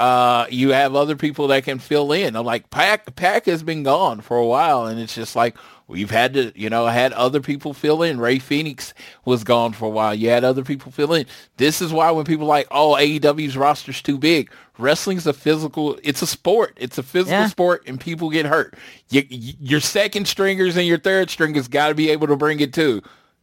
[0.00, 2.34] uh, you have other people that can fill in.
[2.34, 5.56] I'm like Pac Pac has been gone for a while, and it's just like
[5.88, 8.18] we've had to, you know, had other people fill in.
[8.18, 8.94] Rey Fenix
[9.26, 10.14] was gone for a while.
[10.14, 11.26] You had other people fill in.
[11.58, 14.50] This is why when people like, oh, AEW's roster's too big.
[14.78, 15.98] Wrestling's a physical.
[16.02, 16.78] It's a sport.
[16.80, 17.46] It's a physical Yeah.
[17.48, 18.74] sport, and people get hurt.
[19.10, 22.60] You, you- your second stringers and your third stringers got to be able to bring
[22.60, 23.02] it too.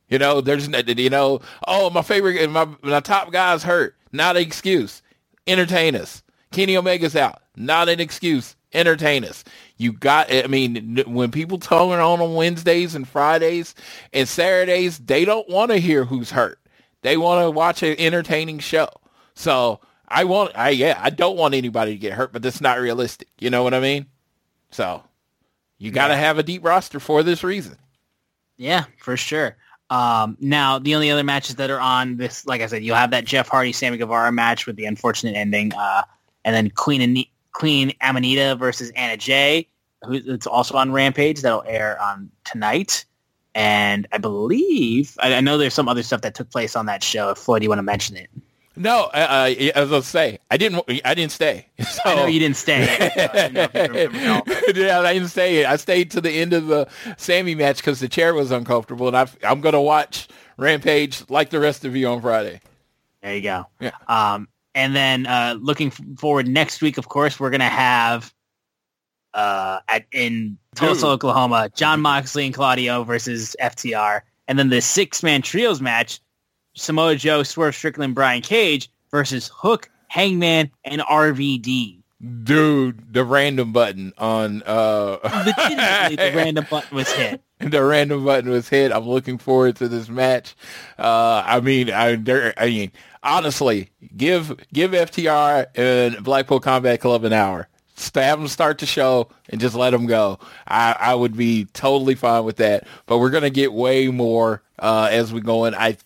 [0.09, 3.95] You know, there's, you know, oh, my favorite, my, my top guy's hurt.
[4.11, 5.01] Not an excuse.
[5.45, 6.23] Entertain us.
[6.57, 7.43] Kenny Omega's out.
[7.55, 8.55] Not an excuse.
[8.73, 9.43] Entertain us.
[9.77, 13.75] You got, I mean, when people turn on on Wednesdays and Fridays
[14.11, 16.59] and Saturdays, they don't want to hear who's hurt.
[17.03, 18.89] They want to watch an entertaining show.
[19.35, 22.79] So I want, I, yeah, I don't want anybody to get hurt, but that's not
[22.79, 23.27] realistic.
[23.37, 24.07] You know what I mean?
[24.71, 25.03] So
[25.77, 27.77] you got to have a deep roster for this reason.
[28.57, 29.57] Yeah, for sure.
[29.91, 33.11] Um, now the only other matches that are on this, like I said, you'll have
[33.11, 36.01] that Jeff Hardy Sammy Guevara match with the unfortunate ending, uh,
[36.47, 39.67] and then Queen Ani- Queen Aminata versus Anna Jay,
[40.05, 43.03] who it's also on Rampage that'll air on tonight.
[43.53, 47.03] And I believe I, I know there's some other stuff that took place on that
[47.03, 47.31] show.
[47.31, 48.29] If Floyd, do you want to mention it?
[48.77, 49.17] No, uh,
[49.49, 51.67] uh, as I say, I didn't, I didn't stay.
[51.83, 52.01] So.
[52.05, 52.83] I know you didn't stay.
[53.01, 54.83] I didn't know if you remember at all.
[54.83, 55.65] yeah, I didn't stay.
[55.65, 56.87] I stayed to the end of the
[57.17, 61.49] Sammy match because the chair was uncomfortable, and I, I'm going to watch Rampage like
[61.49, 62.61] the rest of you on Friday.
[63.23, 63.65] There you go.
[63.79, 63.91] Yeah.
[64.07, 68.31] Um, and then uh, looking forward next week, of course, we're gonna have
[69.33, 71.71] uh, at in Tulsa, Oklahoma.
[71.75, 76.19] Jon Moxley and Claudio versus FTR, and then the six man trios match:
[76.75, 81.96] Samoa Joe, Swerve Strickland, Brian Cage versus Hook, Hangman, and RVD.
[82.19, 87.41] Dude, the random button on uh Legitimately, the random button was hit.
[87.59, 88.91] the random button was hit.
[88.91, 90.55] I'm looking forward to this match.
[90.97, 92.91] Uh, I mean, I, there, I mean,
[93.21, 97.67] honestly, give give FTR and Blackpool Combat Club an hour.
[98.15, 100.39] Have them start the show and just let them go.
[100.67, 102.87] I, I would be totally fine with that.
[103.05, 105.75] But we're gonna get way more uh, as we go in.
[105.75, 105.97] I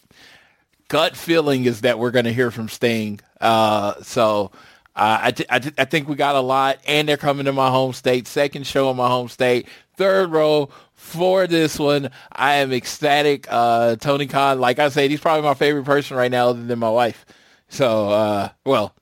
[0.90, 3.22] gut feeling is that we're gonna hear from Sting.
[3.40, 4.52] Uh, so.
[4.96, 7.54] Uh, I, th- I, th- I think we got a lot, and they're coming to
[7.54, 8.28] my home state.
[8.28, 12.10] Second show in my home state, third row for this one.
[12.32, 13.48] I am ecstatic.
[13.50, 16.80] Uh, Tony Khan, like I said, he's probably my favorite person right now, other than
[16.80, 17.26] my wife.
[17.70, 18.94] So, uh, well,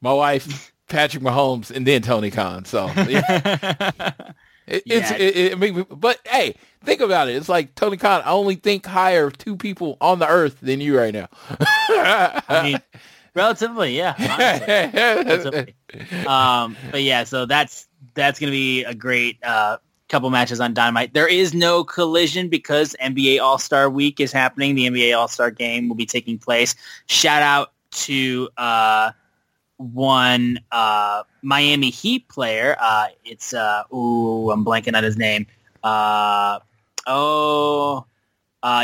[0.00, 2.64] my wife, Patrick Mahomes, and then Tony Khan.
[2.64, 4.12] So, yeah.
[4.66, 5.16] It, it's, Yeah.
[5.16, 6.54] it, it, I mean, but hey,
[6.84, 7.34] think about it.
[7.34, 8.22] It's like Tony Khan.
[8.24, 11.28] I only think higher of two people on the earth than you right now.
[11.58, 12.80] I mean,
[13.34, 14.14] relatively, yeah.
[14.94, 15.74] Relatively.
[16.26, 19.78] um, but yeah, so that's that's gonna be a great uh,
[20.08, 21.14] couple matches on Dynamite.
[21.14, 24.74] There is no collision because NBA All Star Week is happening.
[24.74, 26.74] The NBA All Star Game will be taking place.
[27.06, 29.12] Shout out to uh,
[29.76, 32.76] one uh, Miami Heat player.
[32.78, 35.46] Uh, it's uh, ooh, I'm blanking on his name.
[35.82, 36.58] Uh,
[37.06, 38.04] oh,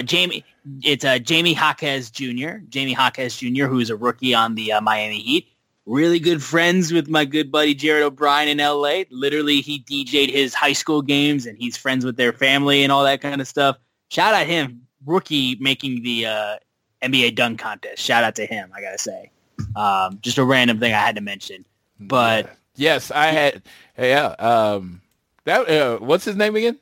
[0.05, 0.45] Jamie.
[0.83, 2.59] It's uh, Jamie Jaquez Jr.
[2.69, 5.49] Jamie Jaquez Jr., who's a rookie on the uh, Miami Heat.
[5.87, 9.05] Really good friends with my good buddy Jared O'Brien in LA.
[9.11, 13.05] Literally, he DJ'd his high school games, and he's friends with their family and all
[13.05, 13.77] that kind of stuff.
[14.09, 16.57] Shout out him, rookie making the uh,
[17.03, 18.03] NBA dunk contest.
[18.03, 19.31] Shout out to him, I gotta say.
[19.77, 21.65] Um, just a random thing I had to mention.
[22.01, 23.63] But yes, I had.
[23.97, 24.35] Yeah.
[24.39, 25.03] Um,
[25.45, 25.69] that.
[25.69, 26.79] Uh, what's his name again?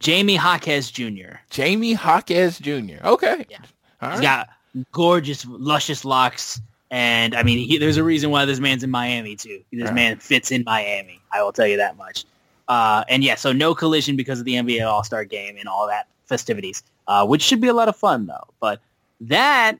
[0.00, 1.36] Jamie Jaquez Jr.
[1.50, 3.04] Jamie Jaquez Jr.
[3.04, 3.46] Okay.
[3.48, 3.58] Yeah.
[4.02, 4.22] All He's right.
[4.22, 4.48] got
[4.92, 6.60] gorgeous, luscious locks.
[6.90, 9.60] And I mean, he, there's a reason why this man's in Miami too.
[9.72, 11.20] This man fits in Miami.
[11.32, 12.24] I will tell you that much.
[12.68, 16.08] Uh, and yeah, so no collision because of the NBA All-Star game and all that
[16.26, 18.46] festivities, uh, which should be a lot of fun though.
[18.60, 18.80] But
[19.20, 19.78] that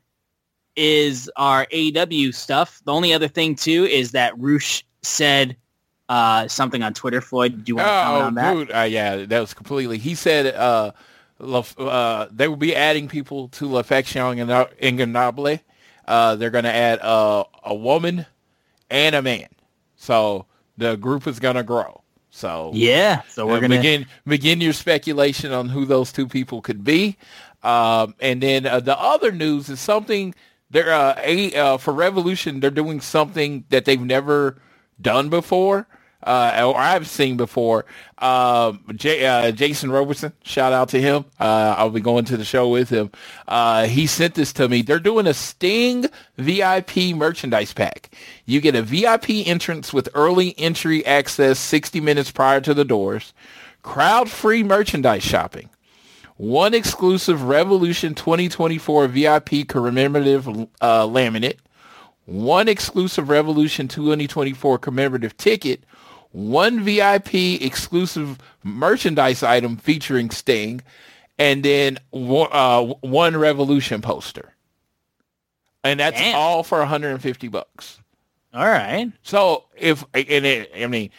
[0.76, 2.80] is our AEW stuff.
[2.84, 5.56] The only other thing too is that Rush said
[6.08, 7.20] uh, something on Twitter.
[7.20, 8.52] Floyd, do you want to comment Oh, on that?
[8.54, 8.72] dude.
[8.74, 9.98] Uh, yeah, that was completely.
[9.98, 10.92] He said uh,
[11.38, 14.36] La, uh, they will be adding people to La Facción
[14.80, 15.60] Ingobernable.
[16.06, 18.26] Uh, they're going to add uh, a woman
[18.90, 19.48] and a man.
[19.96, 20.46] So
[20.76, 22.02] the group is going to grow.
[22.30, 26.60] So Yeah, so we're Uh, gonna begin begin your speculation on who those two people
[26.60, 27.16] could be,
[27.62, 30.34] um, and then uh, the other news is something
[30.70, 32.60] they're uh, a uh, for Revolution.
[32.60, 34.58] They're doing something that they've never
[35.00, 35.86] done before.
[36.22, 37.84] Uh, or I've seen before.
[38.18, 41.24] Um, J, uh, Jason Robertson, shout out to him.
[41.38, 43.10] Uh, I'll be going to the show with him.
[43.46, 44.82] Uh, he sent this to me.
[44.82, 46.06] They're doing a Sting
[46.36, 48.10] VIP merchandise pack.
[48.46, 53.34] You get a VIP entrance with early entry access 60 minutes prior to the doors,
[53.82, 55.68] crowd-free merchandise shopping,
[56.36, 61.58] one exclusive Revolution 2024 VIP commemorative uh, laminate,
[62.24, 65.84] one exclusive Revolution 2024 commemorative ticket,
[66.32, 70.82] one VIP exclusive merchandise item featuring Sting,
[71.38, 74.54] and then one, uh, one Revolution poster.
[75.84, 76.34] And that's Damn.
[76.36, 78.00] all for 150 bucks.
[78.52, 79.12] all right.
[79.22, 81.10] So if and it, I mean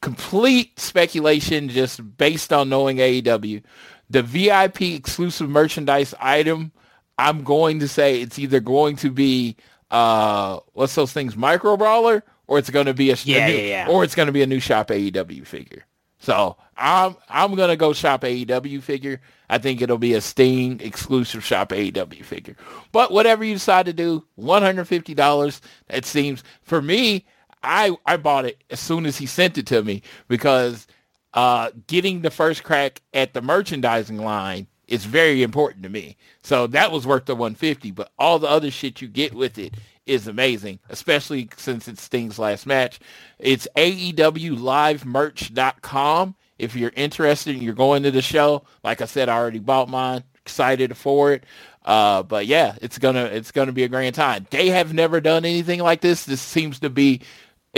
[0.00, 3.62] complete speculation just based on knowing AEW,
[4.08, 6.72] the VIP exclusive merchandise item,
[7.18, 9.56] I'm going to say it's either going to be
[9.90, 13.54] uh what's those things micro brawler or it's going to be a, a Yeah, new,
[13.54, 13.88] yeah, yeah.
[13.88, 15.84] or it's going to be a new shop AEW figure.
[16.20, 19.20] So I'm I'm gonna go shop AEW figure.
[19.48, 22.56] I think it'll be a Sting exclusive shop AEW figure.
[22.92, 25.60] But whatever you decide to do, one hundred fifty dollars.
[25.88, 27.26] It seems for me.
[27.62, 30.86] I I bought it as soon as he sent it to me because
[31.34, 36.16] uh, getting the first crack at the merchandising line is very important to me.
[36.42, 39.74] So that was worth the 150, but all the other shit you get with it
[40.08, 42.98] is amazing, especially since it's Sting's last match.
[43.38, 46.34] It's AEWlivemerch.com.
[46.58, 49.88] If you're interested and you're going to the show, like I said, I already bought
[49.88, 50.24] mine.
[50.42, 51.44] Excited for it.
[51.84, 54.46] Uh, but yeah, it's gonna it's gonna be a grand time.
[54.50, 56.24] They have never done anything like this.
[56.24, 57.22] This seems to be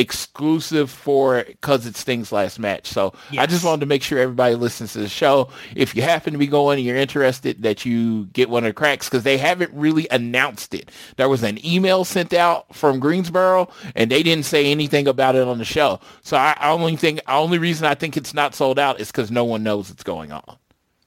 [0.00, 2.86] exclusive for because it's Sting's last match.
[2.88, 5.50] So I just wanted to make sure everybody listens to the show.
[5.76, 8.74] If you happen to be going and you're interested, that you get one of the
[8.74, 10.90] cracks because they haven't really announced it.
[11.16, 15.46] There was an email sent out from Greensboro, and they didn't say anything about it
[15.46, 16.00] on the show.
[16.22, 19.30] So I, I only think only reason I think it's not sold out is because
[19.30, 20.56] no one knows what's going on.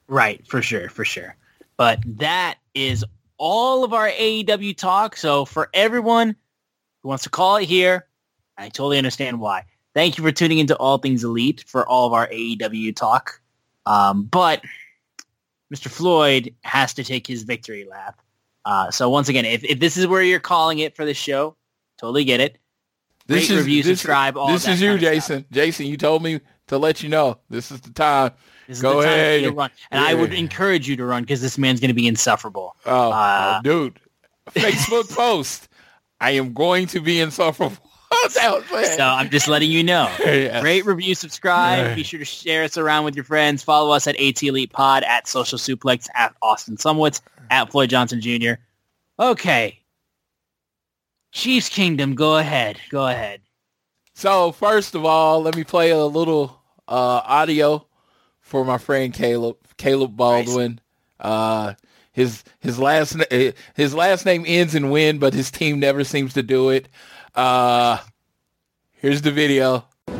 [0.07, 1.35] Right, for sure, for sure.
[1.77, 3.03] But that is
[3.37, 5.17] all of our AEW talk.
[5.17, 6.35] So for everyone
[7.01, 8.05] who wants to call it here,
[8.57, 9.65] I totally understand why.
[9.93, 13.41] Thank you for tuning into All Things Elite for all of our AEW talk.
[13.85, 14.61] Um, but
[15.73, 15.87] Mr.
[15.89, 18.19] Floyd has to take his victory lap.
[18.65, 21.55] Uh, so once again, if, if this is where you're calling it for the show,
[21.97, 22.57] totally get it.
[23.27, 24.97] Rate, review, subscribe, all This is you.
[24.97, 25.45] Jason.
[25.51, 28.31] Jason, you told me to let you know this is the time.
[28.67, 29.43] This Go the time ahead.
[29.43, 29.69] to run.
[29.91, 32.75] And I would encourage you to run because this man's going to be insufferable.
[32.85, 33.99] Oh, Uh, oh, dude,
[34.51, 35.69] Facebook post.
[36.19, 37.77] I am going to be insufferable.
[38.29, 38.97] That was bad.
[38.97, 40.11] So I'm just letting you know.
[40.23, 40.63] Yes.
[40.63, 41.79] Rate, review, subscribe.
[41.79, 41.95] Yeah.
[41.95, 43.61] Be sure to share us around with your friends.
[43.61, 47.21] Follow us at AT Elite Pod, at Social Suplex, at Austin Szumowicz,
[47.51, 48.53] at Floyd Johnson Jr.
[49.19, 49.79] Okay.
[51.31, 52.79] Chiefs Kingdom, go ahead.
[52.89, 53.41] Go ahead.
[54.15, 57.85] So first of all, let me play a little uh, audio
[58.41, 60.79] for my friend Caleb Caleb Baldwin.
[61.19, 61.73] Uh,
[62.11, 66.33] his his last eh, his last name ends in win, but his team never seems
[66.33, 66.87] to do it.
[67.33, 67.97] Uh,
[69.03, 69.85] here's the video.
[70.07, 70.17] Let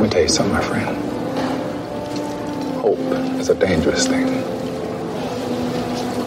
[0.00, 0.96] me tell you something, my friend.
[2.80, 2.98] Hope
[3.38, 4.26] is a dangerous thing.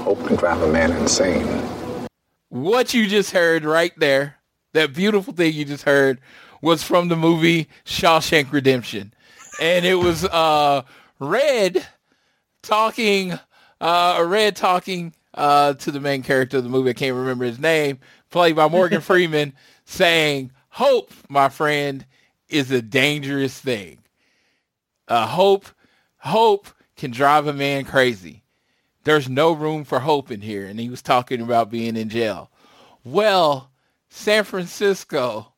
[0.04, 1.46] Hope can drive a man insane.
[2.50, 4.38] what you just heard right there,
[4.74, 6.22] that beautiful thing you just heard,
[6.62, 9.14] was from the movie Shawshank Redemption,
[9.60, 10.84] and it was uh,
[11.20, 11.84] Red
[12.62, 13.40] talking,
[13.80, 16.92] uh, Red talking uh, to the main character of the movie.
[16.92, 17.98] I can't remember his name,
[18.32, 19.54] played by Morgan Freeman,
[19.86, 22.06] saying, "Hope, my friend,
[22.50, 24.00] is a dangerous thing.
[25.08, 25.68] Uh, hope,
[26.18, 28.42] hope can drive a man crazy."
[29.04, 30.66] there's no room for hope in here.
[30.66, 32.52] And he was talking about being in jail.
[33.04, 33.72] Well,
[34.10, 35.54] San Francisco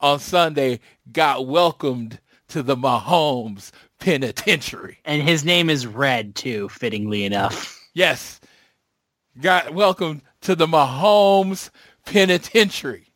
[0.00, 0.80] on Sunday
[1.10, 4.98] got welcomed to the Mahomes Penitentiary.
[5.04, 7.78] And his name is Red, too, fittingly enough.
[7.94, 8.40] Yes,
[9.40, 11.70] got welcomed to the Mahomes
[12.04, 13.12] Penitentiary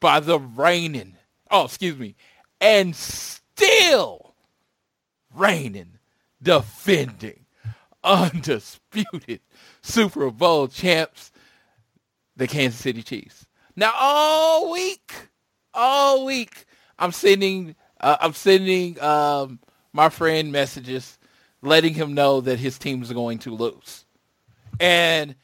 [0.00, 1.16] by the reigning,
[1.50, 2.16] oh, excuse me,
[2.60, 4.34] and still
[5.34, 5.98] reigning,
[6.42, 7.44] defending,
[8.02, 9.40] undisputed
[9.82, 11.32] Super Bowl champs,
[12.36, 13.46] the Kansas City Chiefs.
[13.76, 15.12] Now all week,
[15.74, 16.64] all week,
[16.98, 19.58] I'm sending, uh, I'm sending um,
[19.92, 21.18] my friend messages,
[21.62, 24.04] letting him know that his team's going to lose.
[24.78, 25.34] And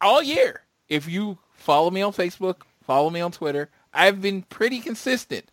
[0.00, 4.80] all year, if you follow me on Facebook, follow me on Twitter, I've been pretty
[4.80, 5.50] consistent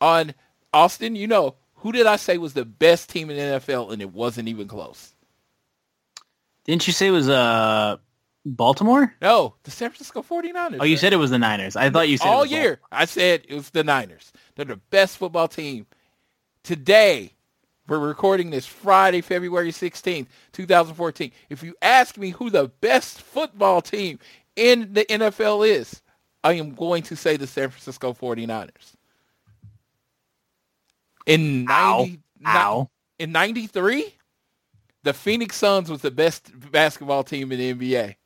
[0.00, 0.34] on
[0.72, 1.16] Austin.
[1.16, 4.12] You know, who did I say was the best team in the NFL, and it
[4.12, 5.14] wasn't even close.
[6.64, 7.96] Didn't you say it was uh,
[8.44, 9.14] Baltimore?
[9.22, 10.76] No, the San Francisco 49ers.
[10.80, 10.98] Oh, you man.
[10.98, 11.76] said it was the Niners.
[11.76, 12.80] I thought you said it all year.
[12.92, 14.32] I said it was the Niners.
[14.54, 15.86] They're the best football team.
[16.62, 17.32] Today,
[17.88, 21.32] we're recording this Friday, February 16th, 2014.
[21.48, 24.18] If you ask me who the best football team
[24.56, 26.02] in the NFL is,
[26.42, 28.94] I am going to say the San Francisco 49ers.
[31.26, 31.98] In Ow.
[31.98, 32.90] 90, Ow.
[33.18, 34.14] in 93,
[35.02, 38.16] the Phoenix Suns was the best basketball team in the NBA.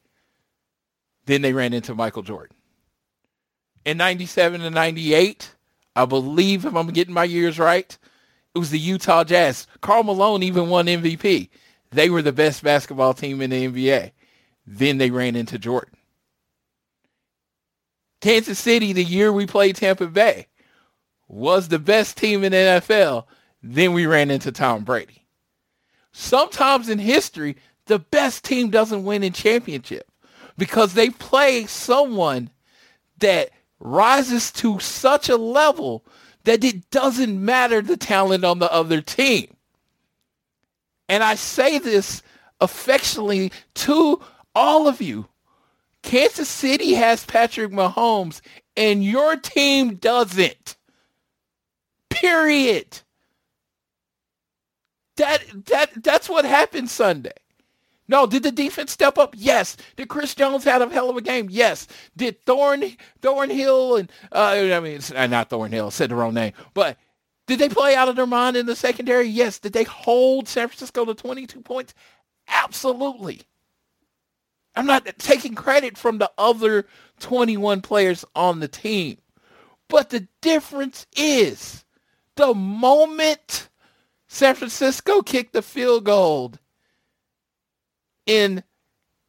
[1.26, 2.56] Then they ran into Michael Jordan.
[3.84, 5.54] In 97 and 98,
[5.96, 7.96] I believe if I'm getting my years right,
[8.54, 9.66] it was the Utah Jazz.
[9.80, 11.48] Karl Malone even won MVP.
[11.90, 14.12] They were the best basketball team in the NBA.
[14.66, 15.94] Then they ran into Jordan.
[18.24, 20.46] Kansas City, the year we played Tampa Bay,
[21.28, 23.26] was the best team in the NFL.
[23.62, 25.26] Then we ran into Tom Brady.
[26.10, 30.10] Sometimes in history, the best team doesn't win in championship
[30.56, 32.48] because they play someone
[33.18, 36.02] that rises to such a level
[36.44, 39.54] that it doesn't matter the talent on the other team.
[41.10, 42.22] And I say this
[42.58, 44.22] affectionately to
[44.54, 45.26] all of you.
[46.04, 48.40] Kansas City has Patrick Mahomes
[48.76, 50.76] and your team doesn't.
[52.10, 53.00] Period.
[55.16, 57.32] That that that's what happened Sunday.
[58.06, 59.34] No, did the defense step up?
[59.36, 59.78] Yes.
[59.96, 61.48] Did Chris Jones have a hell of a game?
[61.50, 61.88] Yes.
[62.16, 62.84] Did Thorn
[63.22, 65.00] Thornhill and uh, I mean
[65.30, 66.98] not Thornhill, said the wrong name, but
[67.46, 69.26] did they play out of their mind in the secondary?
[69.26, 69.58] Yes.
[69.58, 71.94] Did they hold San Francisco to 22 points?
[72.46, 73.40] Absolutely.
[74.76, 76.86] I'm not taking credit from the other
[77.20, 79.18] 21 players on the team.
[79.88, 81.84] But the difference is
[82.36, 83.68] the moment
[84.28, 86.54] San Francisco kicked the field goal
[88.26, 88.62] in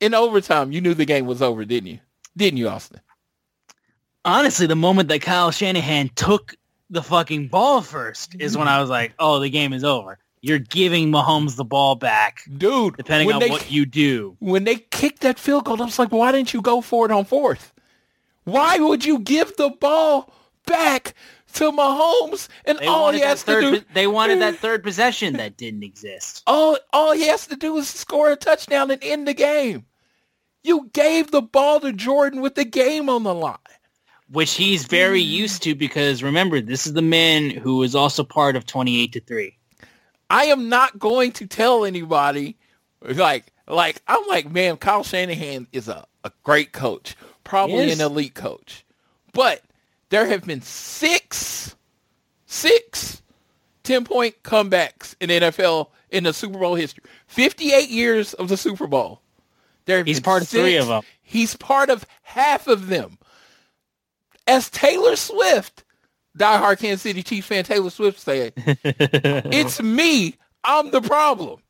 [0.02, 2.00] in overtime, you knew the game was over, didn't you?
[2.36, 3.02] Didn't you, Austin?
[4.26, 6.56] Honestly, the moment that Kyle Shanahan took
[6.90, 10.20] the fucking ball first is when I was like, oh, the game is over.
[10.46, 14.36] You're giving Mahomes the ball back, Dude, depending on they, what you do.
[14.40, 17.12] when they kicked that field goal, I was like, why didn't you go for it
[17.12, 17.74] on fourth?
[18.44, 20.32] Why would you give the ball
[20.68, 21.16] back
[21.54, 23.82] to Mahomes and They all he has to third, do?
[23.96, 26.44] They wanted that third possession that didn't exist.
[26.46, 29.86] All all he has to do is score a touchdown and end the game.
[30.64, 33.58] You gave the ball to Jordan with the game on the line.
[34.30, 38.56] which he's very used to because remember, this is the man who was also part
[38.56, 39.58] of 28 to 3.
[40.30, 42.58] I am not going to tell anybody
[43.02, 48.34] like like I'm like, man, Kyle Shanahan is a, a great coach, probably an elite
[48.36, 48.86] coach.
[49.34, 49.62] But
[50.10, 51.76] there have been six
[52.46, 53.22] six
[53.84, 57.04] 10-point comebacks in NFL in the Super Bowl history.
[57.28, 59.22] 58 years of the Super Bowl.
[59.86, 61.02] There He's part of three six- of 'em.
[61.22, 63.20] He's part of half of them.
[64.48, 65.84] As Taylor Swift,
[66.38, 70.36] diehard Kansas City Chiefs fan Taylor Swift said, it's me.
[70.64, 71.62] I'm the problem.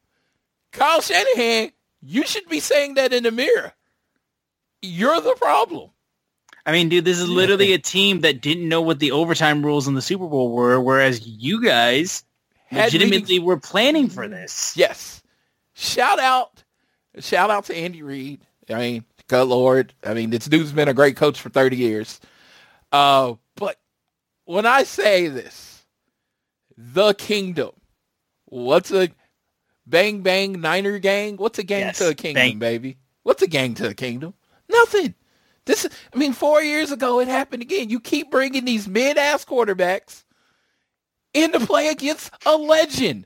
[0.72, 1.72] Kyle Shanahan,
[2.02, 3.74] you should be saying that in the mirror.
[4.82, 5.90] You're the problem.
[6.66, 9.88] I mean, dude, this is literally a team that didn't know what the overtime rules
[9.88, 12.24] in the Super Bowl were, whereas you guys
[12.66, 14.76] Had legitimately meetings- were planning for this.
[14.76, 15.22] Yes.
[15.74, 16.64] Shout out,
[17.20, 18.42] shout out to Andy Reid.
[18.70, 19.94] I mean, good Lord.
[20.04, 22.20] I mean, this dude's been a great coach for 30 years.
[22.92, 23.78] Uh, but
[24.46, 25.84] when I say this,
[26.78, 27.72] the kingdom,
[28.46, 29.10] what's a
[29.86, 31.38] bang bang Niner gang?
[31.38, 32.60] What's a gang Yes, to a kingdom, bang.
[32.60, 32.98] baby?
[33.24, 34.34] What's a gang to a kingdom?
[34.70, 35.14] Nothing.
[35.66, 37.90] This, is- I mean, four years ago it happened again.
[37.90, 40.24] You keep bringing these mid-ass quarterbacks
[41.34, 43.26] in to play against a legend.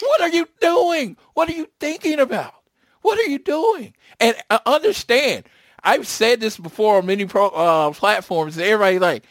[0.00, 1.16] What are you doing?
[1.34, 2.54] What are you thinking about?
[3.02, 3.94] What are you doing?
[4.20, 5.44] And I understand.
[5.82, 8.58] I've said this before on many pro, uh, platforms.
[8.58, 9.24] Everybody like,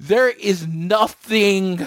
[0.00, 1.86] there is nothing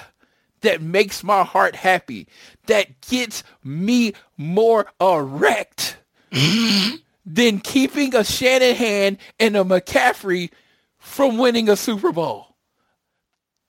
[0.62, 2.28] that makes my heart happy
[2.68, 5.98] that gets me more erect
[7.26, 10.52] than keeping a Shanahan and a McCaffrey
[11.00, 12.56] from winning a Super Bowl.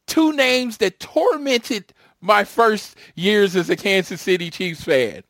[0.07, 5.25] Two names that tormented my first years as a Kansas City Chiefs fan.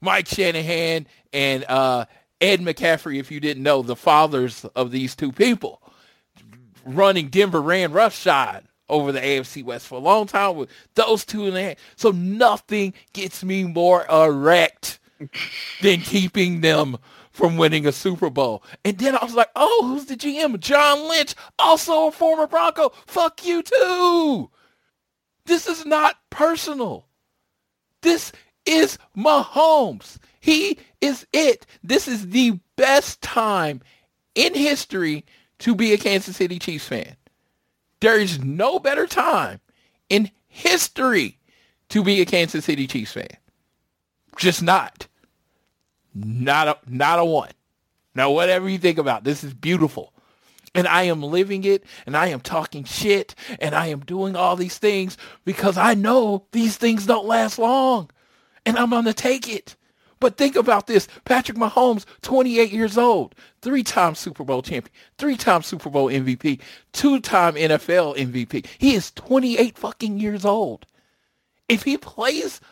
[0.00, 2.06] Mike Shanahan and uh,
[2.40, 5.80] Ed McCaffrey, if you didn't know, the fathers of these two people.
[6.84, 11.46] Running Denver ran roughshod over the AFC West for a long time with those two
[11.46, 11.76] in the hand.
[11.96, 14.98] So nothing gets me more erect
[15.82, 16.98] than keeping them
[17.30, 18.62] from winning a Super Bowl.
[18.84, 20.60] And then I was like, oh, who's the GM?
[20.60, 22.90] John Lynch, also a former Bronco.
[23.06, 24.50] Fuck you too.
[25.46, 27.08] This is not personal.
[28.02, 28.32] This
[28.66, 30.18] is Mahomes.
[30.40, 31.66] He is it.
[31.82, 33.80] This is the best time
[34.34, 35.24] in history
[35.60, 37.16] to be a Kansas City Chiefs fan.
[38.00, 39.60] There is no better time
[40.08, 41.38] in history
[41.88, 43.28] to be a Kansas City Chiefs fan.
[44.36, 45.06] Just not.
[46.14, 47.50] Not a not a one.
[48.14, 50.12] Now whatever you think about, this is beautiful.
[50.74, 54.56] And I am living it and I am talking shit and I am doing all
[54.56, 58.10] these things because I know these things don't last long.
[58.66, 59.76] And I'm going to take it.
[60.24, 61.06] But think about this.
[61.26, 66.62] Patrick Mahomes, 28 years old, three-time Super Bowl champion, three-time Super Bowl MVP,
[66.94, 68.64] two-time NFL MVP.
[68.78, 70.86] He is 28 fucking years old.
[71.68, 72.62] If he plays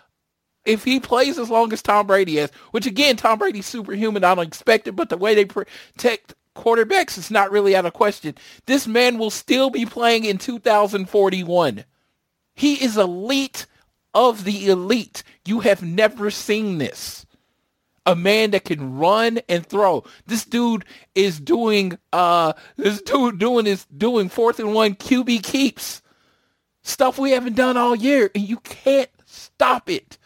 [0.65, 4.35] if he plays as long as Tom Brady has, which again, Tom Brady's superhuman, I
[4.35, 8.35] don't expect it, but the way they protect quarterbacks is not really out of question.
[8.65, 11.85] This man will still be playing in 2041.
[12.55, 13.67] He is elite
[14.15, 15.23] of the elite.
[15.45, 17.27] You have never seen this.
[18.05, 20.05] A man that can run and throw.
[20.27, 20.85] This dude
[21.15, 26.03] is doing uh this dude doing is doing fourth and one QB keeps.
[26.83, 30.19] Stuff we haven't done all year and you can't stop it.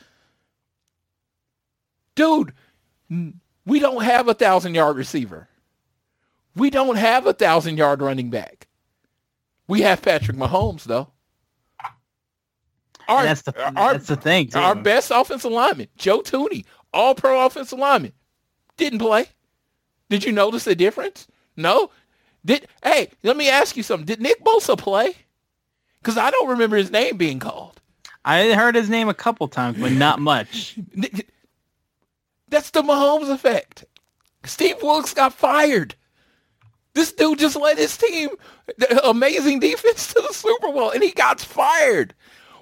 [2.14, 2.54] Dude,
[3.10, 5.48] we don't have a thousand yard receiver.
[6.54, 8.68] We don't have a thousand yard running back.
[9.68, 11.08] We have Patrick Mahomes though.
[13.08, 14.48] Our, And that's the our, that's the thing.
[14.48, 14.58] Too.
[14.58, 16.64] our best offensive lineman, Joe Thuney,
[16.96, 18.12] all pro offensive lineman,
[18.76, 19.26] didn't play.
[20.08, 21.26] Did you notice the difference?
[21.56, 21.90] No.
[22.44, 24.06] Did hey, let me ask you something.
[24.06, 25.16] Did Nick Bosa play?
[26.00, 27.80] Because I don't remember his name being called.
[28.24, 30.78] I heard his name a couple times, but not much.
[32.48, 33.84] That's the Mahomes effect.
[34.44, 35.94] Steve Wilks got fired.
[36.94, 38.30] This dude just led his team,
[39.04, 42.14] amazing defense to the Super Bowl, and he got fired.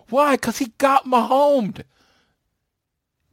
[0.09, 0.37] Why?
[0.37, 1.83] Because he got Mahomes.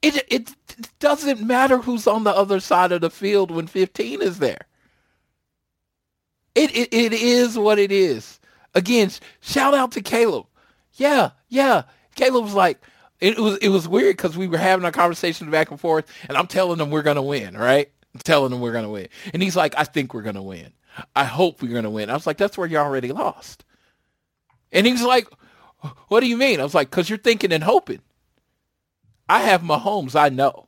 [0.01, 0.55] It, it
[0.99, 4.65] doesn't matter who's on the other side of the field when 15 is there.
[6.55, 8.39] It, it, it is what it is.
[8.73, 9.11] Again,
[9.41, 10.45] shout out to Caleb.
[10.93, 11.83] Yeah, yeah.
[12.15, 12.81] Caleb was like,
[13.19, 16.37] it was it was weird because we were having a conversation back and forth, and
[16.37, 17.89] I'm telling him we're gonna win, right?
[18.13, 20.73] I'm telling him we're gonna win, and he's like, I think we're gonna win.
[21.15, 22.09] I hope we're gonna win.
[22.09, 23.63] I was like, that's where you already lost.
[24.71, 25.27] And he's like,
[26.07, 26.59] what do you mean?
[26.59, 28.01] I was like, because you're thinking and hoping.
[29.31, 30.13] I have Mahomes.
[30.13, 30.67] I know.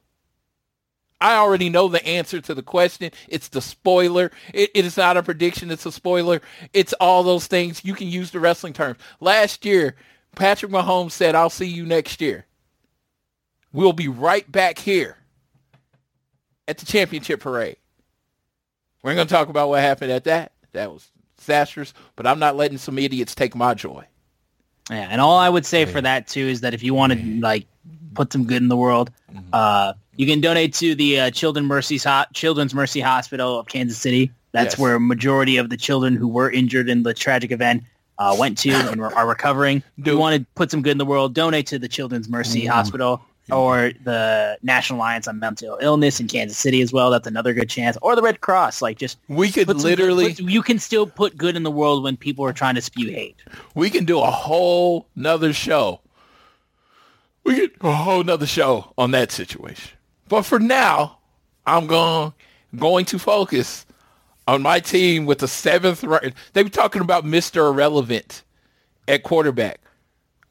[1.20, 3.12] I already know the answer to the question.
[3.28, 4.32] It's the spoiler.
[4.54, 5.70] It, it is not a prediction.
[5.70, 6.42] It's a spoiler.
[6.72, 7.84] It's all those things.
[7.84, 9.00] You can use the wrestling terms.
[9.20, 9.98] Last year,
[10.38, 12.46] Patrick Mahomes said, I'll see you next year.
[13.74, 15.18] We'll be right back here
[16.66, 17.76] at the championship parade.
[19.02, 20.54] We're going to talk about what happened at that.
[20.72, 24.06] That was disastrous, but I'm not letting some idiots take my joy.
[24.90, 27.20] Yeah, and all I would say for that too is that if you want to
[27.20, 27.42] mm-hmm.
[27.42, 27.68] like
[28.14, 29.12] put some good in the world,
[29.52, 33.98] uh, you can donate to the uh, Children Mercy's Ho- Children's Mercy Hospital of Kansas
[33.98, 34.32] City.
[34.52, 34.80] That's Yes.
[34.80, 37.84] where a majority of the children who were injured in the tragic event
[38.20, 39.82] uh, went to and are are recovering.
[39.98, 42.66] If you want to put some good in the world, donate to the Children's Mercy
[42.68, 43.22] Hospital
[43.52, 47.10] or the National Alliance on Mental Illness in Kansas City as well.
[47.10, 47.98] That's another good chance.
[48.04, 48.82] Or the Red Cross.
[48.84, 51.72] Like just We could some good- literally, put- you can still put good in the
[51.72, 53.36] world when people are trying to spew hate.
[53.74, 56.00] we can do a whole nother show.
[57.44, 59.92] We do a whole nother show on that situation.
[60.30, 61.20] But for now,
[61.66, 62.34] I'm going
[62.76, 63.86] going to focus
[64.48, 66.34] on my team with the seventh round.
[66.54, 67.70] They were talking about Mr.
[67.70, 68.44] Irrelevant
[69.08, 69.80] at quarterback.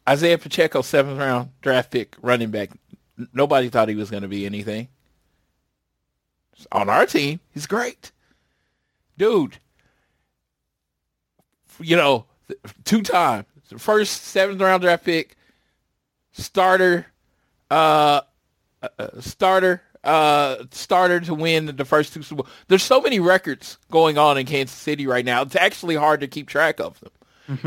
[0.08, 2.70] Isaiah Pacheco, seventh round draft pick, running back.
[3.32, 4.88] Nobody thought he was going to be anything.
[6.70, 8.12] On our team, he's great.
[9.18, 9.58] Dude,
[11.80, 12.26] you know,
[12.84, 13.46] two time,
[13.78, 15.36] first seventh round draft pick,
[16.32, 17.06] starter,
[17.70, 18.22] uh,
[18.82, 22.52] uh, starter, uh, starter to win the first two Super Bowl.
[22.68, 25.42] There's so many records going on in Kansas City right now.
[25.42, 27.10] It's actually hard to keep track of them.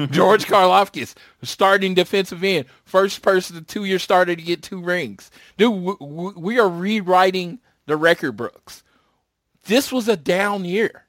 [0.12, 5.30] George Karlaftis, starting defensive end, first person, two-year starter to get two rings.
[5.58, 8.84] Dude, w- w- we are rewriting the record books.
[9.66, 11.06] This was a down year.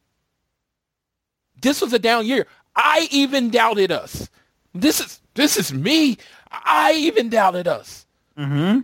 [1.60, 2.46] This was a down year.
[2.74, 4.28] I even doubted us.
[4.74, 6.18] This is this is me.
[6.64, 8.06] I even doubted us.
[8.38, 8.80] Mm-hmm.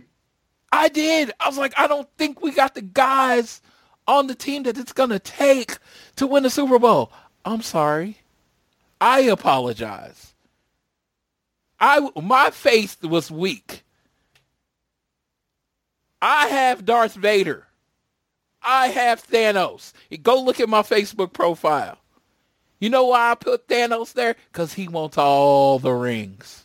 [0.71, 1.31] I did.
[1.39, 3.61] I was like, I don't think we got the guys
[4.07, 5.77] on the team that it's gonna take
[6.15, 7.11] to win the Super Bowl.
[7.45, 8.17] I'm sorry.
[8.99, 10.33] I apologize.
[11.79, 13.83] I my faith was weak.
[16.21, 17.67] I have Darth Vader.
[18.61, 19.91] I have Thanos.
[20.21, 21.97] Go look at my Facebook profile.
[22.79, 24.35] You know why I put Thanos there?
[24.51, 26.62] Because he wants all the rings.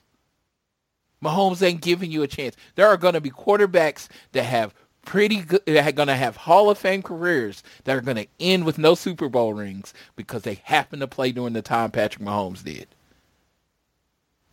[1.22, 2.56] Mahomes ain't giving you a chance.
[2.74, 4.74] There are going to be quarterbacks that have
[5.04, 8.26] pretty good, that are going to have Hall of Fame careers that are going to
[8.38, 12.24] end with no Super Bowl rings because they happen to play during the time Patrick
[12.24, 12.88] Mahomes did.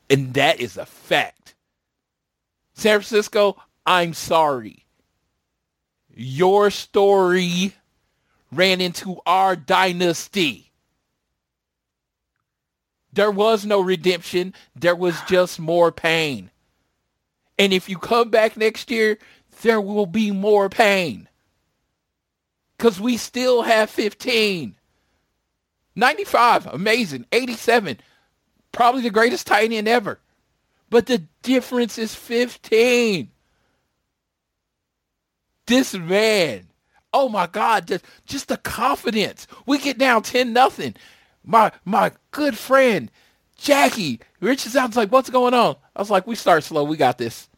[0.09, 1.55] And that is a fact.
[2.73, 4.85] San Francisco, I'm sorry.
[6.13, 7.75] Your story
[8.51, 10.71] ran into our dynasty.
[13.11, 14.53] There was no redemption.
[14.75, 16.51] There was just more pain.
[17.57, 19.17] And if you come back next year,
[19.61, 21.27] there will be more pain.
[22.77, 24.75] Because we still have 15.
[25.95, 27.25] 95, amazing.
[27.31, 27.99] 87,
[28.71, 30.19] probably the greatest tight end ever.
[30.89, 33.31] But the difference is 15.
[35.67, 36.67] This man,
[37.13, 39.47] oh my God, just, just the confidence.
[39.65, 40.95] We get down 10 nothing.
[41.43, 43.11] My my good friend,
[43.57, 45.75] Jackie, Rich sounds like, what's going on?
[45.95, 46.83] I was like, we start slow.
[46.83, 47.49] We got this.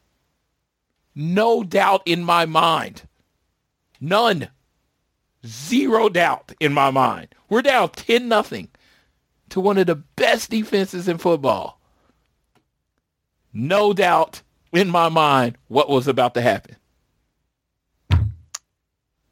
[1.13, 3.01] No doubt in my mind.
[3.99, 4.47] None.
[5.45, 7.35] Zero doubt in my mind.
[7.49, 8.69] We're down 10 nothing
[9.49, 11.81] to one of the best defenses in football.
[13.51, 14.41] No doubt
[14.71, 16.77] in my mind what was about to happen.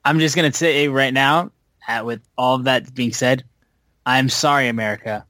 [0.04, 1.52] I'm just gonna say right now,
[1.88, 3.46] uh, with all of that being said,
[4.06, 5.26] I'm sorry, America.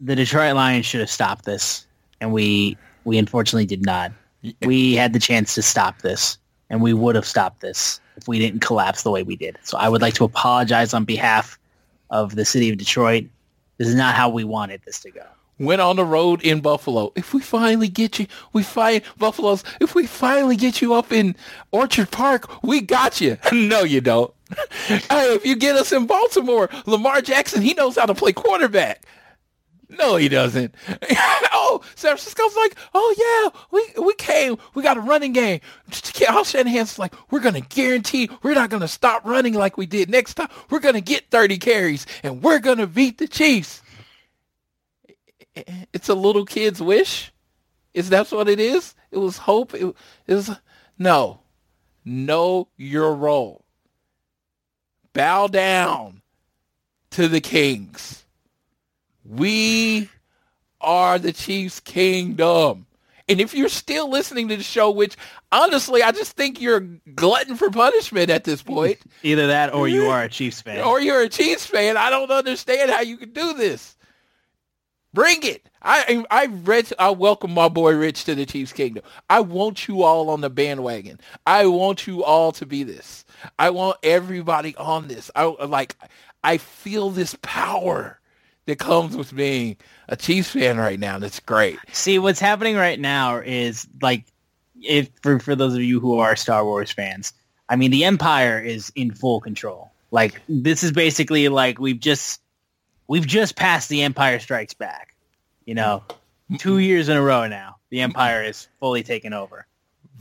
[0.00, 1.86] The Detroit Lions should have stopped this,
[2.20, 4.12] and we we unfortunately did not.
[4.62, 6.38] We had the chance to stop this,
[6.70, 9.58] and we would have stopped this if we didn't collapse the way we did.
[9.62, 11.58] So I would like to apologize on behalf
[12.10, 13.24] of the city of Detroit.
[13.78, 15.24] This is not how we wanted this to go.
[15.58, 17.12] went on the road in Buffalo.
[17.16, 19.64] If we finally get you, we find Buffalo's.
[19.80, 21.36] If we finally get you up in
[21.72, 23.38] Orchard Park, we got you.
[23.52, 24.32] no, you don't.
[24.86, 29.02] hey, if you get us in Baltimore, Lamar Jackson, he knows how to play quarterback.
[29.88, 30.74] No, he doesn't.
[31.52, 33.14] oh, San Francisco's like, oh
[33.52, 35.60] yeah, we we came, we got a running game.
[36.28, 40.34] Al Shanahan's like, we're gonna guarantee we're not gonna stop running like we did next
[40.34, 40.48] time.
[40.70, 43.82] We're gonna get 30 carries and we're gonna beat the Chiefs.
[45.92, 47.32] It's a little kid's wish.
[47.94, 48.94] Is that what it is?
[49.10, 49.72] It was hope.
[49.72, 49.94] It,
[50.26, 50.50] it was
[50.98, 51.40] no.
[52.04, 53.64] Know your role.
[55.14, 56.20] Bow down
[57.12, 58.25] to the kings.
[59.28, 60.08] We
[60.80, 62.86] are the Chiefs' kingdom.
[63.28, 65.16] And if you're still listening to the show, which
[65.50, 66.80] honestly, I just think you're
[67.14, 68.98] glutton for punishment at this point.
[69.24, 70.84] Either that or you are a Chiefs fan.
[70.84, 71.96] Or you're a Chiefs fan.
[71.96, 73.96] I don't understand how you can do this.
[75.12, 75.68] Bring it.
[75.82, 79.02] I I read I welcome my boy Rich to the Chiefs kingdom.
[79.30, 81.18] I want you all on the bandwagon.
[81.46, 83.24] I want you all to be this.
[83.58, 85.30] I want everybody on this.
[85.34, 85.96] I like
[86.44, 88.20] I feel this power
[88.66, 89.76] that comes with being
[90.08, 91.18] a Chiefs fan right now.
[91.18, 91.78] That's great.
[91.92, 94.24] See, what's happening right now is like,
[94.82, 97.32] if for for those of you who are Star Wars fans,
[97.68, 99.90] I mean, the Empire is in full control.
[100.10, 102.40] Like, this is basically like we've just
[103.08, 105.14] we've just passed the Empire Strikes Back.
[105.64, 106.04] You know,
[106.58, 106.80] two mm-hmm.
[106.80, 109.66] years in a row now, the Empire is fully taken over.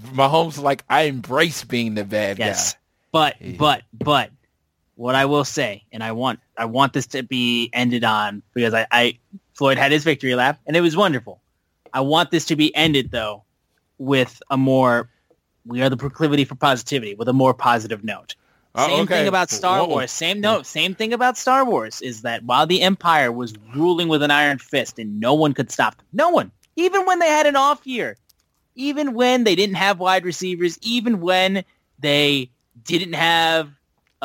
[0.07, 2.73] Mahomes like I embrace being the bad yes.
[2.73, 2.79] guy.
[3.11, 4.31] But but but
[4.95, 8.73] what I will say, and I want I want this to be ended on because
[8.73, 9.19] I, I
[9.53, 11.41] Floyd had his victory lap and it was wonderful.
[11.93, 13.43] I want this to be ended though
[13.97, 15.09] with a more
[15.65, 18.35] we are the proclivity for positivity with a more positive note.
[18.77, 19.19] Oh, Same okay.
[19.19, 19.87] thing about Star Whoa.
[19.87, 20.11] Wars.
[20.11, 20.65] Same note.
[20.65, 24.57] Same thing about Star Wars is that while the Empire was ruling with an iron
[24.57, 27.87] fist and no one could stop them, no one, even when they had an off
[27.87, 28.17] year,
[28.75, 31.63] even when they didn't have wide receivers, even when
[31.99, 32.49] they
[32.83, 33.71] didn't have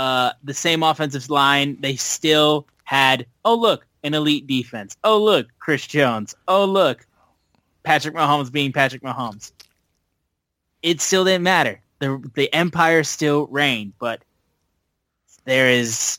[0.00, 4.96] uh, the same offensive line, they still had, oh, look, an elite defense.
[5.04, 6.34] Oh, look, Chris Jones.
[6.48, 7.06] Oh, look,
[7.82, 9.52] Patrick Mahomes being Patrick Mahomes.
[10.82, 11.82] It still didn't matter.
[11.98, 14.22] The, the Empire still reigned, but
[15.44, 16.18] there is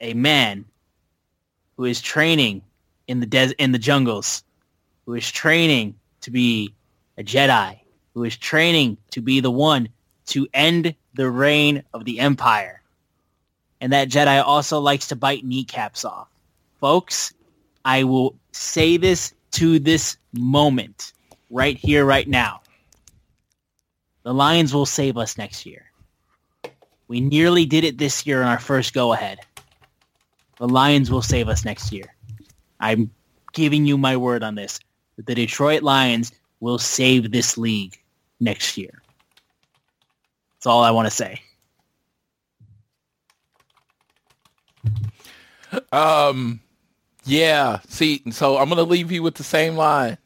[0.00, 0.64] a man
[1.76, 2.62] who is training
[3.08, 4.42] in the des- in the jungles,
[5.04, 6.72] who is training to be
[7.18, 7.78] a Jedi,
[8.14, 9.90] who is training to be the one
[10.26, 12.82] to end the reign of the Empire.
[13.80, 16.28] And that Jedi also likes to bite kneecaps off.
[16.80, 17.34] Folks,
[17.84, 21.12] I will say this to this moment,
[21.50, 22.60] right here, right now.
[24.22, 25.90] The Lions will save us next year.
[27.08, 29.40] We nearly did it this year on our first go-ahead.
[30.58, 32.14] The Lions will save us next year.
[32.78, 33.10] I'm
[33.52, 34.78] giving you my word on this.
[35.16, 38.00] That the Detroit Lions will save this league
[38.38, 39.01] next year.
[40.62, 41.42] That's all I want to say.
[45.90, 46.60] Um,
[47.24, 47.80] yeah.
[47.88, 50.18] See, so I'm gonna leave you with the same line.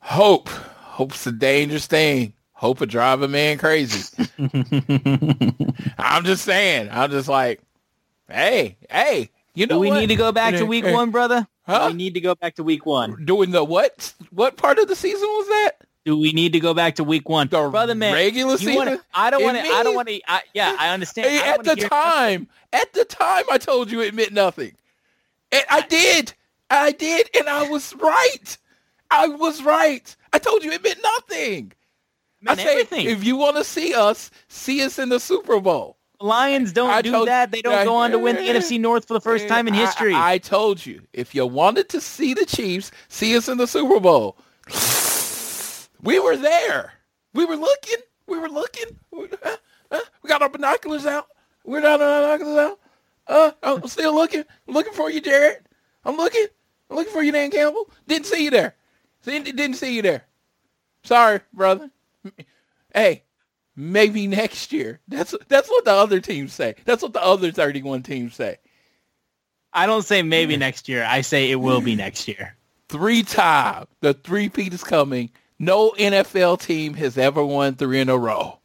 [0.00, 2.34] Hope, hope's a dangerous thing.
[2.52, 4.28] Hope will drive a man crazy.
[5.98, 6.90] I'm just saying.
[6.92, 7.62] I'm just like,
[8.28, 10.00] hey, hey, you know Do we what?
[10.00, 11.48] need to go back to week one, brother?
[11.62, 11.86] Huh?
[11.88, 13.24] We need to go back to week one?
[13.24, 14.12] Doing the what?
[14.30, 15.77] What part of the season was that?
[16.08, 17.94] Do we need to go back to week one, The brother?
[17.94, 19.04] Man, regular you wanna- season?
[19.12, 19.62] I don't want to.
[19.62, 20.18] I don't want to.
[20.54, 21.28] Yeah, I understand.
[21.28, 24.72] Hey, I at the time, at the time, I told you it meant nothing.
[25.52, 26.32] And I did.
[26.70, 28.56] I did, and I was right.
[29.10, 30.16] I was right.
[30.32, 31.72] I told you it meant nothing.
[32.46, 33.04] I said, everything.
[33.06, 35.98] if you want to see us, see us in the Super Bowl.
[36.22, 37.50] Lions don't I do told- that.
[37.50, 39.74] They don't I- go on to win the NFC North for the first time in
[39.74, 40.14] history.
[40.14, 43.66] I, I told you, if you wanted to see the Chiefs, see us in the
[43.66, 44.38] Super Bowl.
[46.02, 46.92] We were there.
[47.34, 47.98] We were looking.
[48.26, 48.98] We were looking.
[49.10, 49.56] We, uh,
[49.90, 51.26] uh, we got our binoculars out.
[51.64, 52.80] We're not our binoculars out.
[53.26, 54.44] Uh, I'm still looking.
[54.66, 55.60] I'm looking for you, Jared.
[56.04, 56.46] I'm looking.
[56.90, 57.90] I'm looking for you, Dan Campbell.
[58.06, 58.74] Didn't see you there.
[59.24, 60.24] Didn't see you there.
[61.02, 61.90] Sorry, brother.
[62.94, 63.24] Hey,
[63.76, 65.00] maybe next year.
[65.08, 66.74] That's that's what the other teams say.
[66.84, 68.58] That's what the other 31 teams say.
[69.72, 71.04] I don't say maybe next year.
[71.04, 72.56] I say it will be next year.
[72.88, 73.86] Three time.
[74.00, 75.30] The three-peat is coming.
[75.58, 78.60] No NFL team has ever won three in a row.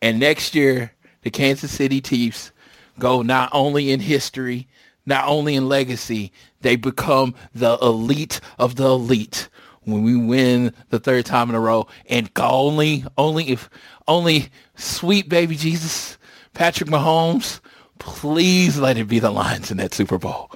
[0.00, 2.52] And next year, the Kansas City Chiefs
[2.98, 4.66] go not only in history,
[5.04, 6.32] not only in legacy,
[6.62, 9.48] they become the elite of the elite
[9.82, 11.86] when we win the third time in a row.
[12.08, 13.68] And only, only if,
[14.08, 16.16] only sweet baby Jesus,
[16.54, 17.60] Patrick Mahomes,
[18.00, 20.50] please let it be the Lions in that Super Bowl.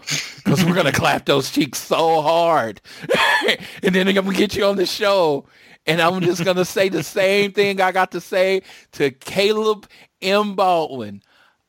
[0.44, 2.80] because we're gonna clap those cheeks so hard,
[3.82, 5.46] and then I'm gonna get you on the show,
[5.86, 8.62] and I'm just gonna say the same thing I got to say
[8.92, 9.86] to Caleb
[10.20, 10.56] M.
[10.56, 11.22] Baldwin.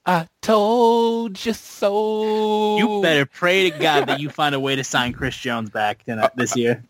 [0.07, 2.77] I told you so.
[2.77, 6.03] You better pray to God that you find a way to sign Chris Jones back
[6.03, 6.83] tonight, uh, this year.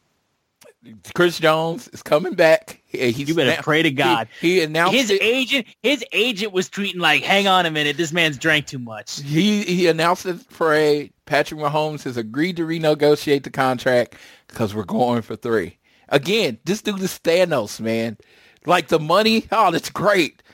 [1.14, 2.82] Chris Jones is coming back.
[2.88, 4.28] He's You better now- pray to God.
[4.40, 5.22] He, he announced His it.
[5.22, 9.22] agent, his agent was tweeting like, "Hang on a minute, this man's drank too much."
[9.22, 11.12] He he announced the parade.
[11.26, 14.16] Patrick Mahomes has agreed to renegotiate the contract
[14.48, 15.78] because we're going for three.
[16.10, 18.18] Again, this dude is Thanos, man.
[18.68, 20.42] Like the money, oh, that's great.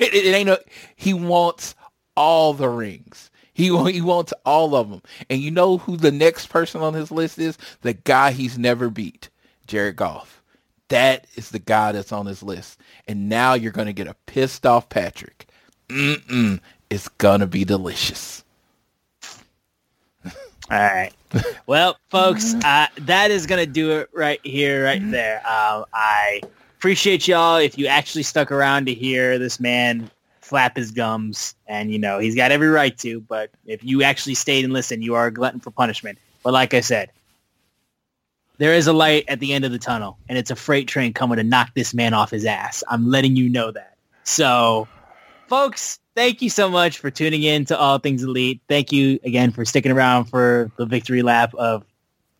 [0.00, 0.60] It, it ain't a.
[0.96, 1.74] He wants
[2.16, 3.30] all the rings.
[3.52, 5.02] He he wants all of them.
[5.28, 7.58] And you know who the next person on his list is?
[7.82, 9.28] The guy he's never beat,
[9.66, 10.42] Jared Goff.
[10.88, 12.78] That is the guy that's on his list.
[13.08, 15.48] And now you're going to get a pissed off Patrick.
[15.88, 16.60] Mm-mm.
[16.90, 18.44] It's going to be delicious.
[20.70, 21.12] All right.
[21.66, 25.38] Well, folks, uh, that is going to do it right here, right there.
[25.38, 26.40] Um, I
[26.78, 30.10] appreciate y'all if you actually stuck around to hear this man
[30.40, 31.54] flap his gums.
[31.66, 33.20] And, you know, he's got every right to.
[33.20, 36.18] But if you actually stayed and listened, you are a glutton for punishment.
[36.42, 37.10] But like I said,
[38.58, 41.12] there is a light at the end of the tunnel, and it's a freight train
[41.12, 42.84] coming to knock this man off his ass.
[42.88, 43.96] I'm letting you know that.
[44.24, 44.86] So,
[45.48, 48.60] folks, thank you so much for tuning in to All Things Elite.
[48.68, 51.84] Thank you again for sticking around for the victory lap of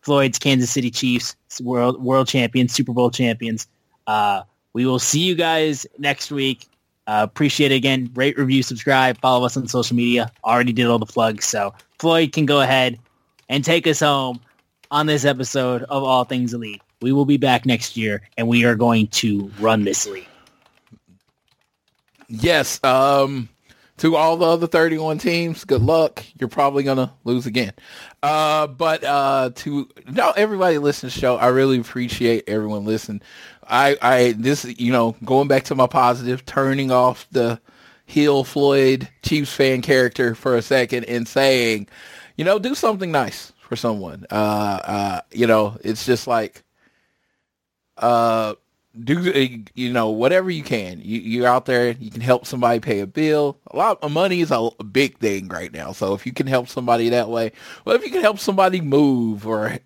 [0.01, 3.67] Floyd's Kansas City Chiefs, world world champions, Super Bowl champions.
[4.07, 4.43] Uh,
[4.73, 6.67] we will see you guys next week.
[7.07, 8.09] Uh, appreciate it again.
[8.15, 10.31] Rate, review, subscribe, follow us on social media.
[10.43, 12.97] Already did all the plugs, so Floyd can go ahead
[13.49, 14.39] and take us home
[14.95, 16.81] on this episode of All Things Elite.
[17.01, 20.25] We will be back next year, and we are going to run this league.
[22.29, 22.81] Yes.
[22.81, 23.49] Um,
[23.97, 26.23] to all the other 31 teams, good luck.
[26.39, 27.73] You're probably going to lose again.
[28.23, 31.35] Uh, but uh, to no, everybody listen to the show.
[31.35, 33.21] I really appreciate everyone listening.
[33.67, 37.59] I, I, this, you know, going back to my positive, turning off the
[38.05, 41.89] heel Floyd Chiefs fan character for a second and saying,
[42.37, 44.25] you know, do something nice for someone.
[44.31, 46.63] Uh, uh, you know, it's just like,
[47.97, 48.55] uh,
[48.97, 51.01] do you know whatever you can.
[51.03, 53.59] You, you're out there you can help somebody pay a bill.
[53.67, 55.91] A lot of money is a, big thing right now.
[55.91, 57.51] So if you can help somebody that way
[57.83, 59.79] well if you can help somebody move or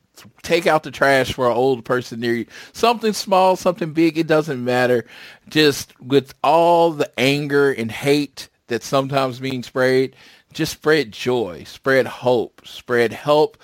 [0.43, 4.27] take out the trash for an old person near you something small something big it
[4.27, 5.05] doesn't matter.
[5.49, 10.15] Just with all the anger and hate that's sometimes being sprayed
[10.53, 13.57] just spread joy spread hope spread help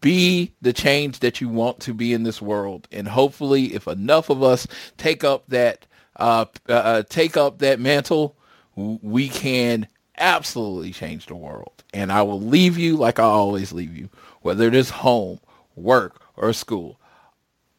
[0.00, 2.88] be the change that you want to be in this world.
[2.90, 5.86] And hopefully if enough of us take up that
[6.16, 8.36] uh, uh take up that mantle
[8.74, 9.86] we can
[10.16, 11.84] absolutely change the world.
[11.94, 14.08] And i will leave you like i always leave you
[14.42, 15.40] whether it is home
[15.76, 17.00] work or school.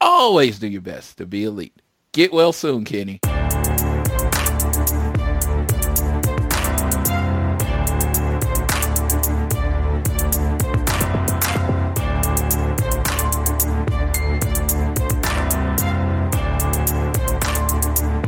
[0.01, 1.81] Always do your best to be elite.
[2.13, 3.19] Get well soon kenny